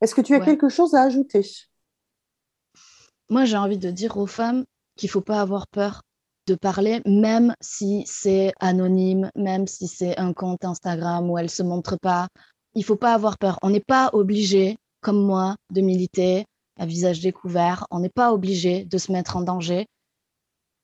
Est-ce 0.00 0.14
que 0.14 0.20
tu 0.20 0.34
as 0.34 0.40
quelque 0.40 0.68
chose 0.68 0.94
à 0.94 1.02
ajouter? 1.02 1.46
Moi, 3.28 3.44
j'ai 3.44 3.56
envie 3.56 3.78
de 3.78 3.90
dire 3.90 4.16
aux 4.16 4.26
femmes 4.26 4.64
qu'il 4.96 5.08
ne 5.08 5.12
faut 5.12 5.20
pas 5.20 5.40
avoir 5.40 5.66
peur 5.68 6.02
de 6.46 6.54
parler, 6.54 7.00
même 7.06 7.54
si 7.60 8.04
c'est 8.06 8.52
anonyme, 8.60 9.30
même 9.34 9.66
si 9.66 9.88
c'est 9.88 10.18
un 10.18 10.32
compte 10.32 10.64
Instagram 10.64 11.28
où 11.28 11.38
elle 11.38 11.46
ne 11.46 11.50
se 11.50 11.62
montre 11.62 11.96
pas. 12.00 12.28
Il 12.74 12.80
ne 12.80 12.84
faut 12.84 12.96
pas 12.96 13.14
avoir 13.14 13.38
peur. 13.38 13.58
On 13.62 13.70
n'est 13.70 13.80
pas 13.80 14.10
obligé, 14.12 14.76
comme 15.00 15.24
moi, 15.24 15.56
de 15.70 15.80
militer 15.80 16.44
à 16.78 16.86
visage 16.86 17.20
découvert. 17.20 17.86
On 17.90 18.00
n'est 18.00 18.08
pas 18.08 18.32
obligé 18.32 18.84
de 18.84 18.98
se 18.98 19.12
mettre 19.12 19.36
en 19.36 19.42
danger. 19.42 19.86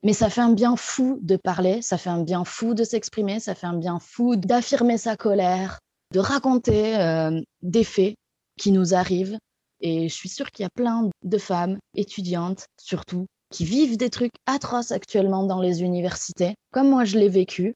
Mais 0.03 0.13
ça 0.13 0.29
fait 0.29 0.41
un 0.41 0.51
bien 0.51 0.75
fou 0.75 1.17
de 1.21 1.37
parler, 1.37 1.81
ça 1.81 1.97
fait 1.97 2.09
un 2.09 2.21
bien 2.21 2.43
fou 2.43 2.73
de 2.73 2.83
s'exprimer, 2.83 3.39
ça 3.39 3.55
fait 3.55 3.67
un 3.67 3.77
bien 3.77 3.99
fou 3.99 4.35
d'affirmer 4.35 4.97
sa 4.97 5.15
colère, 5.15 5.79
de 6.11 6.19
raconter 6.19 6.97
euh, 6.97 7.39
des 7.61 7.85
faits 7.85 8.15
qui 8.59 8.71
nous 8.71 8.93
arrivent. 8.93 9.37
Et 9.79 10.09
je 10.09 10.13
suis 10.13 10.29
sûre 10.29 10.51
qu'il 10.51 10.63
y 10.63 10.65
a 10.65 10.75
plein 10.75 11.09
de 11.23 11.37
femmes 11.37 11.77
étudiantes, 11.95 12.65
surtout, 12.77 13.27
qui 13.49 13.63
vivent 13.63 13.97
des 13.97 14.09
trucs 14.09 14.33
atroces 14.45 14.91
actuellement 14.91 15.43
dans 15.43 15.61
les 15.61 15.83
universités, 15.83 16.55
comme 16.71 16.89
moi 16.89 17.05
je 17.05 17.17
l'ai 17.17 17.29
vécu, 17.29 17.75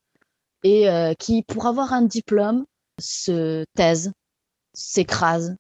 et 0.63 0.89
euh, 0.89 1.13
qui, 1.13 1.43
pour 1.43 1.65
avoir 1.65 1.93
un 1.93 2.01
diplôme, 2.01 2.65
se 2.99 3.63
taisent, 3.75 4.11
s'écrasent, 4.73 5.55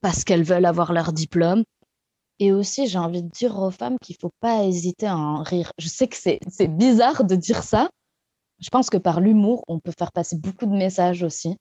parce 0.00 0.24
qu'elles 0.24 0.44
veulent 0.44 0.66
avoir 0.66 0.92
leur 0.92 1.12
diplôme. 1.12 1.64
Et 2.38 2.52
aussi, 2.52 2.86
j'ai 2.86 2.98
envie 2.98 3.22
de 3.22 3.28
dire 3.28 3.58
aux 3.58 3.70
femmes 3.70 3.98
qu'il 4.00 4.16
ne 4.16 4.20
faut 4.20 4.34
pas 4.40 4.64
hésiter 4.64 5.06
à 5.06 5.16
en 5.16 5.42
rire. 5.42 5.72
Je 5.78 5.88
sais 5.88 6.08
que 6.08 6.16
c'est 6.16 6.68
bizarre 6.68 7.24
de 7.24 7.36
dire 7.36 7.62
ça. 7.62 7.90
Je 8.60 8.68
pense 8.70 8.88
que 8.88 8.96
par 8.96 9.20
l'humour, 9.20 9.62
on 9.68 9.78
peut 9.78 9.92
faire 9.98 10.12
passer 10.12 10.36
beaucoup 10.36 10.66
de 10.66 10.74
messages 10.74 11.22
aussi. 11.22 11.56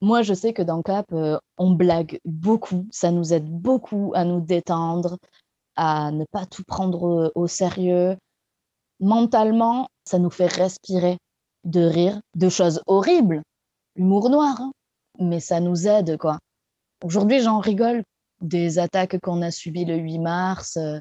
Moi, 0.00 0.22
je 0.22 0.34
sais 0.34 0.52
que 0.52 0.62
dans 0.62 0.82
CAP, 0.82 1.12
euh, 1.12 1.38
on 1.56 1.70
blague 1.70 2.18
beaucoup. 2.24 2.86
Ça 2.90 3.10
nous 3.10 3.32
aide 3.32 3.48
beaucoup 3.48 4.12
à 4.14 4.24
nous 4.24 4.40
détendre, 4.40 5.18
à 5.76 6.10
ne 6.10 6.24
pas 6.30 6.46
tout 6.46 6.64
prendre 6.64 7.32
au 7.34 7.46
sérieux. 7.46 8.16
Mentalement, 9.00 9.88
ça 10.04 10.18
nous 10.18 10.30
fait 10.30 10.46
respirer 10.46 11.18
de 11.64 11.80
rire 11.80 12.20
de 12.36 12.48
choses 12.48 12.82
horribles, 12.86 13.42
l'humour 13.96 14.28
noir, 14.28 14.60
hein. 14.60 14.72
mais 15.18 15.40
ça 15.40 15.60
nous 15.60 15.86
aide, 15.88 16.18
quoi. 16.18 16.38
Aujourd'hui, 17.04 17.40
j'en 17.40 17.60
rigole 17.60 18.02
des 18.40 18.78
attaques 18.78 19.20
qu'on 19.20 19.42
a 19.42 19.50
subies 19.50 19.84
le 19.84 19.96
8 19.96 20.20
mars, 20.20 20.78
euh, 20.78 20.98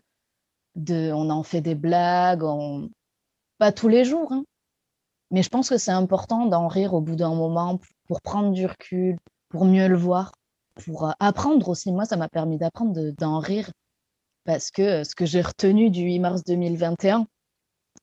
on 1.13 1.29
en 1.29 1.43
fait 1.43 1.61
des 1.61 1.75
blagues, 1.75 2.43
pas 3.57 3.71
tous 3.71 3.87
les 3.87 4.03
jours, 4.03 4.33
hein. 4.33 4.43
mais 5.31 5.43
je 5.43 5.47
pense 5.47 5.69
que 5.69 5.77
c'est 5.77 5.91
important 5.91 6.45
d'en 6.45 6.67
rire 6.67 6.93
au 6.93 6.99
bout 6.99 7.15
d'un 7.15 7.33
moment 7.33 7.79
pour 8.07 8.19
prendre 8.19 8.51
du 8.51 8.65
recul, 8.65 9.15
pour 9.47 9.63
mieux 9.63 9.87
le 9.87 9.95
voir, 9.95 10.33
pour 10.83 11.07
euh, 11.07 11.11
apprendre 11.21 11.69
aussi. 11.69 11.93
Moi, 11.93 12.03
ça 12.03 12.17
m'a 12.17 12.27
permis 12.27 12.57
d'apprendre 12.57 13.11
d'en 13.17 13.39
rire 13.39 13.71
parce 14.43 14.71
que 14.71 14.81
euh, 14.81 15.03
ce 15.05 15.15
que 15.15 15.25
j'ai 15.25 15.41
retenu 15.41 15.89
du 15.89 16.01
8 16.01 16.19
mars 16.19 16.43
2021, 16.43 17.25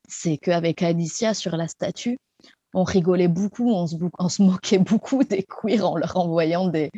c'est 0.09 0.39
qu'avec 0.39 0.83
Alicia 0.83 1.35
sur 1.35 1.55
la 1.55 1.69
statue, 1.69 2.17
on 2.75 2.85
rigolait 2.85 3.29
beaucoup, 3.29 3.71
on 3.71 3.87
se, 3.87 4.43
moquait 4.43 4.79
beaucoup 4.79 5.25
des 5.25 5.43
queers 5.43 5.85
en 5.85 5.97
leur 5.97 6.17
envoyant 6.17 6.69
des 6.69 6.91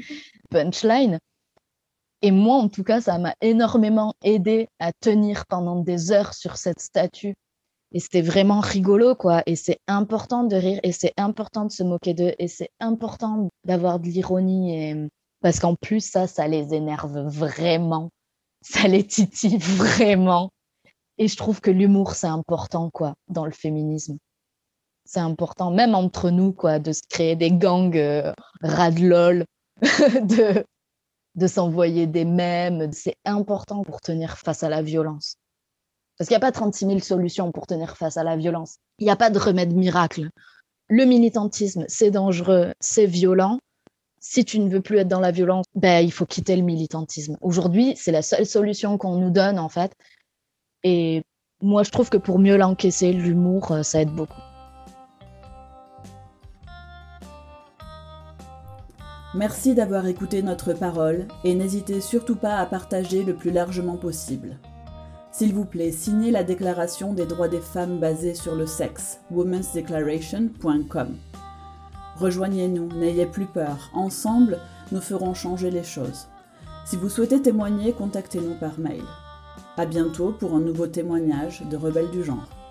punchlines. 0.50 1.18
Et 2.20 2.30
moi, 2.30 2.56
en 2.56 2.68
tout 2.68 2.84
cas, 2.84 3.00
ça 3.00 3.18
m'a 3.18 3.34
énormément 3.40 4.14
aidé 4.22 4.68
à 4.78 4.92
tenir 4.92 5.44
pendant 5.46 5.80
des 5.80 6.12
heures 6.12 6.34
sur 6.34 6.56
cette 6.56 6.80
statue. 6.80 7.34
Et 7.94 8.00
c'était 8.00 8.22
vraiment 8.22 8.60
rigolo, 8.60 9.14
quoi. 9.14 9.42
Et 9.46 9.56
c'est 9.56 9.80
important 9.86 10.44
de 10.44 10.56
rire, 10.56 10.80
et 10.82 10.92
c'est 10.92 11.12
important 11.16 11.64
de 11.66 11.72
se 11.72 11.82
moquer 11.82 12.14
d'eux, 12.14 12.32
et 12.38 12.48
c'est 12.48 12.70
important 12.80 13.48
d'avoir 13.64 13.98
de 13.98 14.06
l'ironie. 14.06 14.78
Et... 14.78 15.08
Parce 15.40 15.58
qu'en 15.58 15.74
plus, 15.74 16.00
ça, 16.00 16.26
ça 16.26 16.46
les 16.46 16.72
énerve 16.72 17.18
vraiment. 17.26 18.10
Ça 18.62 18.86
les 18.86 19.04
titille 19.04 19.58
vraiment. 19.58 20.50
Et 21.18 21.26
je 21.26 21.36
trouve 21.36 21.60
que 21.60 21.70
l'humour, 21.70 22.12
c'est 22.12 22.28
important, 22.28 22.88
quoi, 22.90 23.14
dans 23.28 23.44
le 23.44 23.52
féminisme 23.52 24.16
c'est 25.04 25.20
important, 25.20 25.70
même 25.70 25.94
entre 25.94 26.30
nous, 26.30 26.52
quoi, 26.52 26.78
de 26.78 26.92
se 26.92 27.02
créer 27.08 27.36
des 27.36 27.50
gangs 27.50 27.96
euh, 27.96 28.32
radlol, 28.62 29.44
de, 29.82 31.46
s'envoyer 31.46 32.06
des 32.06 32.24
mèmes. 32.24 32.92
C'est 32.92 33.16
important 33.24 33.82
pour 33.82 34.00
tenir 34.00 34.38
face 34.38 34.62
à 34.62 34.68
la 34.68 34.82
violence. 34.82 35.36
Parce 36.16 36.28
qu'il 36.28 36.34
n'y 36.34 36.42
a 36.42 36.46
pas 36.46 36.52
36 36.52 36.86
000 36.86 36.98
solutions 37.00 37.52
pour 37.52 37.66
tenir 37.66 37.96
face 37.96 38.16
à 38.16 38.24
la 38.24 38.36
violence. 38.36 38.76
Il 38.98 39.04
n'y 39.04 39.10
a 39.10 39.16
pas 39.16 39.30
de 39.30 39.38
remède 39.38 39.74
miracle. 39.74 40.28
Le 40.88 41.04
militantisme, 41.04 41.84
c'est 41.88 42.10
dangereux, 42.10 42.72
c'est 42.80 43.06
violent. 43.06 43.58
Si 44.20 44.44
tu 44.44 44.60
ne 44.60 44.68
veux 44.68 44.80
plus 44.80 44.98
être 44.98 45.08
dans 45.08 45.20
la 45.20 45.32
violence, 45.32 45.64
ben, 45.74 46.04
il 46.04 46.12
faut 46.12 46.26
quitter 46.26 46.54
le 46.54 46.62
militantisme. 46.62 47.36
Aujourd'hui, 47.40 47.94
c'est 47.96 48.12
la 48.12 48.22
seule 48.22 48.46
solution 48.46 48.98
qu'on 48.98 49.16
nous 49.16 49.30
donne, 49.30 49.58
en 49.58 49.68
fait. 49.68 49.92
Et 50.84 51.22
moi, 51.60 51.82
je 51.82 51.90
trouve 51.90 52.08
que 52.08 52.18
pour 52.18 52.38
mieux 52.38 52.56
l'encaisser, 52.56 53.12
l'humour, 53.12 53.72
euh, 53.72 53.82
ça 53.82 54.02
aide 54.02 54.10
beaucoup. 54.10 54.40
Merci 59.34 59.74
d'avoir 59.74 60.06
écouté 60.06 60.42
notre 60.42 60.74
parole 60.74 61.26
et 61.42 61.54
n'hésitez 61.54 62.02
surtout 62.02 62.36
pas 62.36 62.56
à 62.56 62.66
partager 62.66 63.24
le 63.24 63.34
plus 63.34 63.50
largement 63.50 63.96
possible. 63.96 64.58
S'il 65.30 65.54
vous 65.54 65.64
plaît, 65.64 65.90
signez 65.90 66.30
la 66.30 66.44
déclaration 66.44 67.14
des 67.14 67.24
droits 67.24 67.48
des 67.48 67.62
femmes 67.62 67.98
basée 67.98 68.34
sur 68.34 68.54
le 68.54 68.66
sexe, 68.66 69.20
womensdeclaration.com. 69.30 71.16
Rejoignez-nous, 72.16 72.88
n'ayez 72.98 73.24
plus 73.24 73.46
peur, 73.46 73.90
ensemble, 73.94 74.58
nous 74.92 75.00
ferons 75.00 75.32
changer 75.32 75.70
les 75.70 75.82
choses. 75.82 76.26
Si 76.84 76.96
vous 76.96 77.08
souhaitez 77.08 77.40
témoigner, 77.40 77.94
contactez-nous 77.94 78.58
par 78.60 78.78
mail. 78.78 79.02
À 79.78 79.86
bientôt 79.86 80.32
pour 80.32 80.54
un 80.54 80.60
nouveau 80.60 80.88
témoignage 80.88 81.62
de 81.70 81.76
Rebelles 81.78 82.10
du 82.10 82.22
genre. 82.22 82.61